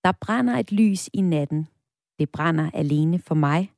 Der 0.03 0.11
brænder 0.21 0.57
et 0.57 0.71
lys 0.71 1.09
i 1.13 1.21
natten. 1.21 1.67
Det 2.19 2.29
brænder 2.29 2.71
alene 2.73 3.19
for 3.19 3.35
mig. 3.35 3.71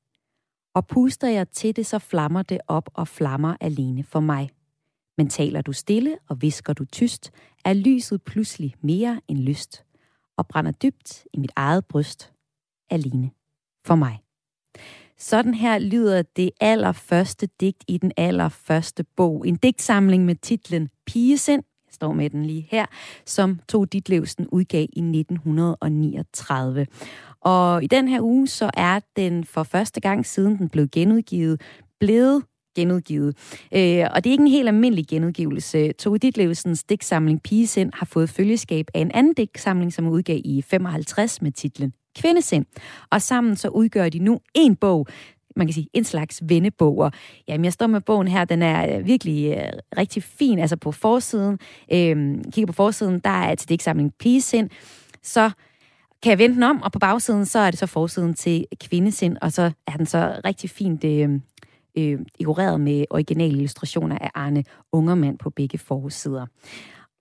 Og 0.75 0.87
puster 0.87 1.27
jeg 1.27 1.49
til 1.49 1.75
det, 1.75 1.85
så 1.85 1.99
flammer 1.99 2.41
det 2.41 2.59
op 2.67 2.89
og 2.93 3.07
flammer 3.07 3.55
alene 3.61 4.03
for 4.03 4.19
mig. 4.19 4.49
Men 5.17 5.29
taler 5.29 5.61
du 5.61 5.73
stille 5.73 6.17
og 6.29 6.41
visker 6.41 6.73
du 6.73 6.85
tyst, 6.85 7.31
er 7.65 7.73
lyset 7.73 8.23
pludselig 8.23 8.75
mere 8.81 9.21
end 9.27 9.39
lyst, 9.39 9.85
og 10.37 10.47
brænder 10.47 10.71
dybt 10.71 11.25
i 11.33 11.37
mit 11.39 11.51
eget 11.55 11.85
bryst, 11.85 12.33
alene 12.89 13.31
for 13.85 13.95
mig. 13.95 14.19
Sådan 15.17 15.53
her 15.53 15.79
lyder 15.79 16.21
det 16.21 16.51
allerførste 16.61 17.47
digt 17.59 17.83
i 17.87 17.97
den 17.97 18.11
allerførste 18.17 19.05
bog. 19.15 19.47
En 19.47 19.55
digtsamling 19.55 20.25
med 20.25 20.35
titlen 20.35 20.89
Pigesind, 21.05 21.63
jeg 21.87 21.93
står 21.93 22.13
med 22.13 22.29
den 22.29 22.45
lige 22.45 22.67
her, 22.71 22.85
som 23.25 23.59
Tove 23.69 23.85
Ditlevsen 23.85 24.47
udgav 24.47 24.87
i 24.93 24.99
1939. 24.99 26.87
Og 27.41 27.83
i 27.83 27.87
den 27.87 28.07
her 28.07 28.21
uge, 28.21 28.47
så 28.47 28.69
er 28.73 28.99
den 29.15 29.43
for 29.43 29.63
første 29.63 30.01
gang 30.01 30.25
siden 30.25 30.57
den 30.57 30.69
blev 30.69 30.87
genudgivet, 30.87 31.61
blevet 31.99 32.43
genudgivet. 32.75 33.37
Øh, 33.73 34.05
og 34.11 34.23
det 34.23 34.29
er 34.29 34.31
ikke 34.31 34.41
en 34.41 34.47
helt 34.47 34.67
almindelig 34.67 35.07
genudgivelse. 35.07 35.91
Tove 35.91 36.17
Ditlevsens 36.17 36.83
digtsamling 36.83 37.43
Pigesind 37.43 37.91
har 37.93 38.05
fået 38.05 38.29
følgeskab 38.29 38.87
af 38.93 38.99
en 38.99 39.11
anden 39.13 39.33
digtsamling, 39.33 39.93
som 39.93 40.07
udgav 40.07 40.41
i 40.45 40.61
55 40.61 41.41
med 41.41 41.51
titlen 41.51 41.93
Kvindesind. 42.19 42.65
Og 43.11 43.21
sammen 43.21 43.55
så 43.55 43.67
udgør 43.67 44.09
de 44.09 44.19
nu 44.19 44.39
en 44.53 44.75
bog, 44.75 45.07
man 45.55 45.67
kan 45.67 45.73
sige, 45.73 45.87
en 45.93 46.03
slags 46.03 46.41
vendebog. 46.45 46.97
Og 46.97 47.11
jamen, 47.47 47.65
jeg 47.65 47.73
står 47.73 47.87
med 47.87 48.01
bogen 48.01 48.27
her, 48.27 48.45
den 48.45 48.61
er 48.61 48.97
øh, 48.97 49.05
virkelig 49.05 49.57
øh, 49.57 49.69
rigtig 49.97 50.23
fin. 50.23 50.59
Altså 50.59 50.77
på 50.77 50.91
forsiden, 50.91 51.59
øh, 51.91 52.35
kigger 52.51 52.65
på 52.67 52.73
forsiden, 52.73 53.19
der 53.19 53.29
er 53.29 53.55
til 53.55 53.69
digtsamling 53.69 54.13
Pigesind. 54.19 54.69
Så 55.23 55.51
kan 56.23 56.29
jeg 56.29 56.39
vende 56.39 56.55
den 56.55 56.63
om, 56.63 56.81
og 56.81 56.91
på 56.91 56.99
bagsiden, 56.99 57.45
så 57.45 57.59
er 57.59 57.71
det 57.71 57.79
så 57.79 57.85
forsiden 57.85 58.33
til 58.33 58.65
kvindesind, 58.81 59.37
og 59.41 59.51
så 59.51 59.71
er 59.87 59.97
den 59.97 60.05
så 60.05 60.41
rigtig 60.45 60.69
fint 60.69 61.03
øh, 61.03 61.29
øh, 61.97 62.19
dekoreret 62.39 62.81
med 62.81 63.05
originale 63.09 63.53
illustrationer 63.53 64.17
af 64.17 64.31
Arne 64.35 64.63
Ungermand 64.91 65.37
på 65.37 65.49
begge 65.49 65.77
forsider. 65.77 66.45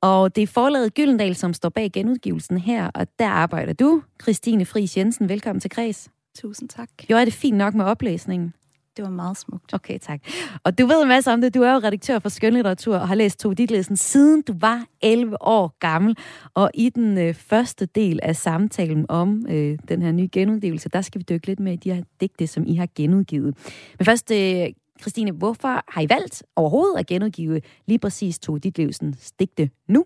Og 0.03 0.36
det 0.36 0.42
er 0.42 0.46
forlaget 0.46 0.94
Gyldendal, 0.94 1.34
som 1.34 1.55
står 1.55 1.68
bag 1.68 1.92
genudgivelsen 1.92 2.59
her, 2.59 2.90
og 2.94 3.07
der 3.18 3.28
arbejder 3.28 3.72
du, 3.72 4.03
Christine 4.22 4.64
Friis 4.64 4.96
Jensen. 4.96 5.28
Velkommen 5.28 5.61
til 5.61 5.70
Kreds. 5.70 6.11
Tusind 6.38 6.68
tak. 6.68 6.88
Jo, 7.11 7.16
er 7.16 7.24
det 7.24 7.34
fint 7.34 7.57
nok 7.57 7.74
med 7.74 7.84
oplæsningen? 7.84 8.55
Det 8.96 9.05
var 9.05 9.11
meget 9.11 9.36
smukt. 9.36 9.74
Okay, 9.74 9.98
tak. 9.98 10.20
Og 10.64 10.78
du 10.78 10.86
ved 10.86 11.03
en 11.03 11.09
masse 11.09 11.32
om 11.32 11.40
det. 11.40 11.55
Du 11.55 11.62
er 11.62 11.72
jo 11.72 11.78
redaktør 11.78 12.18
for 12.18 12.28
skønlitteratur 12.28 12.96
og 12.96 13.09
har 13.09 13.14
læst 13.14 13.38
Tove 13.40 13.55
Ditlevsen 13.55 13.96
siden 13.96 14.42
du 14.42 14.55
var 14.61 14.84
11 15.03 15.42
år 15.42 15.76
gammel. 15.78 16.16
Og 16.55 16.70
i 16.74 16.88
den 16.88 17.18
øh, 17.18 17.34
første 17.34 17.86
del 17.86 18.20
af 18.22 18.36
samtalen 18.36 19.07
om 19.09 19.46
øh, 19.48 19.78
den 19.88 20.03
her 20.03 20.12
nye 20.12 20.28
genudgivelse, 20.32 20.88
der 20.88 21.03
skal 21.03 21.18
vi 21.18 21.24
dykke 21.28 21.46
lidt 21.46 21.61
med 21.61 21.72
i 21.72 21.76
de 21.76 21.92
her 21.92 22.03
digte, 22.20 22.46
som 22.46 22.66
I 22.66 22.74
har 22.74 22.88
genudgivet. 22.94 23.57
Men 23.98 24.05
først, 24.05 24.30
øh, 24.30 24.66
Christine, 25.03 25.30
hvorfor 25.30 25.84
har 25.88 26.00
I 26.00 26.09
valgt 26.09 26.42
overhovedet 26.57 26.98
at 26.98 27.07
genudgive 27.07 27.61
lige 27.86 27.98
præcis 27.98 28.38
Tove 28.38 28.59
Ditlevsens 28.59 29.32
digte 29.32 29.70
nu? 29.88 30.05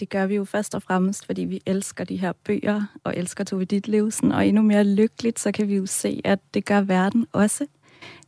Det 0.00 0.08
gør 0.08 0.26
vi 0.26 0.34
jo 0.34 0.44
først 0.44 0.74
og 0.74 0.82
fremmest, 0.82 1.26
fordi 1.26 1.44
vi 1.44 1.60
elsker 1.66 2.04
de 2.04 2.16
her 2.16 2.32
bøger 2.44 2.82
og 3.04 3.16
elsker 3.16 3.44
Tove 3.44 3.64
Ditlevsen. 3.64 4.32
Og 4.32 4.46
endnu 4.46 4.62
mere 4.62 4.84
lykkeligt, 4.84 5.40
så 5.40 5.52
kan 5.52 5.68
vi 5.68 5.76
jo 5.76 5.86
se, 5.86 6.20
at 6.24 6.38
det 6.54 6.64
gør 6.64 6.80
verden 6.80 7.26
også. 7.32 7.66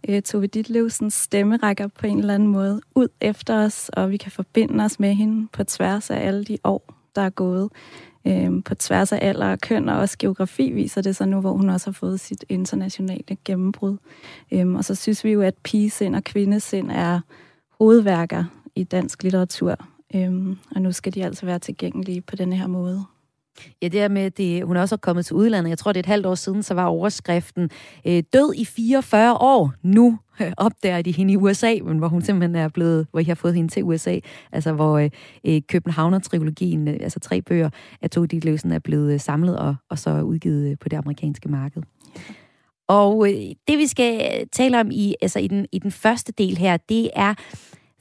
Øh, 0.09 0.23
Tove 0.23 0.47
Ditlevsens 0.47 1.15
stemme 1.15 1.57
rækker 1.57 1.87
på 1.87 2.07
en 2.07 2.19
eller 2.19 2.35
anden 2.35 2.49
måde 2.49 2.81
ud 2.95 3.09
efter 3.21 3.65
os, 3.65 3.89
og 3.89 4.11
vi 4.11 4.17
kan 4.17 4.33
forbinde 4.33 4.85
os 4.85 5.01
med 5.01 5.15
hende 5.15 5.49
på 5.53 5.65
tværs 5.65 6.11
af 6.11 6.27
alle 6.27 6.45
de 6.45 6.59
år, 6.65 6.95
der 7.15 7.23
er 7.23 7.31
gået. 7.31 7.71
Øh, 8.27 8.51
på 8.65 8.75
tværs 8.75 9.13
af 9.13 9.19
alder 9.23 9.53
og 9.53 9.61
køn, 9.61 9.89
og 9.89 9.99
også 9.99 10.19
geografi 10.19 10.73
viser 10.73 11.03
det 11.03 11.17
sig 11.17 11.29
nu, 11.29 11.41
hvor 11.41 11.53
hun 11.53 11.71
også 11.71 11.87
har 11.87 11.93
fået 11.93 12.21
sit 12.21 12.45
internationale 12.49 13.37
gennembrud. 13.45 13.97
Øh, 14.53 14.75
og 14.75 14.85
så 14.85 14.95
synes 14.95 15.25
vi 15.25 15.31
jo, 15.31 15.43
at 15.43 15.55
pigesind 15.63 16.17
og 16.17 16.25
kvindesind 16.25 16.91
er 16.91 17.21
hovedværker 17.79 18.45
i 18.75 18.85
dansk 18.85 19.23
litteratur. 19.23 19.77
Øhm, 20.15 20.59
og 20.75 20.83
nu 20.83 20.93
skal 20.93 21.15
de 21.15 21.25
altså 21.25 21.47
være 21.47 21.59
tilgængelige 21.59 22.21
på 22.21 22.37
denne 22.37 22.57
her 22.57 22.67
måde. 22.67 23.05
Ja, 23.83 23.89
det 23.89 24.01
er 24.01 24.09
med, 24.09 24.31
det, 24.31 24.65
hun 24.65 24.77
er 24.77 24.81
også 24.81 24.97
kommet 24.97 25.27
til 25.27 25.37
udlandet. 25.37 25.71
Jeg 25.71 25.79
tror, 25.79 25.93
det 25.93 25.99
er 25.99 26.03
et 26.03 26.07
halvt 26.07 26.27
år 26.27 26.35
siden, 26.35 26.63
så 26.63 26.75
var 26.75 26.85
overskriften 26.85 27.71
øh, 28.07 28.23
Død 28.33 28.55
i 28.57 28.65
44 28.65 29.37
år. 29.37 29.73
Nu 29.83 30.19
øh, 30.41 30.53
opdager 30.57 31.03
de 31.03 31.13
hende 31.13 31.33
i 31.33 31.37
USA, 31.37 31.75
men 31.85 31.99
hvor 31.99 32.09
hun 32.09 32.23
simpelthen 32.23 32.55
er 32.55 32.69
blevet, 32.69 33.07
hvor 33.11 33.21
I 33.21 33.25
har 33.25 33.35
fået 33.35 33.55
hende 33.55 33.73
til 33.73 33.85
USA. 33.85 34.19
Altså, 34.53 34.73
hvor 34.73 34.99
øh, 34.99 35.11
øh, 35.47 35.63
Københavner-trilogien, 35.69 36.89
øh, 36.89 36.95
altså 37.01 37.21
tre 37.21 37.43
bøger 37.43 37.71
af 38.03 38.11
Tove 38.11 38.27
Ditlevsen, 38.27 38.73
er 38.73 38.79
blevet 38.79 39.13
øh, 39.15 39.21
samlet 39.21 39.59
og, 39.59 39.75
og 39.91 39.99
så 39.99 40.21
udgivet 40.21 40.71
øh, 40.71 40.77
på 40.81 40.89
det 40.89 40.97
amerikanske 40.97 41.49
marked. 41.49 41.83
Og 42.89 43.29
øh, 43.29 43.55
det, 43.69 43.79
vi 43.79 43.87
skal 43.87 44.49
tale 44.53 44.81
om 44.81 44.91
i, 44.91 45.15
altså 45.23 45.39
i, 45.39 45.49
den, 45.49 45.67
i 45.73 45.79
den 45.79 45.91
første 45.91 46.33
del 46.33 46.59
her, 46.59 46.77
det 46.77 47.11
er 47.15 47.35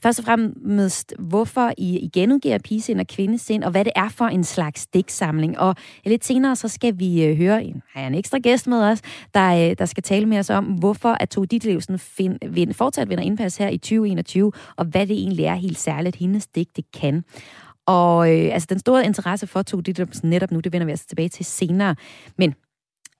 Først 0.02 0.18
og 0.18 0.24
fremmest, 0.24 1.14
hvorfor 1.18 1.72
I, 1.78 1.98
I 1.98 2.08
genudgiver 2.08 2.58
pigesind 2.58 3.00
og 3.00 3.06
kvindesind, 3.06 3.64
og 3.64 3.70
hvad 3.70 3.84
det 3.84 3.92
er 3.96 4.08
for 4.08 4.24
en 4.24 4.44
slags 4.44 4.86
digtsamling. 4.86 5.58
Og 5.58 5.74
lidt 6.04 6.24
senere, 6.24 6.56
så 6.56 6.68
skal 6.68 6.98
vi 6.98 7.24
øh, 7.24 7.36
høre, 7.36 7.64
en, 7.64 7.82
har 7.92 8.00
jeg 8.00 8.06
en 8.06 8.14
ekstra 8.14 8.38
gæst 8.38 8.66
med 8.66 8.82
os, 8.82 9.00
der, 9.34 9.70
øh, 9.70 9.76
der 9.78 9.86
skal 9.86 10.02
tale 10.02 10.26
med 10.26 10.38
os 10.38 10.50
om, 10.50 10.64
hvorfor 10.64 11.16
at 11.20 11.28
Tove 11.28 11.46
Ditlevsen 11.46 11.98
find, 11.98 12.38
vind, 12.48 12.74
fortsat 12.74 13.08
vinder 13.08 13.24
indpas 13.24 13.56
her 13.56 13.68
i 13.68 13.78
2021, 13.78 14.52
og 14.76 14.84
hvad 14.84 15.06
det 15.06 15.16
egentlig 15.16 15.44
er 15.44 15.54
helt 15.54 15.78
særligt, 15.78 16.16
hendes 16.16 16.46
digte 16.46 16.82
kan. 17.00 17.24
Og 17.86 18.30
øh, 18.30 18.54
altså, 18.54 18.66
den 18.70 18.78
store 18.78 19.04
interesse 19.04 19.46
for 19.46 19.62
Tove 19.62 19.82
Ditlevsen 19.82 20.30
netop 20.30 20.50
nu, 20.50 20.60
det 20.60 20.72
vender 20.72 20.84
vi 20.84 20.90
altså 20.90 21.06
tilbage 21.06 21.28
til 21.28 21.44
senere. 21.44 21.96
Men 22.38 22.54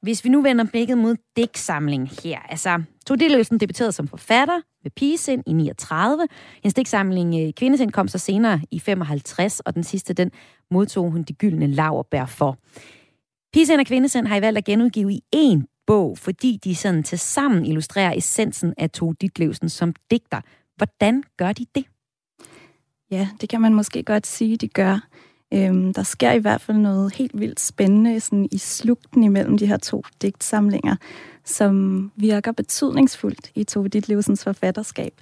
hvis 0.02 0.24
vi 0.24 0.28
nu 0.28 0.42
vender 0.42 0.64
blikket 0.64 0.98
mod 0.98 1.16
digtsamling 1.36 2.10
her, 2.22 2.38
altså 2.48 2.82
Tove 3.06 3.16
Ditlevsen 3.16 3.60
debuterede 3.60 3.92
som 3.92 4.08
forfatter 4.08 4.60
ved 4.82 4.90
Pigesind 4.90 5.42
i 5.46 5.52
39. 5.52 6.26
Hendes 6.62 6.74
digtsamling 6.74 7.40
øh, 7.40 7.52
Kvindesind 7.52 7.90
kom 7.90 8.08
så 8.08 8.18
senere 8.18 8.60
i 8.70 8.78
55, 8.78 9.60
og 9.60 9.74
den 9.74 9.84
sidste, 9.84 10.14
den 10.14 10.30
modtog 10.70 11.10
hun 11.10 11.22
de 11.22 11.32
gyldne 11.32 11.66
laverbær 11.66 12.26
for. 12.26 12.58
Pigesind 13.52 13.80
og 13.80 13.86
Kvindesind 13.86 14.26
har 14.26 14.36
I 14.36 14.40
valgt 14.40 14.58
at 14.58 14.64
genudgive 14.64 15.12
i 15.12 15.22
én 15.36 15.84
bog, 15.86 16.18
fordi 16.18 16.58
de 16.64 16.74
sådan 16.74 17.02
til 17.02 17.18
sammen 17.18 17.66
illustrerer 17.66 18.12
essensen 18.16 18.74
af 18.78 18.90
Tove 18.90 19.14
Ditlevsen 19.20 19.68
som 19.68 19.94
digter. 20.10 20.40
Hvordan 20.76 21.22
gør 21.36 21.52
de 21.52 21.66
det? 21.74 21.84
Ja, 23.10 23.28
det 23.40 23.48
kan 23.48 23.60
man 23.60 23.74
måske 23.74 24.02
godt 24.02 24.26
sige, 24.26 24.56
de 24.56 24.68
gør. 24.68 25.08
Øhm, 25.52 25.94
der 25.94 26.02
sker 26.02 26.32
i 26.32 26.38
hvert 26.38 26.60
fald 26.60 26.76
noget 26.76 27.14
helt 27.14 27.40
vildt 27.40 27.60
spændende 27.60 28.20
sådan 28.20 28.48
i 28.52 28.58
slugten 28.58 29.24
imellem 29.24 29.58
de 29.58 29.66
her 29.66 29.76
to 29.76 30.04
digtsamlinger, 30.22 30.96
som 31.44 32.10
virker 32.16 32.52
betydningsfuldt 32.52 33.50
i 33.54 33.64
Tove 33.64 33.88
Ditlevsens 33.88 34.44
forfatterskab. 34.44 35.14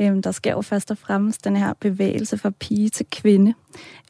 Øhm, 0.00 0.22
der 0.22 0.30
sker 0.30 0.52
jo 0.52 0.60
først 0.60 0.90
og 0.90 0.98
fremmest 0.98 1.44
den 1.44 1.56
her 1.56 1.72
bevægelse 1.80 2.38
fra 2.38 2.50
pige 2.50 2.88
til 2.88 3.06
kvinde. 3.10 3.54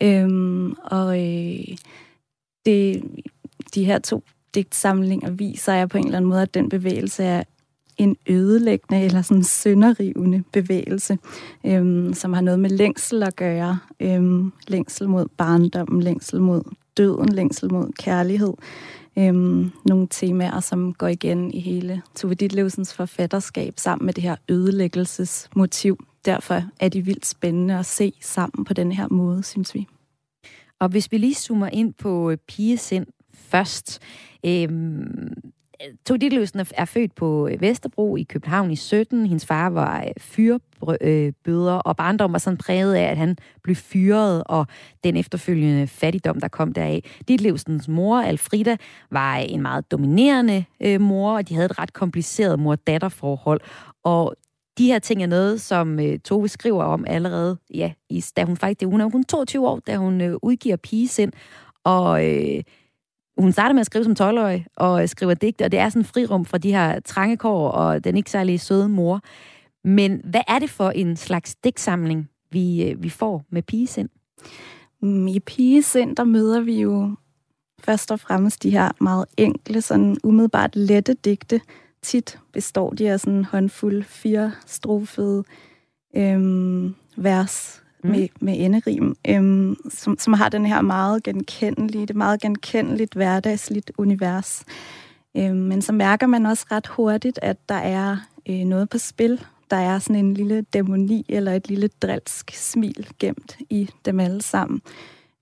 Øhm, 0.03 0.73
og 0.73 1.19
øh, 1.19 1.77
det, 2.67 3.03
de 3.75 3.85
her 3.85 3.99
to 3.99 4.23
digtsamlinger 4.55 5.31
viser 5.31 5.73
jeg 5.73 5.89
på 5.89 5.99
en 5.99 6.05
eller 6.05 6.17
anden 6.17 6.29
måde, 6.29 6.43
at 6.43 6.55
den 6.55 6.69
bevægelse 6.69 7.25
er 7.25 7.43
en 7.99 8.17
ødelæggende 8.29 9.05
eller 9.05 9.23
sådan 9.23 9.45
sønderrivende 9.45 10.43
bevægelse, 10.53 11.19
øhm, 11.67 12.15
som 12.15 12.33
har 12.33 12.41
noget 12.41 12.61
med 12.61 12.71
længsel 12.71 13.23
at 13.23 13.37
gøre. 13.37 13.79
Øhm, 14.01 14.53
længsel 14.69 15.09
mod 15.09 15.27
barndommen, 15.37 16.03
længsel 16.03 16.41
mod 16.41 16.63
døden, 16.97 17.29
længsel 17.29 17.73
mod 17.73 17.93
kærlighed. 17.99 18.53
Øhm, 19.19 19.71
nogle 19.87 20.07
temaer, 20.11 20.61
som 20.61 20.95
går 20.95 21.07
igen 21.07 21.51
i 21.55 21.61
hele 21.61 22.03
Tove 22.15 22.35
Ditlevsens 22.35 22.95
forfatterskab 22.95 23.75
sammen 23.77 24.07
med 24.07 24.15
det 24.15 24.23
her 24.23 24.37
ødelæggelsesmotiv. 24.49 25.99
Derfor 26.25 26.63
er 26.81 26.89
de 26.89 27.03
vildt 27.03 27.27
spændende 27.27 27.79
at 27.79 27.87
se 27.87 28.13
sammen 28.21 28.65
på 28.65 28.75
den 28.75 28.93
her 28.93 29.09
måde, 29.11 29.43
synes 29.43 29.75
vi. 29.75 29.87
Og 30.81 30.89
hvis 30.89 31.13
vi 31.13 31.19
lige 31.19 31.35
zoomer 31.35 31.69
ind 31.73 31.95
på 31.95 32.31
øh, 32.31 32.37
pigesind 32.49 33.07
først. 33.35 33.99
Øhm, 34.47 35.35
Tove 36.07 36.19
Ditlevsen 36.19 36.67
er 36.75 36.85
født 36.85 37.15
på 37.15 37.49
øh, 37.49 37.61
Vesterbro 37.61 38.17
i 38.17 38.23
København 38.23 38.71
i 38.71 38.77
17. 38.77 39.27
Hendes 39.27 39.47
far 39.47 39.71
var 39.71 40.01
øh, 40.01 40.11
fyrbøder, 40.19 41.75
øh, 41.75 41.83
og 41.85 41.97
barndommen 41.97 42.33
var 42.33 42.39
sådan 42.39 42.57
præget 42.57 42.95
af, 42.95 43.03
at 43.03 43.17
han 43.17 43.37
blev 43.63 43.77
fyret, 43.77 44.43
og 44.47 44.67
den 45.05 45.17
efterfølgende 45.17 45.87
fattigdom, 45.87 46.41
der 46.41 46.49
kom 46.49 46.73
deraf. 46.73 47.21
Ditlevsens 47.29 47.89
mor, 47.89 48.21
Alfrida, 48.21 48.77
var 49.11 49.37
en 49.37 49.63
meget 49.63 49.91
dominerende 49.91 50.65
øh, 50.83 51.01
mor, 51.01 51.37
og 51.37 51.49
de 51.49 51.55
havde 51.55 51.67
et 51.67 51.79
ret 51.79 51.93
kompliceret 51.93 52.59
mor-datter-forhold. 52.59 53.61
Og 54.05 54.35
de 54.79 54.87
her 54.87 54.99
ting 54.99 55.23
er 55.23 55.27
noget, 55.27 55.61
som 55.61 56.01
øh, 56.01 56.19
Tove 56.19 56.49
skriver 56.49 56.85
om 56.85 57.05
allerede, 57.09 57.59
ja, 57.75 57.93
i, 58.11 58.25
da 58.37 58.45
hun 58.45 58.57
faktisk, 58.57 58.91
hun 58.91 59.01
er 59.01 59.11
kun 59.11 59.25
22 59.25 59.69
år, 59.69 59.81
da 59.87 59.97
hun 59.97 60.21
øh, 60.21 60.37
udgiver 60.43 60.77
Pigesind, 60.77 61.33
og 61.85 62.27
øh, 62.27 62.63
hun 63.39 63.53
starter 63.53 63.73
med 63.73 63.81
at 63.81 63.87
skrive 63.87 64.05
som 64.05 64.17
12-årig, 64.21 64.67
og 64.77 65.09
skriver 65.09 65.35
digte, 65.35 65.65
og 65.65 65.73
det 65.73 65.81
er 65.81 65.89
sådan 65.89 66.01
en 66.01 66.07
frirum 66.07 66.45
fra 66.45 66.59
de 66.59 66.73
her 66.73 67.01
trange 67.01 67.37
kår, 67.37 67.69
og 67.69 68.05
den 68.05 68.17
ikke 68.17 68.31
særlig 68.31 68.61
søde 68.61 68.89
mor. 68.89 69.21
Men 69.85 70.21
hvad 70.25 70.41
er 70.49 70.59
det 70.59 70.71
for 70.71 70.91
en 70.91 71.17
slags 71.17 71.55
digtsamling, 71.55 72.31
vi, 72.51 72.85
øh, 72.85 73.03
vi 73.03 73.09
får 73.09 73.45
med 73.51 73.63
Pigesind? 73.63 74.09
Mm, 75.03 75.29
I 75.29 75.41
Pigesind, 75.41 76.17
der 76.17 76.25
møder 76.25 76.61
vi 76.61 76.81
jo 76.81 77.15
først 77.81 78.11
og 78.11 78.21
fremmest 78.21 78.63
de 78.63 78.71
her 78.71 78.91
meget 79.01 79.27
enkle, 79.37 79.81
sådan 79.81 80.17
umiddelbart 80.25 80.77
lette 80.77 81.15
digte, 81.15 81.61
tit 82.03 82.39
består 82.53 82.91
de 82.91 83.11
af 83.11 83.21
sådan 83.21 83.35
en 83.35 83.45
håndfuld 83.45 84.03
fire 84.03 84.53
strofede 84.67 85.45
øhm, 86.17 86.95
vers 87.17 87.83
mm. 88.05 88.11
med, 88.11 88.29
med 88.41 88.55
enderim, 88.57 89.17
øhm, 89.29 89.77
som, 89.91 90.19
som 90.19 90.33
har 90.33 90.49
den 90.49 90.67
her 90.67 90.81
meget 90.81 91.23
genkendelige, 91.23 92.07
det 92.07 92.17
meget 92.17 92.41
genkendeligt 92.41 93.15
hverdagsligt 93.15 93.93
univers. 93.99 94.65
Øhm, 95.37 95.57
men 95.57 95.83
så 95.83 95.93
mærker 95.93 96.27
man 96.27 96.47
også 96.47 96.67
ret 96.71 96.87
hurtigt, 96.87 97.39
at 97.43 97.69
der 97.69 97.75
er 97.75 98.17
øh, 98.49 98.65
noget 98.65 98.91
på 98.91 98.99
spil. 98.99 99.45
Der 99.71 99.77
er 99.77 99.99
sådan 99.99 100.25
en 100.25 100.35
lille 100.35 100.63
dæmoni 100.63 101.27
eller 101.29 101.53
et 101.53 101.69
lille 101.69 101.89
drilsk 102.03 102.51
smil 102.55 103.07
gemt 103.19 103.57
i 103.71 103.91
dem 104.05 104.21
alle 104.21 104.43
sammen. 104.43 104.83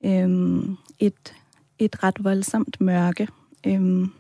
Øhm, 0.04 0.76
et, 0.98 1.34
et 1.78 2.02
ret 2.02 2.24
voldsomt 2.24 2.80
mørke. 2.80 3.28
Øhm, 3.66 4.12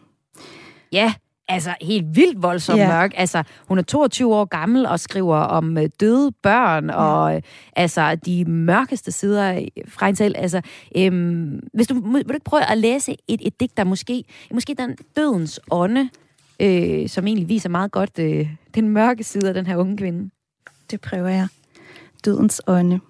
Ja, 0.92 1.14
altså 1.48 1.74
helt 1.80 2.16
vildt 2.16 2.42
voldsomt 2.42 2.78
Ja. 2.78 2.88
mørk. 2.88 3.12
Altså, 3.16 3.42
hun 3.68 3.78
er 3.78 3.82
22 3.82 4.34
år 4.34 4.44
gammel 4.44 4.86
og 4.86 5.00
skriver 5.00 5.36
om 5.36 5.78
øh, 5.78 5.88
døde 6.00 6.32
børn 6.42 6.90
og 6.90 7.36
øh, 7.36 7.42
altså 7.76 8.14
de 8.14 8.44
mørkeste 8.44 9.12
sider 9.12 9.68
fra 9.88 10.06
hende 10.06 10.16
selv. 10.18 10.34
Altså, 10.38 10.60
øhm, 10.96 11.60
hvis 11.74 11.86
du, 11.86 11.94
vil 12.12 12.28
du 12.28 12.32
ikke 12.32 12.44
prøve 12.44 12.70
at 12.70 12.78
læse 12.78 13.16
et, 13.28 13.40
et 13.46 13.60
digt, 13.60 13.76
der 13.76 13.84
måske, 13.84 14.24
måske 14.54 14.74
den 14.78 14.96
dødens 15.16 15.60
ånde, 15.70 16.08
øh, 16.60 17.08
som 17.08 17.26
egentlig 17.26 17.48
viser 17.48 17.68
meget 17.68 17.92
godt 17.92 18.18
øh, 18.18 18.48
den 18.74 18.88
mørke 18.88 19.24
side 19.24 19.48
af 19.48 19.54
den 19.54 19.66
her 19.66 19.76
unge 19.76 19.96
kvinde. 19.96 20.30
Det 20.90 21.00
prøver 21.00 21.28
jeg. 21.28 21.48
Dødens 22.24 22.60
ånde. 22.66 23.00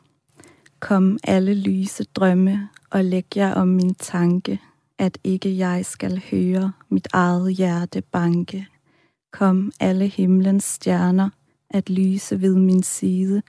Kom 0.81 1.19
alle 1.25 1.55
lyse 1.55 2.05
drømme 2.05 2.69
og 2.91 3.05
læg 3.05 3.37
jer 3.37 3.55
om 3.55 3.69
min 3.69 3.95
tanke, 3.95 4.59
at 4.99 5.19
ikke 5.25 5.57
jeg 5.57 5.87
skal 5.87 6.23
høre 6.31 6.73
mit 6.89 7.09
eget 7.13 7.57
hjerte 7.57 8.03
banke. 8.03 8.67
Kom 9.33 9.73
alle 9.81 10.07
himlens 10.07 10.65
stjerner 10.65 11.31
at 11.71 11.91
lyse 11.91 12.41
ved 12.41 12.55
min 12.55 12.83
side. 12.83 13.43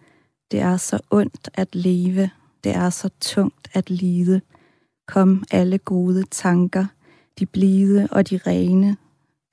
Det 0.51 0.59
er 0.59 0.77
så 0.77 0.99
ondt 1.11 1.49
at 1.53 1.75
leve, 1.75 2.29
det 2.63 2.75
er 2.75 2.89
så 2.89 3.09
tungt 3.21 3.67
at 3.73 3.89
lide. 3.89 4.41
Kom 5.07 5.43
alle 5.51 5.77
gode 5.77 6.23
tanker, 6.31 6.85
de 7.39 7.45
blide 7.45 8.07
og 8.11 8.29
de 8.29 8.37
rene, 8.37 8.97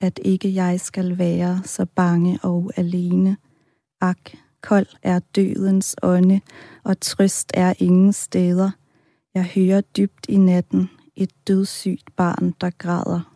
at 0.01 0.19
ikke 0.23 0.53
jeg 0.53 0.79
skal 0.79 1.17
være 1.17 1.61
så 1.65 1.85
bange 1.95 2.39
og 2.43 2.71
alene. 2.75 3.37
Ak, 4.01 4.31
kold 4.61 4.87
er 5.03 5.19
dødens 5.19 5.95
ånde, 6.03 6.41
og 6.83 6.99
trøst 6.99 7.51
er 7.53 7.73
ingen 7.79 8.13
steder. 8.13 8.71
Jeg 9.35 9.43
hører 9.43 9.81
dybt 9.81 10.25
i 10.29 10.37
natten 10.37 10.89
et 11.15 11.31
dødssygt 11.47 12.15
barn, 12.15 12.53
der 12.61 12.69
græder. 12.77 13.31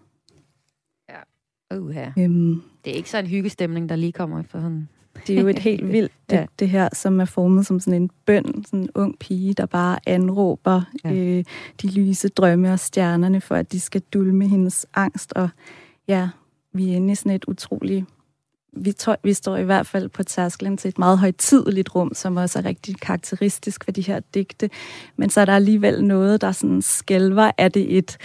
Uh, 1.78 1.90
her. 1.90 2.12
Øhm, 2.20 2.62
Det 2.86 2.92
er 2.92 2.96
ikke 2.98 3.10
så 3.10 3.18
en 3.18 3.28
hyggestemning, 3.28 3.90
der 3.90 3.96
lige 3.96 4.12
kommer 4.12 4.44
for 4.44 4.60
sådan... 4.60 4.90
det 5.28 5.38
er 5.38 5.42
jo 5.42 5.48
et 5.48 5.60
helt 5.60 5.92
vildt, 5.92 6.12
det, 6.30 6.36
Ja. 6.36 6.46
det 6.60 6.70
her, 6.70 6.90
som 6.94 7.20
er 7.20 7.26
formet 7.26 7.66
som 7.66 7.80
sådan 7.80 8.02
en 8.02 8.10
bøn, 8.26 8.64
sådan 8.66 8.80
en 8.80 8.90
ung 8.96 9.20
pige, 9.20 9.54
der 9.54 9.66
bare 9.66 10.00
anråber 10.06 10.82
ja. 11.04 11.14
øh, 11.14 11.44
de 11.82 11.92
lyse 11.92 12.28
drømme 12.30 12.74
og 12.74 12.80
stjernerne, 12.80 13.42
for 13.42 13.56
at 13.56 13.72
de 13.72 13.80
skal 13.80 14.02
dulme 14.14 14.48
hendes 14.48 14.86
angst. 14.94 15.34
Og 15.34 15.50
ja, 16.08 16.30
vi 16.74 16.92
er 16.92 16.96
inde 16.96 17.12
i 17.12 17.16
sådan 17.16 17.32
et 17.32 17.46
utroligt... 17.48 18.06
Vi, 18.74 18.92
tror, 18.92 19.18
vi 19.24 19.34
står 19.34 19.58
i 19.58 19.64
hvert 19.64 19.88
fald 19.88 20.10
på 20.10 20.24
tærsklen 20.24 20.78
til 20.78 20.90
et 20.90 21.00
meget 21.00 21.20
højtideligt 21.20 21.96
rum, 21.96 22.14
som 22.14 22.38
også 22.38 22.60
er 22.60 22.66
rigtig 22.66 23.00
karakteristisk 23.00 23.84
for 23.84 23.92
de 23.92 24.02
her 24.02 24.20
digte. 24.34 24.70
Men 25.18 25.30
så 25.30 25.42
er 25.42 25.46
der 25.46 25.56
alligevel 25.56 26.04
noget, 26.04 26.42
der 26.42 26.52
sådan 26.52 26.82
skælver. 26.82 27.52
Er 27.58 27.68
det 27.68 27.98
et, 27.98 28.18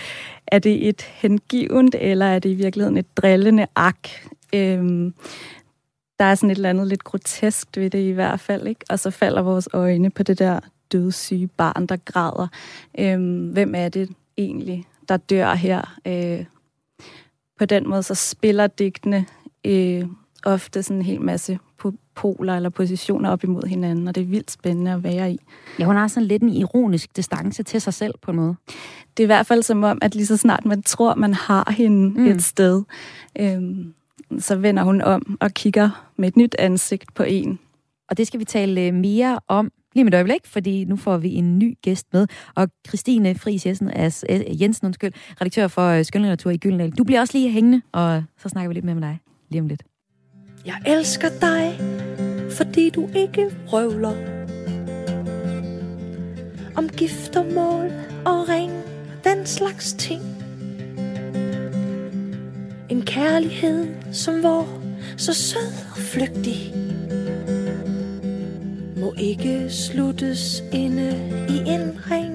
er 0.47 0.59
det 0.59 0.89
et 0.89 1.03
hengivent, 1.03 1.95
eller 1.99 2.27
er 2.27 2.39
det 2.39 2.51
i 2.51 2.55
virkeligheden 2.55 2.97
et 2.97 3.17
drillende 3.17 3.67
ak? 3.77 4.09
Øhm, 4.55 5.15
der 6.19 6.25
er 6.25 6.35
sådan 6.35 6.51
et 6.51 6.57
eller 6.57 6.71
andet 6.71 6.87
lidt 6.87 7.05
groteskt 7.05 7.77
ved 7.77 7.91
det 7.91 7.99
i 7.99 8.11
hvert 8.11 8.41
fald, 8.41 8.67
ikke? 8.67 8.85
Og 8.89 8.99
så 8.99 9.11
falder 9.11 9.43
vores 9.43 9.69
øjne 9.73 10.11
på 10.11 10.23
det 10.23 10.39
der 10.39 10.61
dødssyge 10.93 11.47
barn, 11.47 11.87
der 11.87 11.97
græder. 11.97 12.49
Øhm, 12.99 13.49
hvem 13.49 13.75
er 13.75 13.89
det 13.89 14.11
egentlig, 14.39 14.85
der 15.09 15.17
dør 15.17 15.55
her? 15.55 15.99
Øh, 16.07 16.45
på 17.59 17.65
den 17.65 17.89
måde 17.89 18.03
så 18.03 18.15
spiller 18.15 18.67
digtene 18.67 19.27
øh, 19.65 20.05
ofte 20.45 20.83
sådan 20.83 20.97
en 20.97 21.03
hel 21.03 21.21
masse 21.21 21.59
po- 21.85 22.13
poler 22.15 22.57
eller 22.57 22.69
positioner 22.69 23.31
op 23.31 23.45
imod 23.45 23.63
hinanden, 23.69 24.09
og 24.09 24.15
det 24.15 24.21
er 24.21 24.27
vildt 24.27 24.51
spændende 24.51 24.93
at 24.93 25.03
være 25.03 25.33
i. 25.33 25.39
Ja, 25.79 25.85
hun 25.85 25.97
har 25.97 26.09
sådan 26.09 26.27
lidt 26.27 26.43
en 26.43 26.49
ironisk 26.49 27.17
distance 27.17 27.63
til 27.63 27.81
sig 27.81 27.95
selv 27.95 28.15
på 28.23 28.31
en 28.31 28.37
måde. 28.37 28.55
Det 29.17 29.23
er 29.23 29.25
i 29.25 29.27
hvert 29.27 29.47
fald 29.47 29.63
som 29.63 29.85
om, 29.85 29.99
at 30.03 30.15
lige 30.15 30.27
så 30.27 30.37
snart 30.37 30.65
man 30.65 30.83
tror, 30.83 31.15
man 31.15 31.35
har 31.35 31.73
hende 31.77 32.21
mm. 32.21 32.27
et 32.27 32.43
sted, 32.43 32.83
øhm, 33.41 33.95
så 34.39 34.57
vender 34.57 34.83
hun 34.83 35.03
om 35.03 35.37
og 35.41 35.51
kigger 35.51 36.11
med 36.17 36.29
et 36.29 36.37
nyt 36.37 36.57
ansigt 36.59 37.15
på 37.15 37.23
en. 37.23 37.59
Og 38.09 38.17
det 38.17 38.27
skal 38.27 38.41
vi 38.41 38.45
tale 38.45 38.81
øh, 38.81 38.95
mere 38.95 39.39
om 39.49 39.71
lige 39.95 40.05
med 40.05 40.13
et 40.13 40.17
øjeblik, 40.17 40.47
fordi 40.47 40.85
nu 40.85 40.97
får 40.97 41.17
vi 41.17 41.35
en 41.35 41.59
ny 41.59 41.79
gæst 41.83 42.07
med. 42.13 42.27
Og 42.55 42.69
Christine 42.89 43.35
Friis 43.35 43.67
Jensen, 43.67 43.91
as, 43.91 44.25
eh, 44.29 44.63
Jensen 44.63 44.87
undskyld, 44.87 45.13
redaktør 45.41 45.69
for 45.69 45.89
øh, 45.89 46.05
Skønlitteratur 46.05 46.51
i 46.51 46.57
Gyldendal. 46.57 46.91
Du 46.91 47.05
bliver 47.05 47.21
også 47.21 47.39
lige 47.39 47.51
hængende, 47.51 47.83
og 47.93 48.25
så 48.39 48.49
snakker 48.49 48.69
vi 48.69 48.75
lidt 48.75 48.85
mere 48.85 48.95
med 48.95 49.03
dig 49.03 49.19
lige 49.51 49.61
om 49.61 49.69
lidt. 49.69 49.83
Jeg 50.67 50.77
elsker 50.87 51.29
dig, 51.41 51.81
fordi 52.51 52.91
du 52.91 53.09
ikke 53.15 53.51
røvler 53.67 54.15
Om 56.77 56.89
giftermål 56.89 57.93
og 58.25 58.49
ring, 58.49 58.73
den 59.25 59.47
slags 59.47 59.93
ting. 59.93 60.23
En 62.89 63.03
kærlighed 63.03 63.87
som 64.13 64.43
vor, 64.43 64.69
så 65.17 65.35
sød 65.35 65.73
og 65.91 65.99
flygtig 65.99 66.75
Må 68.97 69.15
ikke 69.19 69.71
sluttes 69.71 70.63
inde 70.73 71.11
i 71.49 71.71
en 71.71 71.99
ring. 72.11 72.34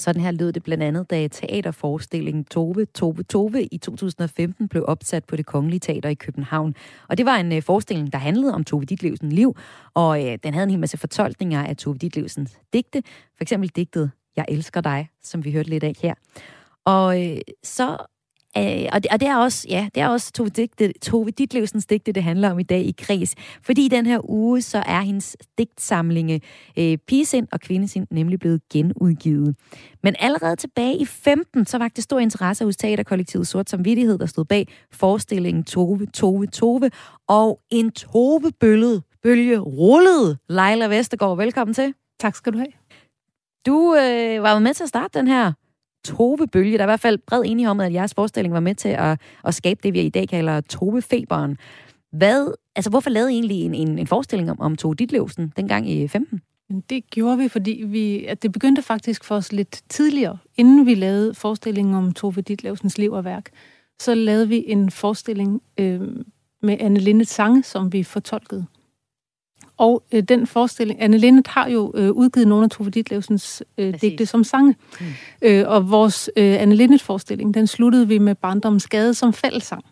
Sådan 0.00 0.22
her 0.22 0.30
lød 0.30 0.52
det 0.52 0.62
blandt 0.62 0.82
andet, 0.82 1.10
da 1.10 1.28
teaterforestillingen 1.28 2.44
Tove, 2.44 2.84
Tove, 2.84 3.22
Tove 3.22 3.64
i 3.64 3.78
2015 3.78 4.68
blev 4.68 4.84
opsat 4.88 5.24
på 5.24 5.36
det 5.36 5.46
Kongelige 5.46 5.80
Teater 5.80 6.08
i 6.08 6.14
København. 6.14 6.74
Og 7.08 7.18
det 7.18 7.26
var 7.26 7.36
en 7.36 7.52
øh, 7.52 7.62
forestilling, 7.62 8.12
der 8.12 8.18
handlede 8.18 8.54
om 8.54 8.64
Tove 8.64 8.84
Ditlevsens 8.84 9.32
liv, 9.32 9.56
og 9.94 10.26
øh, 10.26 10.38
den 10.42 10.54
havde 10.54 10.64
en 10.64 10.70
hel 10.70 10.80
masse 10.80 10.98
fortolkninger 10.98 11.64
af 11.64 11.76
Tove 11.76 11.96
Ditlevsens 11.96 12.58
digte. 12.72 13.02
For 13.36 13.42
eksempel 13.42 13.68
digtet 13.68 14.10
Jeg 14.36 14.44
elsker 14.48 14.80
dig, 14.80 15.08
som 15.22 15.44
vi 15.44 15.52
hørte 15.52 15.70
lidt 15.70 15.84
af 15.84 15.96
her. 16.02 16.14
Og 16.84 17.26
øh, 17.26 17.38
så 17.62 17.96
Øh, 18.58 18.86
og, 18.92 19.02
det, 19.02 19.12
og 19.12 19.20
det 19.20 19.28
er 19.28 19.36
også, 19.36 19.66
ja, 19.70 19.88
det 19.94 20.02
er 20.02 20.08
også 20.08 20.32
Tove, 20.32 20.48
digte, 20.48 20.92
Tove 21.02 21.30
Ditlevsens 21.30 21.86
digte, 21.86 22.12
det 22.12 22.22
handler 22.22 22.50
om 22.50 22.58
i 22.58 22.62
dag 22.62 22.80
i 22.80 22.94
Kris. 22.98 23.34
Fordi 23.62 23.88
den 23.88 24.06
her 24.06 24.30
uge, 24.30 24.62
så 24.62 24.82
er 24.86 25.00
hendes 25.00 25.36
digtsamlinge 25.58 26.40
øh, 26.78 26.98
Pigesind 26.98 27.48
og 27.52 27.60
Kvindesind 27.60 28.06
nemlig 28.10 28.38
blevet 28.38 28.60
genudgivet. 28.72 29.56
Men 30.02 30.16
allerede 30.18 30.56
tilbage 30.56 30.96
i 30.96 31.04
15, 31.04 31.66
så 31.66 31.78
var 31.78 31.88
det 31.88 32.04
stor 32.04 32.18
interesse 32.18 32.64
hos 32.64 32.76
teaterkollektivet 32.76 33.48
Sort 33.48 33.70
Samvittighed, 33.70 34.18
der 34.18 34.26
stod 34.26 34.44
bag 34.44 34.68
forestillingen 34.92 35.64
Tove, 35.64 36.06
Tove, 36.06 36.46
Tove. 36.46 36.90
Og 37.28 37.60
en 37.70 37.90
Tove-bølge 37.92 39.00
bølge 39.22 39.58
rullede. 39.58 40.38
Leila 40.48 40.86
Vestergaard, 40.86 41.36
velkommen 41.36 41.74
til. 41.74 41.94
Tak 42.20 42.34
skal 42.34 42.52
du 42.52 42.58
have. 42.58 42.72
Du 43.66 43.94
øh, 43.94 44.42
var 44.42 44.58
med 44.58 44.74
til 44.74 44.82
at 44.82 44.88
starte 44.88 45.18
den 45.18 45.28
her 45.28 45.52
Tove-bølge. 46.04 46.72
Der 46.72 46.78
er 46.78 46.86
i 46.86 46.92
hvert 46.92 47.00
fald 47.00 47.18
bred 47.26 47.42
enighed 47.46 47.70
om, 47.70 47.80
at 47.80 47.92
jeres 47.92 48.14
forestilling 48.14 48.54
var 48.54 48.60
med 48.60 48.74
til 48.74 48.88
at, 48.88 49.20
at 49.44 49.54
skabe 49.54 49.80
det, 49.82 49.94
vi 49.94 50.00
i 50.00 50.08
dag 50.08 50.28
kalder 50.28 50.60
Tove-feberen. 50.60 51.56
Hvad, 52.12 52.54
altså, 52.76 52.90
hvorfor 52.90 53.10
lavede 53.10 53.32
I 53.32 53.34
egentlig 53.34 53.62
en, 53.62 53.74
en, 53.74 53.98
en 53.98 54.06
forestilling 54.06 54.50
om, 54.50 54.60
om 54.60 54.76
Tove 54.76 54.94
Ditlevsen 54.94 55.52
dengang 55.56 55.90
i 55.90 56.08
15? 56.08 56.40
Det 56.90 57.10
gjorde 57.10 57.38
vi, 57.38 57.48
fordi 57.48 57.82
vi, 57.86 58.24
at 58.24 58.42
det 58.42 58.52
begyndte 58.52 58.82
faktisk 58.82 59.24
for 59.24 59.36
os 59.36 59.52
lidt 59.52 59.82
tidligere. 59.88 60.38
Inden 60.56 60.86
vi 60.86 60.94
lavede 60.94 61.34
forestillingen 61.34 61.94
om 61.94 62.12
Tove 62.12 62.40
Ditlevsens 62.40 62.98
liv 62.98 63.12
og 63.12 63.24
værk, 63.24 63.50
så 64.00 64.14
lavede 64.14 64.48
vi 64.48 64.64
en 64.66 64.90
forestilling 64.90 65.62
øh, 65.78 66.00
med 66.62 66.76
Anne 66.80 67.00
Lindet 67.00 67.28
sange, 67.28 67.62
som 67.62 67.92
vi 67.92 68.02
fortolkede. 68.02 68.66
Og 69.80 70.02
øh, 70.12 70.22
den 70.22 70.46
forestilling, 70.46 71.02
Anne 71.02 71.18
Lindet 71.18 71.46
har 71.46 71.68
jo 71.68 71.92
øh, 71.94 72.10
udgivet 72.10 72.48
nogle 72.48 72.64
af 72.64 72.70
Tove 72.70 72.90
Ditlevsens 72.90 73.62
øh, 73.78 73.94
digte 74.00 74.26
som 74.26 74.44
sange. 74.44 74.76
Mm. 75.00 75.06
Øh, 75.42 75.68
og 75.68 75.90
vores 75.90 76.30
øh, 76.36 76.62
Anne 76.62 76.74
Lindet 76.74 77.02
forestilling, 77.02 77.54
den 77.54 77.66
sluttede 77.66 78.08
vi 78.08 78.18
med 78.18 78.34
Barndommens 78.34 78.82
Skade 78.82 79.14
som 79.14 79.32
fællesang. 79.32 79.84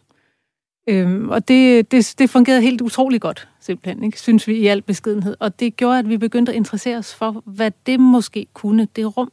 Øhm, 0.88 1.28
og 1.28 1.48
det, 1.48 1.90
det, 1.92 2.14
det 2.18 2.30
fungerede 2.30 2.62
helt 2.62 2.80
utrolig 2.80 3.20
godt, 3.20 3.48
simpelthen, 3.60 4.04
ikke? 4.04 4.20
synes 4.20 4.48
vi 4.48 4.56
i 4.56 4.66
al 4.66 4.82
beskedenhed. 4.82 5.36
Og 5.40 5.60
det 5.60 5.76
gjorde, 5.76 5.98
at 5.98 6.08
vi 6.08 6.16
begyndte 6.16 6.52
at 6.52 6.56
interessere 6.56 6.98
os 6.98 7.14
for, 7.14 7.42
hvad 7.46 7.70
det 7.86 8.00
måske 8.00 8.46
kunne, 8.54 8.88
det 8.96 9.16
rum. 9.16 9.30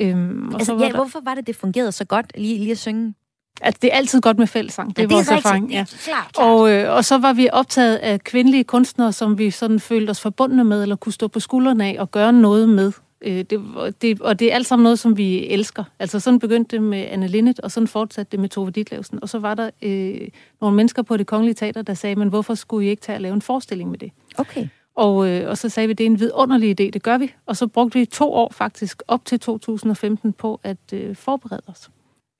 Øhm, 0.00 0.48
og 0.48 0.54
altså, 0.54 0.66
så 0.66 0.74
var 0.74 0.84
ja, 0.84 0.88
der... 0.88 0.96
hvorfor 0.96 1.20
var 1.24 1.34
det, 1.34 1.46
det 1.46 1.56
fungerede 1.56 1.92
så 1.92 2.04
godt 2.04 2.32
lige, 2.34 2.58
lige 2.58 2.70
at 2.70 2.78
synge 2.78 3.14
at 3.60 3.82
det 3.82 3.92
er 3.92 3.96
altid 3.96 4.20
godt 4.20 4.38
med 4.38 4.46
fællesang. 4.46 4.96
Det 4.96 5.02
er 5.02 5.06
ja, 5.10 5.14
vores 5.14 5.28
erfaring. 5.28 5.70
Ja. 5.70 5.84
Klar, 6.04 6.30
klar. 6.34 6.44
Og, 6.44 6.70
øh, 6.70 6.94
og 6.96 7.04
så 7.04 7.18
var 7.18 7.32
vi 7.32 7.48
optaget 7.52 7.96
af 7.96 8.20
kvindelige 8.20 8.64
kunstnere, 8.64 9.12
som 9.12 9.38
vi 9.38 9.50
sådan 9.50 9.80
følte 9.80 10.10
os 10.10 10.20
forbundne 10.20 10.64
med, 10.64 10.82
eller 10.82 10.96
kunne 10.96 11.12
stå 11.12 11.28
på 11.28 11.40
skuldrene 11.40 11.84
af 11.84 11.96
og 11.98 12.10
gøre 12.10 12.32
noget 12.32 12.68
med. 12.68 12.92
Øh, 13.20 13.44
det, 13.50 13.60
det, 14.02 14.20
og 14.20 14.38
det 14.38 14.50
er 14.50 14.54
alt 14.54 14.66
sammen 14.66 14.82
noget, 14.82 14.98
som 14.98 15.16
vi 15.16 15.46
elsker. 15.46 15.84
Altså 15.98 16.20
sådan 16.20 16.38
begyndte 16.38 16.76
det 16.76 16.82
med 16.82 17.06
Anne 17.10 17.28
Linnet, 17.28 17.60
og 17.60 17.70
sådan 17.70 17.88
fortsatte 17.88 18.30
det 18.32 18.40
med 18.40 18.48
Tove 18.48 18.70
Ditlevsen. 18.70 19.18
Og 19.22 19.28
så 19.28 19.38
var 19.38 19.54
der 19.54 19.70
øh, 19.82 20.28
nogle 20.60 20.76
mennesker 20.76 21.02
på 21.02 21.16
det 21.16 21.26
kongelige 21.26 21.54
teater, 21.54 21.82
der 21.82 21.94
sagde, 21.94 22.16
men 22.16 22.28
hvorfor 22.28 22.54
skulle 22.54 22.86
I 22.86 22.90
ikke 22.90 23.02
tage 23.02 23.16
og 23.16 23.20
lave 23.20 23.34
en 23.34 23.42
forestilling 23.42 23.90
med 23.90 23.98
det? 23.98 24.10
Okay. 24.38 24.68
Og, 24.94 25.28
øh, 25.28 25.50
og 25.50 25.58
så 25.58 25.68
sagde 25.68 25.86
vi, 25.86 25.92
det 25.92 26.04
er 26.04 26.10
en 26.10 26.20
vidunderlig 26.20 26.80
idé, 26.80 26.90
det 26.90 27.02
gør 27.02 27.18
vi. 27.18 27.32
Og 27.46 27.56
så 27.56 27.66
brugte 27.66 27.98
vi 27.98 28.04
to 28.04 28.32
år 28.32 28.52
faktisk, 28.52 29.02
op 29.08 29.24
til 29.24 29.40
2015, 29.40 30.32
på 30.32 30.60
at 30.62 30.78
øh, 30.92 31.16
forberede 31.16 31.62
os. 31.66 31.90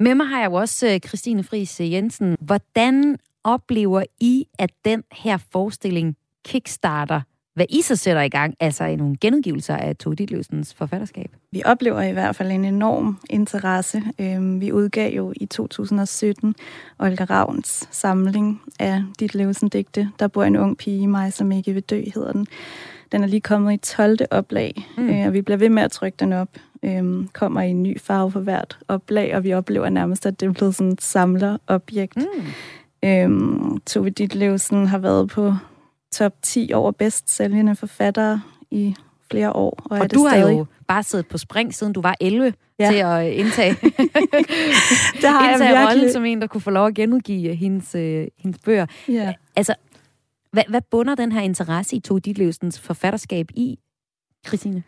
Med 0.00 0.14
mig 0.14 0.26
har 0.26 0.40
jeg 0.40 0.50
jo 0.50 0.54
også 0.54 0.88
øh, 0.88 1.00
Christine 1.00 1.44
Friis 1.44 1.80
øh, 1.80 1.92
Jensen. 1.92 2.36
Hvordan 2.40 3.18
oplever 3.44 4.02
I, 4.20 4.46
at 4.58 4.70
den 4.84 5.04
her 5.12 5.38
forestilling 5.52 6.16
kickstarter 6.44 7.20
hvad 7.58 7.66
I 7.70 7.82
så 7.82 7.96
sætter 7.96 8.22
i 8.22 8.28
gang, 8.28 8.54
altså 8.60 8.84
i 8.84 8.96
nogle 8.96 9.16
genudgivelser 9.20 9.76
af 9.76 9.96
Tove 9.96 10.14
Ditlevsens 10.14 10.74
forfatterskab? 10.74 11.30
Vi 11.52 11.62
oplever 11.64 12.02
i 12.02 12.12
hvert 12.12 12.36
fald 12.36 12.50
en 12.50 12.64
enorm 12.64 13.18
interesse. 13.30 14.02
Øhm, 14.18 14.60
vi 14.60 14.72
udgav 14.72 15.12
jo 15.12 15.32
i 15.36 15.46
2017 15.46 16.54
Olga 16.98 17.24
Ravns 17.24 17.88
samling 17.90 18.62
af 18.80 19.02
Ditlevsen 19.20 19.68
digte. 19.68 20.10
Der 20.18 20.28
bor 20.28 20.44
en 20.44 20.56
ung 20.56 20.78
pige 20.78 21.02
i 21.02 21.06
mig, 21.06 21.32
som 21.32 21.52
ikke 21.52 21.72
vil 21.72 21.82
dø, 21.82 22.02
hedder 22.14 22.32
den. 22.32 22.46
Den 23.12 23.22
er 23.22 23.26
lige 23.26 23.40
kommet 23.40 23.72
i 23.72 23.76
12. 23.76 24.18
oplag, 24.30 24.86
mm. 24.96 25.10
Øh, 25.10 25.26
og 25.26 25.32
vi 25.32 25.42
bliver 25.42 25.58
ved 25.58 25.68
med 25.68 25.82
at 25.82 25.90
trykke 25.90 26.16
den 26.20 26.32
op. 26.32 26.48
Øhm, 26.82 27.28
kommer 27.32 27.62
i 27.62 27.70
en 27.70 27.82
ny 27.82 28.00
farve 28.00 28.30
for 28.30 28.40
hvert 28.40 28.78
oplag, 28.88 29.36
og 29.36 29.44
vi 29.44 29.52
oplever 29.52 29.88
nærmest, 29.88 30.26
at 30.26 30.40
det 30.40 30.48
er 30.48 30.52
blevet 30.52 30.74
sådan 30.74 30.92
et 30.92 31.02
samlerobjekt. 31.02 32.16
Mm. 32.16 33.08
Øhm, 33.08 33.80
Tove 33.80 34.10
Ditlevsen 34.10 34.86
har 34.86 34.98
været 34.98 35.28
på 35.28 35.54
top 36.12 36.32
10 36.42 36.70
over 36.74 36.90
bedst 36.92 37.36
sælgende 37.36 37.76
forfattere 37.76 38.42
i 38.70 38.94
flere 39.30 39.52
år. 39.52 39.80
Og, 39.84 39.90
og 39.90 39.98
er 39.98 40.02
det 40.02 40.14
du 40.14 40.26
stadig. 40.28 40.44
har 40.44 40.50
jo 40.52 40.66
bare 40.88 41.02
siddet 41.02 41.26
på 41.26 41.38
spring, 41.38 41.74
siden 41.74 41.92
du 41.92 42.00
var 42.00 42.16
11, 42.20 42.52
ja. 42.78 42.90
til 42.90 42.96
at 42.96 43.32
indtage, 43.32 43.70
det 45.20 45.28
har 45.30 45.50
indtage 45.52 45.78
jeg 45.78 45.88
rollen 45.88 46.12
som 46.12 46.24
en, 46.24 46.40
der 46.40 46.46
kunne 46.46 46.60
få 46.60 46.70
lov 46.70 46.86
at 46.86 46.94
genudgive 46.94 47.54
hendes, 47.54 47.94
øh, 47.94 48.26
hendes 48.38 48.60
bøger. 48.64 48.86
Ja. 49.08 49.32
Altså, 49.56 49.74
hvad, 50.58 50.64
hvad 50.68 50.80
bunder 50.90 51.14
den 51.14 51.32
her 51.32 51.40
interesse 51.40 51.96
i 51.96 52.00
Tove 52.00 52.20
Ditlevsens 52.20 52.80
forfatterskab 52.80 53.50
i, 53.54 53.78
Christine? 54.46 54.82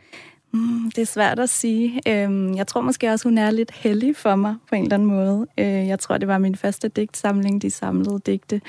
Mm, 0.52 0.90
det 0.96 1.02
er 1.02 1.06
svært 1.06 1.38
at 1.38 1.48
sige. 1.48 2.00
Øhm, 2.08 2.54
jeg 2.54 2.66
tror 2.66 2.80
måske 2.80 3.10
også, 3.10 3.28
hun 3.28 3.38
er 3.38 3.50
lidt 3.50 3.70
heldig 3.70 4.16
for 4.16 4.36
mig 4.36 4.56
på 4.68 4.74
en 4.74 4.82
eller 4.82 4.94
anden 4.94 5.08
måde. 5.08 5.46
Øh, 5.58 5.66
jeg 5.66 5.98
tror, 5.98 6.18
det 6.18 6.28
var 6.28 6.38
min 6.38 6.56
første 6.56 6.88
digtsamling, 6.88 7.62
de 7.62 7.70
samlede 7.70 8.20
digte. 8.26 8.60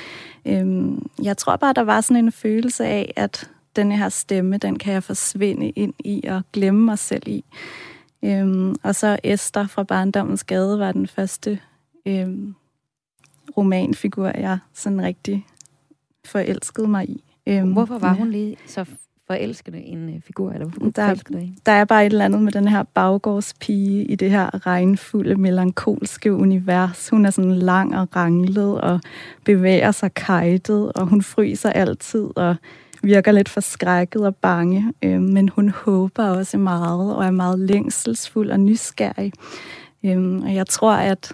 Øhm, 0.46 1.06
jeg 1.24 1.38
tror 1.38 1.56
bare, 1.56 1.74
der 1.74 1.82
var 1.82 2.02
sådan 2.02 2.26
en 2.26 2.32
følelse 2.32 2.86
af, 2.86 3.14
at 3.16 3.50
den 3.76 3.92
her 3.92 4.10
stemme, 4.10 4.58
den 4.58 4.80
kan 4.80 4.94
jeg 4.94 5.04
forsvinde 5.04 5.70
ind 5.70 5.94
i 6.00 6.24
og 6.28 6.42
glemme 6.54 6.86
mig 6.86 7.00
selv 7.00 7.28
i. 7.28 7.44
Øhm, 8.24 8.76
og 8.84 8.96
så 8.96 9.20
Esther 9.24 9.68
fra 9.68 9.84
Barndommens 9.84 10.44
Gade 10.44 10.80
var 10.80 10.92
den 10.92 11.08
første 11.08 11.60
øhm, 12.06 12.56
romanfigur, 13.58 14.28
jeg 14.28 14.58
sådan 14.74 15.02
rigtig 15.02 15.46
forelskede 16.26 16.88
mig 16.88 17.10
i. 17.10 17.24
Øhm, 17.48 17.72
Hvorfor 17.72 17.98
var 17.98 18.14
hun 18.14 18.32
lige 18.32 18.58
så 18.68 18.86
forelskende 19.28 19.80
en 19.80 20.10
øh, 20.10 20.22
figur? 20.22 20.52
Eller 20.52 20.66
hvorfor 20.66 20.92
der, 20.92 21.16
der 21.66 21.72
er 21.72 21.86
bare 21.86 22.06
et 22.06 22.12
eller 22.12 22.26
andet 22.26 22.42
med 22.42 22.52
den 22.52 22.68
her 22.68 22.84
baggårdspige 22.84 24.06
i 24.06 24.16
det 24.16 24.32
her 24.32 24.68
regnfulde, 24.68 25.36
melankolske 25.36 26.34
univers. 26.34 27.10
Hun 27.10 27.26
er 27.26 27.30
sådan 27.30 27.56
lang 27.56 27.98
og 27.98 28.16
ranglet 28.16 28.82
og 28.82 29.00
bevæger 29.46 29.92
sig 29.92 30.14
kajtet, 30.14 30.92
og 30.94 31.08
hun 31.08 31.22
fryser 31.22 31.70
altid 31.70 32.30
og 32.36 32.56
virker 33.04 33.32
lidt 33.32 33.50
forskrækket 33.50 34.26
og 34.26 34.36
bange. 34.36 34.94
Øh, 35.04 35.22
men 35.22 35.50
hun 35.50 35.70
håber 35.70 36.24
også 36.24 36.58
meget 36.58 37.16
og 37.16 37.26
er 37.26 37.32
meget 37.32 37.60
længselsfuld 37.60 38.52
og 38.52 38.60
nysgerrig. 38.60 39.34
Øh, 40.06 40.36
og 40.44 40.56
jeg 40.56 40.68
tror, 40.68 40.94
at 40.94 41.32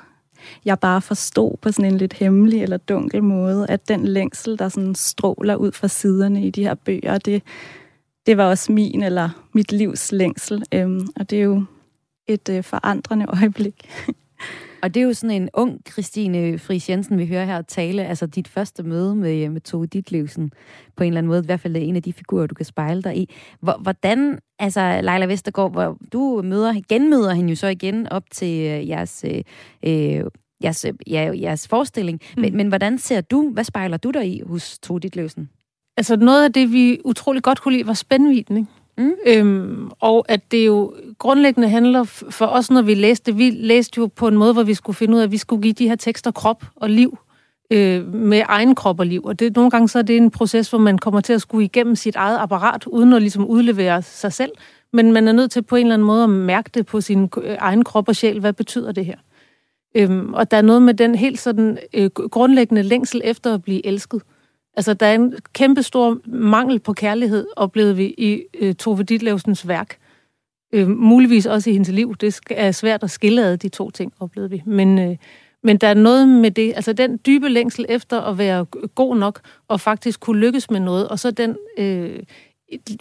jeg 0.66 0.80
bare 0.80 1.02
forstod 1.02 1.58
på 1.62 1.72
sådan 1.72 1.92
en 1.92 1.98
lidt 1.98 2.14
hemmelig 2.14 2.64
eller 2.64 2.78
dunkel 2.78 3.24
måde, 3.24 3.66
at 3.70 3.88
den 3.88 4.08
længsel, 4.08 4.60
der 4.60 4.70
sådan 4.70 4.96
stråler 4.96 5.56
ud 5.56 5.72
fra 5.72 5.88
siderne 5.88 6.46
i 6.46 6.50
de 6.50 6.64
her 6.64 6.74
bøger, 6.74 7.18
det, 7.18 7.44
det 8.26 8.38
var 8.38 8.44
også 8.44 8.72
min 8.72 9.04
eller 9.04 9.30
mit 9.54 9.72
livs 9.72 10.12
længsel. 10.12 10.64
Øhm, 10.74 11.08
og 11.16 11.30
det 11.30 11.40
er 11.40 11.44
jo 11.44 11.64
et 12.28 12.50
øh, 12.50 12.64
forandrende 12.64 13.26
øjeblik. 13.30 13.90
og 14.82 14.94
det 14.94 15.02
er 15.02 15.06
jo 15.06 15.14
sådan 15.14 15.42
en 15.42 15.50
ung 15.54 15.82
Christine 15.92 16.60
Friis 16.60 16.90
Jensen, 16.90 17.18
vi 17.18 17.26
hører 17.26 17.46
her 17.46 17.62
tale. 17.62 18.06
Altså 18.06 18.26
dit 18.26 18.48
første 18.48 18.84
møde 18.84 19.16
med, 19.16 19.44
øh, 19.44 19.52
med 19.52 19.62
Tove 19.62 19.86
Ditlevsen 19.86 20.52
på 20.96 21.04
en 21.04 21.08
eller 21.08 21.18
anden 21.18 21.28
måde. 21.28 21.40
I 21.44 21.46
hvert 21.46 21.60
fald 21.60 21.76
en 21.76 21.96
af 21.96 22.04
de 22.04 22.14
figurer, 22.14 22.48
du 22.48 22.56
kan 22.56 22.66
spejle 22.66 23.02
dig 23.02 23.18
i. 23.18 23.30
Hvordan, 23.62 24.40
altså 24.60 25.02
Leila 25.04 25.26
Vestergaard, 25.26 25.72
hvor 25.72 25.98
du 26.14 26.42
møder, 26.46 26.82
genmøder 26.90 27.34
hende 27.34 27.50
jo 27.50 27.56
så 27.56 27.68
igen 27.68 28.08
op 28.08 28.24
til 28.32 28.66
øh, 28.66 28.90
jeres... 28.90 29.26
Øh, 29.28 29.44
øh 29.84 30.26
jeres, 30.64 30.86
ja, 31.08 31.32
jeres 31.42 31.68
forestilling. 31.68 32.22
Mm. 32.36 32.42
Men, 32.42 32.58
men 32.58 32.68
hvordan 32.68 32.98
ser 32.98 33.22
du, 33.22 33.50
hvad 33.50 33.64
spejler 33.64 33.98
du 33.98 34.12
dig 34.12 34.28
i 34.28 34.42
hos 34.46 34.80
Tove 34.80 35.00
Ditlevsen? 35.00 35.50
Altså 35.98 36.16
noget 36.16 36.44
af 36.44 36.54
det, 36.54 36.72
vi 36.72 37.00
utrolig 37.06 37.44
godt 37.44 37.62
kunne 37.62 37.74
lide, 37.74 37.88
var 37.88 37.94
spændvidden, 37.94 38.58
ikke? 38.58 38.70
Mm. 38.98 39.12
Øhm, 39.28 39.92
og 40.00 40.26
at 40.30 40.52
det 40.52 40.66
jo 40.66 40.94
grundlæggende 41.20 41.70
handler 41.70 42.04
for 42.30 42.46
os, 42.46 42.72
når 42.72 42.82
vi 42.82 42.94
læste 42.94 43.36
vi 43.36 43.50
læste 43.50 43.98
jo 43.98 44.08
på 44.08 44.28
en 44.28 44.38
måde, 44.38 44.54
hvor 44.54 44.64
vi 44.64 44.74
skulle 44.74 44.96
finde 44.96 45.14
ud 45.14 45.20
af, 45.20 45.24
at 45.24 45.32
vi 45.32 45.38
skulle 45.38 45.62
give 45.62 45.74
de 45.74 45.88
her 45.88 45.96
tekster 45.96 46.32
krop 46.32 46.66
og 46.76 46.90
liv 46.90 47.18
øh, 47.72 48.14
med 48.14 48.42
egen 48.46 48.76
krop 48.76 49.00
og 49.00 49.06
liv. 49.06 49.26
Og 49.26 49.40
det, 49.40 49.56
nogle 49.56 49.72
gange 49.72 49.90
så 49.90 50.00
er 50.00 50.04
det 50.04 50.18
en 50.18 50.32
proces, 50.32 50.70
hvor 50.70 50.80
man 50.80 50.98
kommer 50.98 51.22
til 51.22 51.34
at 51.34 51.42
skulle 51.42 51.66
igennem 51.66 51.96
sit 51.96 52.16
eget 52.16 52.38
apparat, 52.38 52.88
uden 52.88 53.14
at 53.14 53.22
ligesom 53.22 53.46
udlevere 53.46 54.02
sig 54.02 54.34
selv. 54.34 54.52
Men 54.94 55.12
man 55.12 55.28
er 55.28 55.32
nødt 55.32 55.52
til 55.52 55.62
på 55.62 55.76
en 55.76 55.86
eller 55.86 55.94
anden 55.94 56.06
måde 56.06 56.24
at 56.24 56.30
mærke 56.30 56.70
det 56.74 56.86
på 56.86 57.02
sin 57.02 57.30
øh, 57.44 57.56
egen 57.60 57.84
krop 57.84 58.08
og 58.08 58.16
sjæl. 58.16 58.40
Hvad 58.40 58.54
betyder 58.54 58.92
det 58.92 59.06
her? 59.06 59.18
Øhm, 59.96 60.34
og 60.34 60.52
der 60.52 60.58
er 60.58 60.62
noget 60.62 60.82
med 60.82 60.94
den 60.94 61.16
helt 61.16 61.40
sådan 61.40 61.78
øh, 61.94 62.10
grundlæggende 62.10 62.84
længsel 62.84 63.22
efter 63.24 63.54
at 63.54 63.64
blive 63.64 63.86
elsket. 63.86 64.22
Altså, 64.78 64.94
der 64.94 65.06
er 65.06 65.16
en 65.16 65.34
kæmpe 65.54 65.84
stor 65.84 66.18
mangel 66.26 66.80
på 66.80 66.94
kærlighed, 66.94 67.48
oplevede 67.56 67.96
vi 67.96 68.06
i 68.06 68.44
øh, 68.60 68.76
Tove 68.76 69.04
Ditlevsens 69.04 69.68
værk. 69.68 69.98
Øh, 70.74 70.90
muligvis 70.90 71.46
også 71.46 71.70
i 71.70 71.74
hendes 71.74 71.90
liv. 71.90 72.16
Det 72.16 72.40
er 72.50 72.72
svært 72.72 73.04
at 73.04 73.12
skille 73.12 73.46
ad 73.46 73.58
de 73.58 73.70
to 73.70 73.90
ting, 73.90 74.14
oplevede 74.20 74.50
vi. 74.50 74.64
Men, 74.66 75.00
øh, 75.00 75.18
men 75.64 75.78
der 75.78 75.88
er 75.88 75.94
noget 75.94 76.28
med 76.28 76.52
det, 76.52 76.74
altså 76.76 76.94
den 76.94 77.20
dybe 77.26 77.50
længsel 77.50 77.86
efter 77.90 78.22
at 78.22 78.38
være 78.38 78.66
god 78.96 79.18
nok, 79.18 79.40
og 79.68 79.82
faktisk 79.82 80.20
kunne 80.20 80.40
lykkes 80.40 80.70
med 80.70 80.80
noget, 80.80 81.08
og 81.08 81.20
så 81.20 81.32
den... 81.32 81.56
Øh, 81.78 82.20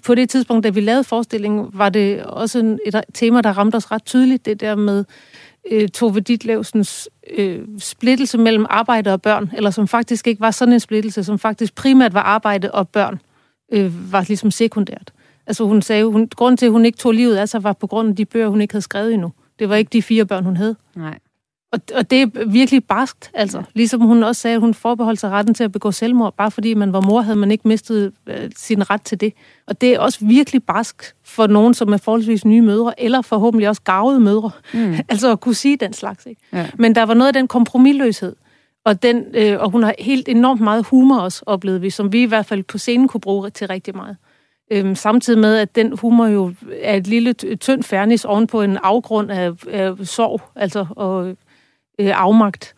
på 0.05 0.14
det 0.14 0.31
tidspunkt, 0.31 0.64
da 0.64 0.70
vi 0.70 0.81
lavede 0.81 1.05
forestillingen, 1.05 1.68
var 1.72 1.89
det 1.89 2.22
også 2.22 2.79
et 2.87 3.05
tema, 3.14 3.41
der 3.41 3.53
ramte 3.59 3.77
os 3.77 3.91
ret 3.91 4.05
tydeligt, 4.05 4.47
det 4.47 4.61
der 4.61 4.74
med 4.74 4.99
øh, 4.99 5.05
Øh, 5.71 5.89
Tove 5.89 6.21
Ditlevsens 6.21 7.09
øh, 7.37 7.61
splittelse 7.79 8.39
mellem 8.39 8.67
arbejde 8.71 9.12
og 9.12 9.23
børn, 9.23 9.51
eller 9.57 9.71
som 9.71 9.89
faktisk 9.89 10.27
ikke 10.27 10.41
var 10.41 10.51
sådan 10.51 10.75
en 10.75 10.81
splittelse, 10.81 11.25
som 11.25 11.39
faktisk 11.39 11.75
primært 11.75 12.14
var 12.14 12.23
arbejde 12.23 12.71
og 12.71 12.89
børn, 12.89 13.21
øh, 13.73 14.12
var 14.12 14.25
ligesom 14.29 14.51
sekundært. 14.51 15.12
Altså 15.47 15.64
hun 15.64 15.83
sagde, 15.83 16.05
hun, 16.05 16.29
grunden 16.37 16.57
til, 16.57 16.67
at 16.67 16.73
hun 16.73 16.85
ikke 16.85 16.99
tog 16.99 17.12
livet 17.12 17.37
af 17.37 17.49
sig, 17.49 17.62
var 17.62 17.73
på 17.73 17.87
grund 17.87 18.09
af 18.09 18.17
de 18.17 18.25
bøger, 18.25 18.49
hun 18.49 18.61
ikke 18.61 18.75
havde 18.75 18.83
skrevet 18.83 19.14
endnu. 19.14 19.33
Det 19.59 19.69
var 19.69 19.77
ikke 19.77 19.89
de 19.93 20.03
fire 20.03 20.27
børn, 20.27 20.45
hun 20.45 20.57
havde. 20.57 20.77
Nej. 20.95 21.19
Og, 21.77 21.83
og 21.95 22.11
det 22.11 22.22
er 22.22 22.47
virkelig 22.47 22.85
barskt, 22.85 23.31
altså. 23.35 23.62
Ligesom 23.74 24.01
hun 24.01 24.22
også 24.22 24.43
sagde, 24.43 24.55
at 24.55 24.61
hun 24.61 24.74
forbeholdt 24.74 25.20
sig 25.20 25.31
retten 25.31 25.55
til 25.55 25.64
at 25.64 25.72
begå 25.72 25.91
selvmord, 25.91 26.35
bare 26.37 26.51
fordi 26.51 26.74
man 26.74 26.93
var 26.93 27.01
mor, 27.01 27.20
havde 27.20 27.39
man 27.39 27.51
ikke 27.51 27.68
mistet 27.68 28.12
øh, 28.27 28.51
sin 28.57 28.91
ret 28.91 29.03
til 29.03 29.20
det. 29.20 29.33
Og 29.66 29.81
det 29.81 29.95
er 29.95 29.99
også 29.99 30.18
virkelig 30.27 30.62
barsk 30.62 31.14
for 31.24 31.47
nogen, 31.47 31.74
som 31.74 31.93
er 31.93 31.97
forholdsvis 31.97 32.45
nye 32.45 32.62
mødre, 32.62 33.01
eller 33.01 33.22
forhåbentlig 33.22 33.68
også 33.68 33.83
gavede 33.83 34.20
mødre. 34.20 34.51
Mm. 34.74 34.95
altså 35.09 35.33
at 35.33 35.41
kunne 35.41 35.55
sige 35.55 35.77
den 35.77 35.93
slags, 35.93 36.27
ikke? 36.27 36.41
Ja. 36.53 36.66
Men 36.79 36.95
der 36.95 37.03
var 37.03 37.14
noget 37.14 37.29
af 37.29 37.35
den 37.35 37.49
kompromilløshed, 37.49 38.37
og, 38.85 39.03
den, 39.03 39.24
øh, 39.35 39.61
og 39.61 39.70
hun 39.70 39.83
har 39.83 39.95
helt 39.99 40.29
enormt 40.29 40.61
meget 40.61 40.87
humor 40.87 41.18
også, 41.18 41.43
oplevet 41.47 41.83
vi, 41.83 41.91
som 41.91 42.12
vi 42.12 42.22
i 42.22 42.27
hvert 42.27 42.47
fald 42.47 42.62
på 42.62 42.79
scenen 42.79 43.09
kunne 43.09 43.20
bruge 43.20 43.51
til 43.51 43.66
rigtig 43.66 43.97
meget. 43.97 44.16
Øhm, 44.72 44.95
samtidig 44.95 45.41
med, 45.41 45.57
at 45.57 45.77
den 45.77 45.99
humor 45.99 46.27
jo 46.27 46.53
er 46.83 46.97
et 46.97 47.07
lille 47.07 47.33
tyndt 47.33 47.87
fernis 47.87 48.24
ovenpå 48.24 48.62
en 48.62 48.77
afgrund 48.83 49.31
af, 49.31 49.53
af 49.70 49.93
sorg, 50.03 50.41
altså 50.57 50.87
og 50.91 51.37
øh, 51.99 52.20
afmagt. 52.20 52.74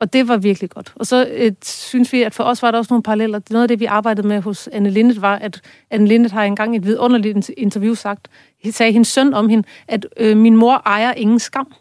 Og 0.00 0.12
det 0.12 0.28
var 0.28 0.36
virkelig 0.36 0.70
godt. 0.70 0.92
Og 0.96 1.06
så 1.06 1.26
øh, 1.32 1.52
synes 1.64 2.12
vi, 2.12 2.22
at 2.22 2.34
for 2.34 2.44
os 2.44 2.62
var 2.62 2.70
der 2.70 2.78
også 2.78 2.92
nogle 2.92 3.02
paralleller. 3.02 3.40
Noget 3.50 3.62
af 3.62 3.68
det, 3.68 3.80
vi 3.80 3.84
arbejdede 3.84 4.28
med 4.28 4.40
hos 4.40 4.68
Anne 4.72 4.90
Lindet, 4.90 5.22
var, 5.22 5.36
at 5.36 5.60
Anne 5.90 6.06
Lindet 6.06 6.32
har 6.32 6.44
engang 6.44 6.74
i 6.74 6.78
et 6.78 6.84
vidunderligt 6.84 7.50
interview 7.56 7.94
sagt, 7.94 8.28
sagde 8.70 8.92
hendes 8.92 9.08
søn 9.08 9.34
om 9.34 9.48
hende, 9.48 9.68
at 9.88 10.06
øh, 10.16 10.36
min 10.36 10.56
mor 10.56 10.82
ejer 10.86 11.12
ingen 11.12 11.38
skam. 11.38 11.74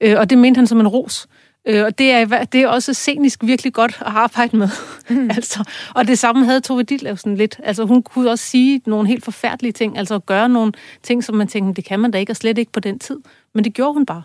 Øh, 0.00 0.18
og 0.18 0.30
det 0.30 0.38
mente 0.38 0.58
han 0.58 0.66
som 0.66 0.80
en 0.80 0.88
ros. 0.88 1.28
Øh, 1.66 1.84
og 1.84 1.98
det 1.98 2.10
er, 2.10 2.44
det 2.44 2.62
er 2.62 2.68
også 2.68 2.94
scenisk 2.94 3.40
virkelig 3.42 3.72
godt 3.72 3.98
at 4.00 4.06
arbejde 4.06 4.56
med. 4.56 4.68
Mm. 5.08 5.30
altså, 5.36 5.64
og 5.94 6.06
det 6.06 6.18
samme 6.18 6.44
havde 6.44 6.60
Tove 6.60 6.82
Ditlevsen 6.82 7.36
lidt. 7.36 7.60
Altså, 7.62 7.84
hun 7.84 8.02
kunne 8.02 8.30
også 8.30 8.44
sige 8.44 8.80
nogle 8.86 9.08
helt 9.08 9.24
forfærdelige 9.24 9.72
ting, 9.72 9.98
altså 9.98 10.18
gøre 10.18 10.48
nogle 10.48 10.72
ting, 11.02 11.24
som 11.24 11.34
man 11.34 11.48
tænkte, 11.48 11.76
det 11.76 11.84
kan 11.84 12.00
man 12.00 12.10
da 12.10 12.18
ikke, 12.18 12.32
og 12.32 12.36
slet 12.36 12.58
ikke 12.58 12.72
på 12.72 12.80
den 12.80 12.98
tid. 12.98 13.16
Men 13.54 13.64
det 13.64 13.74
gjorde 13.74 13.92
hun 13.92 14.06
bare. 14.06 14.22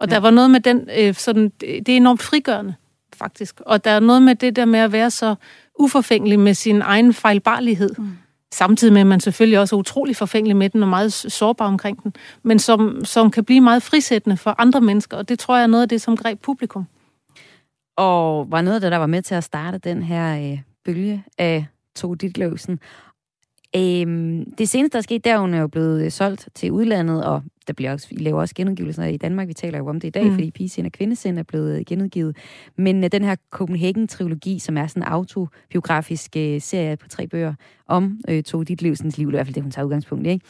Og 0.00 0.08
ja. 0.08 0.14
der 0.14 0.20
var 0.20 0.30
noget 0.30 0.50
med 0.50 0.60
den, 0.60 0.88
øh, 0.98 1.14
sådan, 1.14 1.52
det 1.60 1.88
er 1.88 1.96
enormt 1.96 2.22
frigørende, 2.22 2.74
faktisk. 3.16 3.60
Og 3.66 3.84
der 3.84 3.90
er 3.90 4.00
noget 4.00 4.22
med 4.22 4.34
det 4.34 4.56
der 4.56 4.64
med 4.64 4.80
at 4.80 4.92
være 4.92 5.10
så 5.10 5.34
uforfængelig 5.78 6.38
med 6.38 6.54
sin 6.54 6.82
egen 6.82 7.14
fejlbarlighed. 7.14 7.90
Mm. 7.98 8.10
Samtidig 8.52 8.92
med, 8.92 9.00
at 9.00 9.06
man 9.06 9.20
selvfølgelig 9.20 9.58
også 9.58 9.76
er 9.76 9.80
utrolig 9.80 10.16
forfængelig 10.16 10.56
med 10.56 10.70
den 10.70 10.82
og 10.82 10.88
meget 10.88 11.12
sårbar 11.12 11.66
omkring 11.66 12.02
den. 12.02 12.14
Men 12.42 12.58
som, 12.58 13.04
som 13.04 13.30
kan 13.30 13.44
blive 13.44 13.60
meget 13.60 13.82
frisættende 13.82 14.36
for 14.36 14.54
andre 14.58 14.80
mennesker. 14.80 15.16
Og 15.16 15.28
det 15.28 15.38
tror 15.38 15.56
jeg 15.56 15.62
er 15.62 15.66
noget 15.66 15.82
af 15.82 15.88
det, 15.88 16.00
som 16.00 16.16
greb 16.16 16.40
publikum. 16.42 16.86
Og 17.96 18.50
var 18.50 18.62
noget 18.62 18.74
af 18.74 18.80
det, 18.80 18.92
der 18.92 18.98
var 18.98 19.06
med 19.06 19.22
til 19.22 19.34
at 19.34 19.44
starte 19.44 19.78
den 19.78 20.02
her 20.02 20.52
øh, 20.52 20.58
bølge 20.84 21.24
af 21.38 21.66
Tove 21.96 22.16
Ditlevsen. 22.16 22.80
Øhm, 23.76 24.54
det 24.58 24.68
seneste, 24.68 24.92
der 24.92 24.98
er 24.98 25.02
sket, 25.02 25.24
der 25.24 25.34
er 25.34 25.38
hun 25.38 25.54
er 25.54 25.60
jo 25.60 25.66
blevet 25.66 26.04
øh, 26.04 26.10
solgt 26.10 26.48
til 26.54 26.72
udlandet, 26.72 27.24
og 27.24 27.42
der 27.66 27.72
bliver 27.72 27.92
også, 27.92 28.08
vi 28.10 28.16
laver 28.16 28.40
også 28.40 28.54
genudgivelser 28.54 29.04
i 29.04 29.16
Danmark. 29.16 29.48
Vi 29.48 29.54
taler 29.54 29.78
jo 29.78 29.86
om 29.86 30.00
det 30.00 30.08
i 30.08 30.10
dag, 30.10 30.24
mm. 30.24 30.34
fordi 30.34 30.50
Pigesind 30.50 30.86
og 30.86 30.92
Kvindesind 30.92 31.38
er 31.38 31.42
blevet 31.42 31.78
øh, 31.78 31.84
genudgivet. 31.86 32.36
Men 32.76 33.04
uh, 33.04 33.08
den 33.12 33.24
her 33.24 33.36
Copenhagen-trilogi, 33.50 34.58
som 34.58 34.76
er 34.76 34.86
sådan 34.86 35.02
en 35.02 35.08
autobiografisk 35.08 36.36
uh, 36.36 36.42
serie 36.58 36.96
på 36.96 37.08
tre 37.08 37.26
bøger 37.26 37.54
om 37.88 38.20
uh, 38.30 38.40
Tove 38.40 38.64
Ditlevsens 38.64 39.18
liv, 39.18 39.26
det 39.26 39.34
er 39.34 39.36
i 39.36 39.38
hvert 39.38 39.46
fald 39.46 39.54
det, 39.54 39.62
hun 39.62 39.72
tager 39.72 39.86
udgangspunkt 39.86 40.26
i, 40.26 40.30
ikke? 40.30 40.46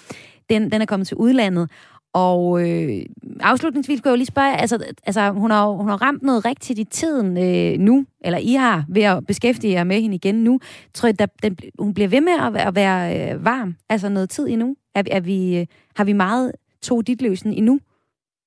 Den, 0.51 0.73
den 0.73 0.83
er 0.83 0.87
kommet 0.87 1.09
til 1.09 1.17
udlandet, 1.17 1.69
og 2.17 2.71
øh, 2.71 3.03
afslutningsvis 3.41 4.01
kan 4.01 4.09
jeg 4.09 4.11
jo 4.11 4.17
lige 4.17 4.27
spørge, 4.27 4.57
altså, 4.57 4.85
altså 5.07 5.31
hun, 5.31 5.51
har, 5.51 5.67
hun 5.67 5.89
har 5.89 6.03
ramt 6.03 6.23
noget 6.23 6.45
rigtigt 6.45 6.79
i 6.79 6.85
tiden 6.85 7.39
øh, 7.39 7.79
nu, 7.79 8.05
eller 8.21 8.39
I 8.39 8.53
har 8.53 8.85
ved 8.89 9.03
at 9.03 9.27
beskæftige 9.27 9.73
jer 9.73 9.85
med 9.85 10.01
hende 10.01 10.15
igen 10.15 10.35
nu. 10.35 10.61
Tror 10.95 11.07
jeg, 11.07 11.19
der, 11.19 11.27
den, 11.43 11.57
hun 11.79 11.95
bliver 11.95 12.09
ved 12.09 12.21
med 12.21 12.33
at, 12.33 12.57
at 12.69 12.75
være 12.75 13.33
øh, 13.33 13.45
varm, 13.45 13.77
altså 13.89 14.09
noget 14.09 14.31
tid 14.31 14.49
endnu? 14.49 14.77
Er, 14.95 15.03
er 15.11 15.21
vi, 15.21 15.59
øh, 15.59 15.67
har 15.97 16.05
vi 16.05 16.13
meget 16.13 16.53
to 16.87 17.01
dit 17.01 17.23
løsen 17.23 17.53
endnu? 17.53 17.81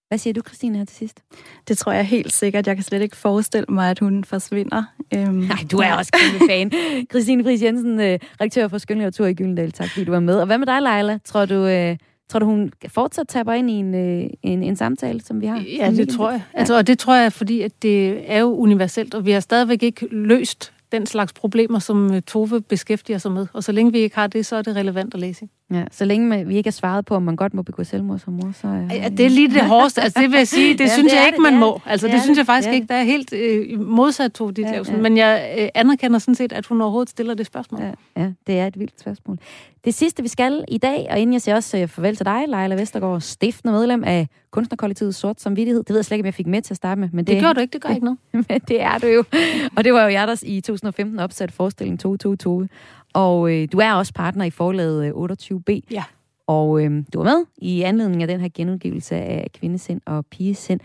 Hvad 0.08 0.18
siger 0.18 0.34
du, 0.34 0.42
Christine, 0.42 0.78
her 0.78 0.86
til 0.86 0.98
sidst? 0.98 1.24
Det 1.68 1.78
tror 1.78 1.92
jeg 1.92 2.06
helt 2.06 2.34
sikkert. 2.34 2.68
Jeg 2.68 2.76
kan 2.76 2.84
slet 2.84 3.02
ikke 3.02 3.16
forestille 3.16 3.66
mig, 3.70 3.90
at 3.90 4.00
hun 4.00 4.24
forsvinder. 4.24 4.84
Øhm, 5.14 5.34
Nej, 5.54 5.58
du 5.72 5.78
er 5.78 5.94
også 5.94 6.12
kæmpe 6.12 6.46
fan. 6.50 6.72
Christine 7.12 7.44
Friis 7.44 7.64
Jensen, 7.64 8.00
øh, 8.00 8.20
redaktør 8.42 8.68
for 8.68 8.78
Skønlitteratur 8.78 9.26
i 9.26 9.34
Gyldendal. 9.34 9.72
Tak, 9.72 9.90
fordi 9.90 10.06
du 10.06 10.12
var 10.12 10.20
med. 10.20 10.36
Og 10.36 10.46
hvad 10.46 10.58
med 10.58 10.68
dig, 10.68 10.82
Leila? 10.82 11.20
Tror 11.26 11.46
du, 11.46 11.66
øh, 11.66 11.98
Tror 12.30 12.40
du, 12.40 12.46
hun 12.46 12.72
fortsat 12.88 13.28
taber 13.28 13.54
ind 13.54 13.70
i 13.70 13.74
en, 13.74 13.96
øh, 13.96 14.30
en, 14.44 14.64
en 14.64 14.76
samtale, 14.76 15.22
som 15.22 15.42
vi 15.42 15.46
har? 15.46 15.64
Ja, 15.78 15.92
det 15.92 16.10
tror 16.10 16.32
jeg. 16.32 16.42
Altså, 16.54 16.78
og 16.78 16.88
det 16.88 17.00
tror 17.00 17.16
jeg, 17.16 17.34
fordi 17.34 17.62
at 17.62 17.72
det 17.82 18.32
er 18.32 18.40
jo 18.40 18.56
universelt, 18.56 19.16
og 19.16 19.26
vi 19.26 19.32
har 19.32 19.40
stadigvæk 19.40 19.84
ikke 19.84 20.08
løst 20.12 20.74
den 20.92 21.06
slags 21.06 21.34
problemer, 21.34 21.80
som 21.80 22.14
øh, 22.14 22.22
Tove 22.22 22.62
beskæftiger 22.62 23.18
sig 23.18 23.32
med. 23.32 23.48
Og 23.54 23.64
så 23.64 23.72
længe 23.72 23.92
vi 23.92 24.00
ikke 24.00 24.16
har 24.16 24.28
det, 24.28 24.46
så 24.46 24.56
er 24.56 24.62
det 24.62 24.76
relevant 24.76 25.14
at 25.14 25.20
læse. 25.20 25.48
Ja, 25.74 25.84
så 25.92 26.06
længe 26.06 26.46
vi 26.46 26.56
ikke 26.56 26.68
har 26.68 26.72
svaret 26.72 27.06
på, 27.06 27.16
om 27.16 27.24
man 27.24 27.36
godt 27.36 27.54
må 27.54 27.62
begå 27.62 27.84
selvmord 27.84 28.20
som 28.20 28.34
mor, 28.34 28.52
så... 28.62 28.68
Er... 28.68 28.96
Ja, 28.96 29.10
det 29.10 29.26
er 29.26 29.30
lige 29.30 29.54
det 29.54 29.62
hårdeste. 29.62 30.02
Altså, 30.02 30.20
det 30.22 30.32
vil 30.32 30.38
jeg 30.38 30.48
sige, 30.48 30.74
det 30.74 30.80
ja, 30.80 30.94
synes 30.94 31.12
det 31.12 31.18
jeg 31.18 31.26
ikke, 31.28 31.36
det, 31.36 31.44
man 31.44 31.54
det 31.54 31.60
må. 31.60 31.82
Altså, 31.86 32.08
det, 32.08 32.14
det 32.14 32.22
synes 32.22 32.38
jeg 32.38 32.46
faktisk 32.46 32.70
det. 32.70 32.76
ikke. 32.76 32.88
Der 32.88 32.96
er 32.96 33.04
helt 33.04 33.34
øh, 33.34 33.80
modsat 33.80 34.32
Tove 34.32 34.52
Ditlevsen. 34.52 34.96
Ja, 34.96 34.98
ja. 34.98 35.04
Men 35.04 35.18
jeg 35.18 35.56
øh, 35.60 35.70
anerkender 35.76 36.20
sådan 36.20 36.36
set, 36.36 36.54
at 36.54 36.66
hun 36.66 36.82
overhovedet 36.82 37.10
stiller 37.10 37.34
det 37.34 37.46
spørgsmål. 37.46 37.82
Ja, 37.82 37.92
ja, 38.22 38.32
det 38.48 38.60
er 38.60 38.68
et 38.68 38.80
vildt 38.80 39.00
spørgsmål. 39.00 39.38
Det 39.86 39.94
sidste, 39.94 40.24
vi 40.24 40.30
skal 40.30 40.66
i 40.68 40.78
dag, 40.78 41.08
og 41.12 41.20
inden 41.20 41.34
jeg 41.34 41.42
siger 41.42 41.56
også 41.56 41.78
øh, 41.78 41.88
farvel 41.88 42.16
til 42.16 42.26
dig, 42.26 42.44
Leila 42.48 42.76
Vestergaard, 42.76 43.22
stiftende 43.22 43.74
medlem 43.74 44.04
af 44.04 44.28
kunstnerkollektivet 44.52 45.16
Sort 45.16 45.42
Samvittighed. 45.42 45.84
Det 45.84 45.90
ved 45.90 45.98
jeg 45.98 46.06
slet 46.06 46.16
ikke, 46.16 46.24
om 46.24 46.26
jeg 46.26 46.34
fik 46.34 46.48
med 46.48 46.62
til 46.62 46.74
at 46.74 46.78
starte 46.78 47.02
med. 47.02 47.10
Men 47.14 47.26
det, 47.26 47.36
det 47.36 47.44
gør 47.44 47.54
du 47.54 47.60
ikke, 47.60 47.74
det 47.74 47.82
gør 47.82 47.90
ikke 47.90 48.06
noget. 48.06 48.20
men 48.50 48.62
det 48.68 48.82
er 48.82 48.98
du 48.98 49.08
jo. 49.08 49.24
Og 49.76 49.84
det 49.84 49.94
var 49.94 50.04
jo 50.04 50.10
jeg, 50.10 50.28
der 50.28 50.44
i 50.46 50.62
2015 50.62 51.20
opsat 51.20 51.52
forestillingen 51.52 51.98
222. 51.98 52.70
Og 53.14 53.54
øh, 53.54 53.68
du 53.72 53.78
er 53.78 53.94
også 53.94 54.14
partner 54.14 54.46
i 54.46 54.50
forlaget 54.50 55.14
28B. 55.14 55.80
Ja. 55.92 56.04
Og 56.48 56.84
øh, 56.84 57.04
du 57.14 57.24
var 57.24 57.24
med 57.24 57.46
i 57.58 57.82
anledning 57.82 58.22
af 58.22 58.28
den 58.28 58.40
her 58.40 58.50
genudgivelse 58.54 59.16
af 59.16 59.52
Kvindesind 59.54 60.02
og 60.06 60.26
Pigesind. 60.26 60.80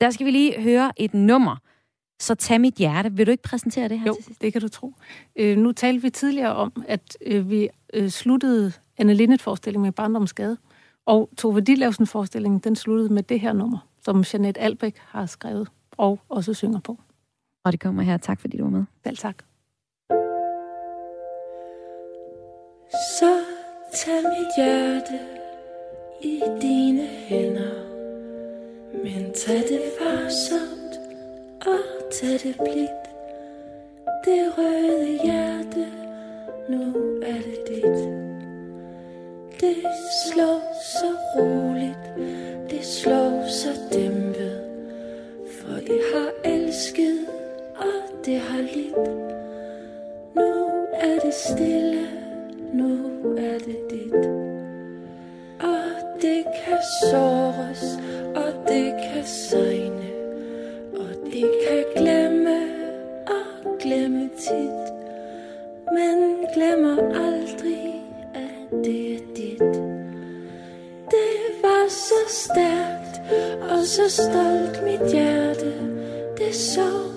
Der 0.00 0.10
skal 0.10 0.26
vi 0.26 0.30
lige 0.30 0.62
høre 0.62 0.92
et 0.96 1.14
nummer. 1.14 1.56
Så 2.20 2.34
tag 2.34 2.60
mit 2.60 2.74
hjerte. 2.74 3.12
Vil 3.12 3.26
du 3.26 3.30
ikke 3.30 3.42
præsentere 3.42 3.88
det 3.88 3.98
her 3.98 4.06
jo, 4.06 4.14
til 4.14 4.24
sidst? 4.24 4.42
det 4.42 4.52
kan 4.52 4.62
du 4.62 4.68
tro. 4.68 4.94
Øh, 5.36 5.58
nu 5.58 5.72
talte 5.72 6.02
vi 6.02 6.10
tidligere 6.10 6.54
om, 6.54 6.84
at 6.88 7.16
øh, 7.26 7.50
vi 7.50 7.68
øh, 7.94 8.08
sluttede 8.08 8.72
Anne 8.98 9.14
Linnet-forestillingen 9.14 9.82
med 9.82 9.92
Barndomsgade. 9.92 10.56
Og 11.06 11.30
Tove 11.38 11.60
Ditlevsen-forestillingen, 11.60 12.58
den 12.58 12.76
sluttede 12.76 13.12
med 13.12 13.22
det 13.22 13.40
her 13.40 13.52
nummer, 13.52 13.78
som 14.04 14.24
Jeanette 14.32 14.60
Albæk 14.60 14.96
har 14.98 15.26
skrevet 15.26 15.68
og 15.96 16.20
også 16.28 16.54
synger 16.54 16.80
på. 16.80 16.98
Og 17.64 17.72
det 17.72 17.80
kommer 17.80 18.02
her. 18.02 18.16
Tak 18.16 18.40
fordi 18.40 18.56
du 18.56 18.62
var 18.62 18.70
med. 18.70 18.84
Selv 19.04 19.16
tak. 19.16 19.36
Så 22.90 23.40
tag 23.92 24.22
mit 24.22 24.56
hjerte 24.56 25.18
i 26.22 26.42
dine 26.62 27.06
hænder 27.06 27.84
Men 29.02 29.32
tag 29.32 29.58
det 29.68 29.80
varsomt 30.00 31.00
og 31.66 32.12
tag 32.12 32.32
det 32.32 32.54
blidt. 32.54 33.04
Det 34.24 34.58
røde 34.58 35.18
hjerte, 35.24 35.86
nu 36.68 36.82
er 37.22 37.40
det 37.46 37.58
dit. 37.68 38.08
Det 39.60 39.76
slår 40.26 40.74
så 40.82 41.06
roligt, 41.36 42.30
det 42.70 42.84
slår 42.84 43.48
så 43.48 43.68
dæmpet 43.92 44.60
For 45.50 45.74
det 45.74 46.00
har 46.14 46.50
elsket, 46.50 47.26
og 47.76 48.24
det 48.24 48.38
har 48.38 48.60
lidt. 48.60 49.08
Nu 50.34 50.70
er 50.92 51.18
det 51.24 51.34
stille 51.34 52.23
nu 52.74 52.98
er 53.36 53.58
det 53.58 53.78
dit. 53.90 54.26
Og 55.60 56.20
det 56.22 56.44
kan 56.64 56.78
såres, 57.10 57.98
og 58.34 58.68
det 58.68 58.94
kan 59.02 59.24
sejne, 59.24 60.10
og 60.92 61.30
det 61.32 61.50
kan 61.66 61.84
glemme 61.96 62.58
og 63.26 63.78
glemme 63.80 64.30
tit. 64.38 64.92
Men 65.92 66.46
glemmer 66.54 66.96
aldrig, 67.26 68.02
at 68.34 68.84
det 68.84 69.14
er 69.14 69.18
dit. 69.36 69.74
Det 71.10 71.34
var 71.62 71.88
så 71.88 72.20
stærkt 72.28 73.20
og 73.70 73.84
så 73.84 74.10
stolt 74.10 74.84
mit 74.84 75.12
hjerte, 75.12 75.72
det 76.38 76.54
så 76.54 77.13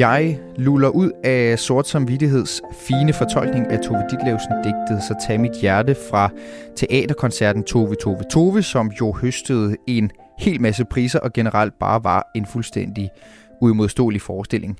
Jeg 0.00 0.38
luller 0.56 0.88
ud 0.88 1.10
af 1.24 1.58
sort 1.58 1.88
samvittigheds 1.88 2.62
fine 2.72 3.12
fortolkning 3.12 3.66
af 3.66 3.78
Tove 3.78 4.02
Ditlevsen 4.10 4.52
digtet 4.64 5.02
Så 5.02 5.14
tag 5.26 5.40
mit 5.40 5.60
hjerte 5.60 5.96
fra 6.10 6.30
teaterkoncerten 6.76 7.64
Tove 7.64 7.94
Tove 7.94 8.22
Tove, 8.30 8.62
som 8.62 8.88
jo 9.00 9.12
høstede 9.12 9.76
en 9.86 10.10
hel 10.38 10.60
masse 10.60 10.84
priser 10.84 11.18
og 11.18 11.32
generelt 11.32 11.78
bare 11.80 12.04
var 12.04 12.30
en 12.34 12.46
fuldstændig 12.46 13.08
uimodståelig 13.60 14.20
forestilling. 14.20 14.78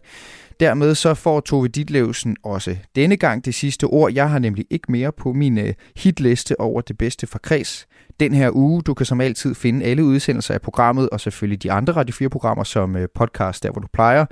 Dermed 0.61 0.95
så 0.95 1.15
får 1.15 1.41
Tove 1.41 1.69
Ditlevsen 1.69 2.37
også 2.43 2.77
denne 2.97 3.17
gang 3.17 3.45
det 3.45 3.55
sidste 3.55 3.85
ord. 3.85 4.13
Jeg 4.13 4.31
har 4.31 4.39
nemlig 4.39 4.65
ikke 4.71 4.93
mere 4.93 5.13
på 5.13 5.33
min 5.33 5.59
øh, 5.59 5.75
hitliste 5.97 6.61
over 6.61 6.81
det 6.81 6.99
bedste 6.99 7.27
fra 7.27 7.39
kreds. 7.43 7.87
Den 8.21 8.35
her 8.35 8.51
uge, 8.53 8.83
du 8.83 8.95
kan 8.95 9.07
som 9.07 9.21
altid 9.21 9.55
finde 9.55 9.85
alle 9.85 10.05
udsendelser 10.05 10.55
af 10.55 10.63
programmet, 10.63 11.11
og 11.11 11.21
selvfølgelig 11.21 11.63
de 11.63 11.73
andre 11.73 11.93
Radio 11.93 12.27
4-programmer 12.27 12.65
som 12.65 12.97
øh, 12.97 13.09
podcast, 13.15 13.63
der 13.63 13.71
hvor 13.71 13.81
du 13.81 13.89
plejer, 13.93 14.27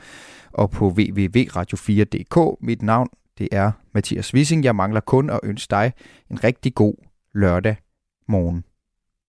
og 0.53 0.71
på 0.71 0.89
www.radio4.dk. 0.89 2.57
Mit 2.61 2.83
navn, 2.83 3.09
det 3.39 3.49
er 3.53 3.71
Mathias 3.95 4.35
Wissing. 4.35 4.65
Jeg 4.65 4.77
mangler 4.77 5.01
kun 5.01 5.31
at 5.31 5.41
ønske 5.43 5.71
dig 5.71 5.93
en 6.31 6.45
rigtig 6.45 6.75
god 6.75 6.95
lørdag 7.35 7.77
morgen. 8.29 8.65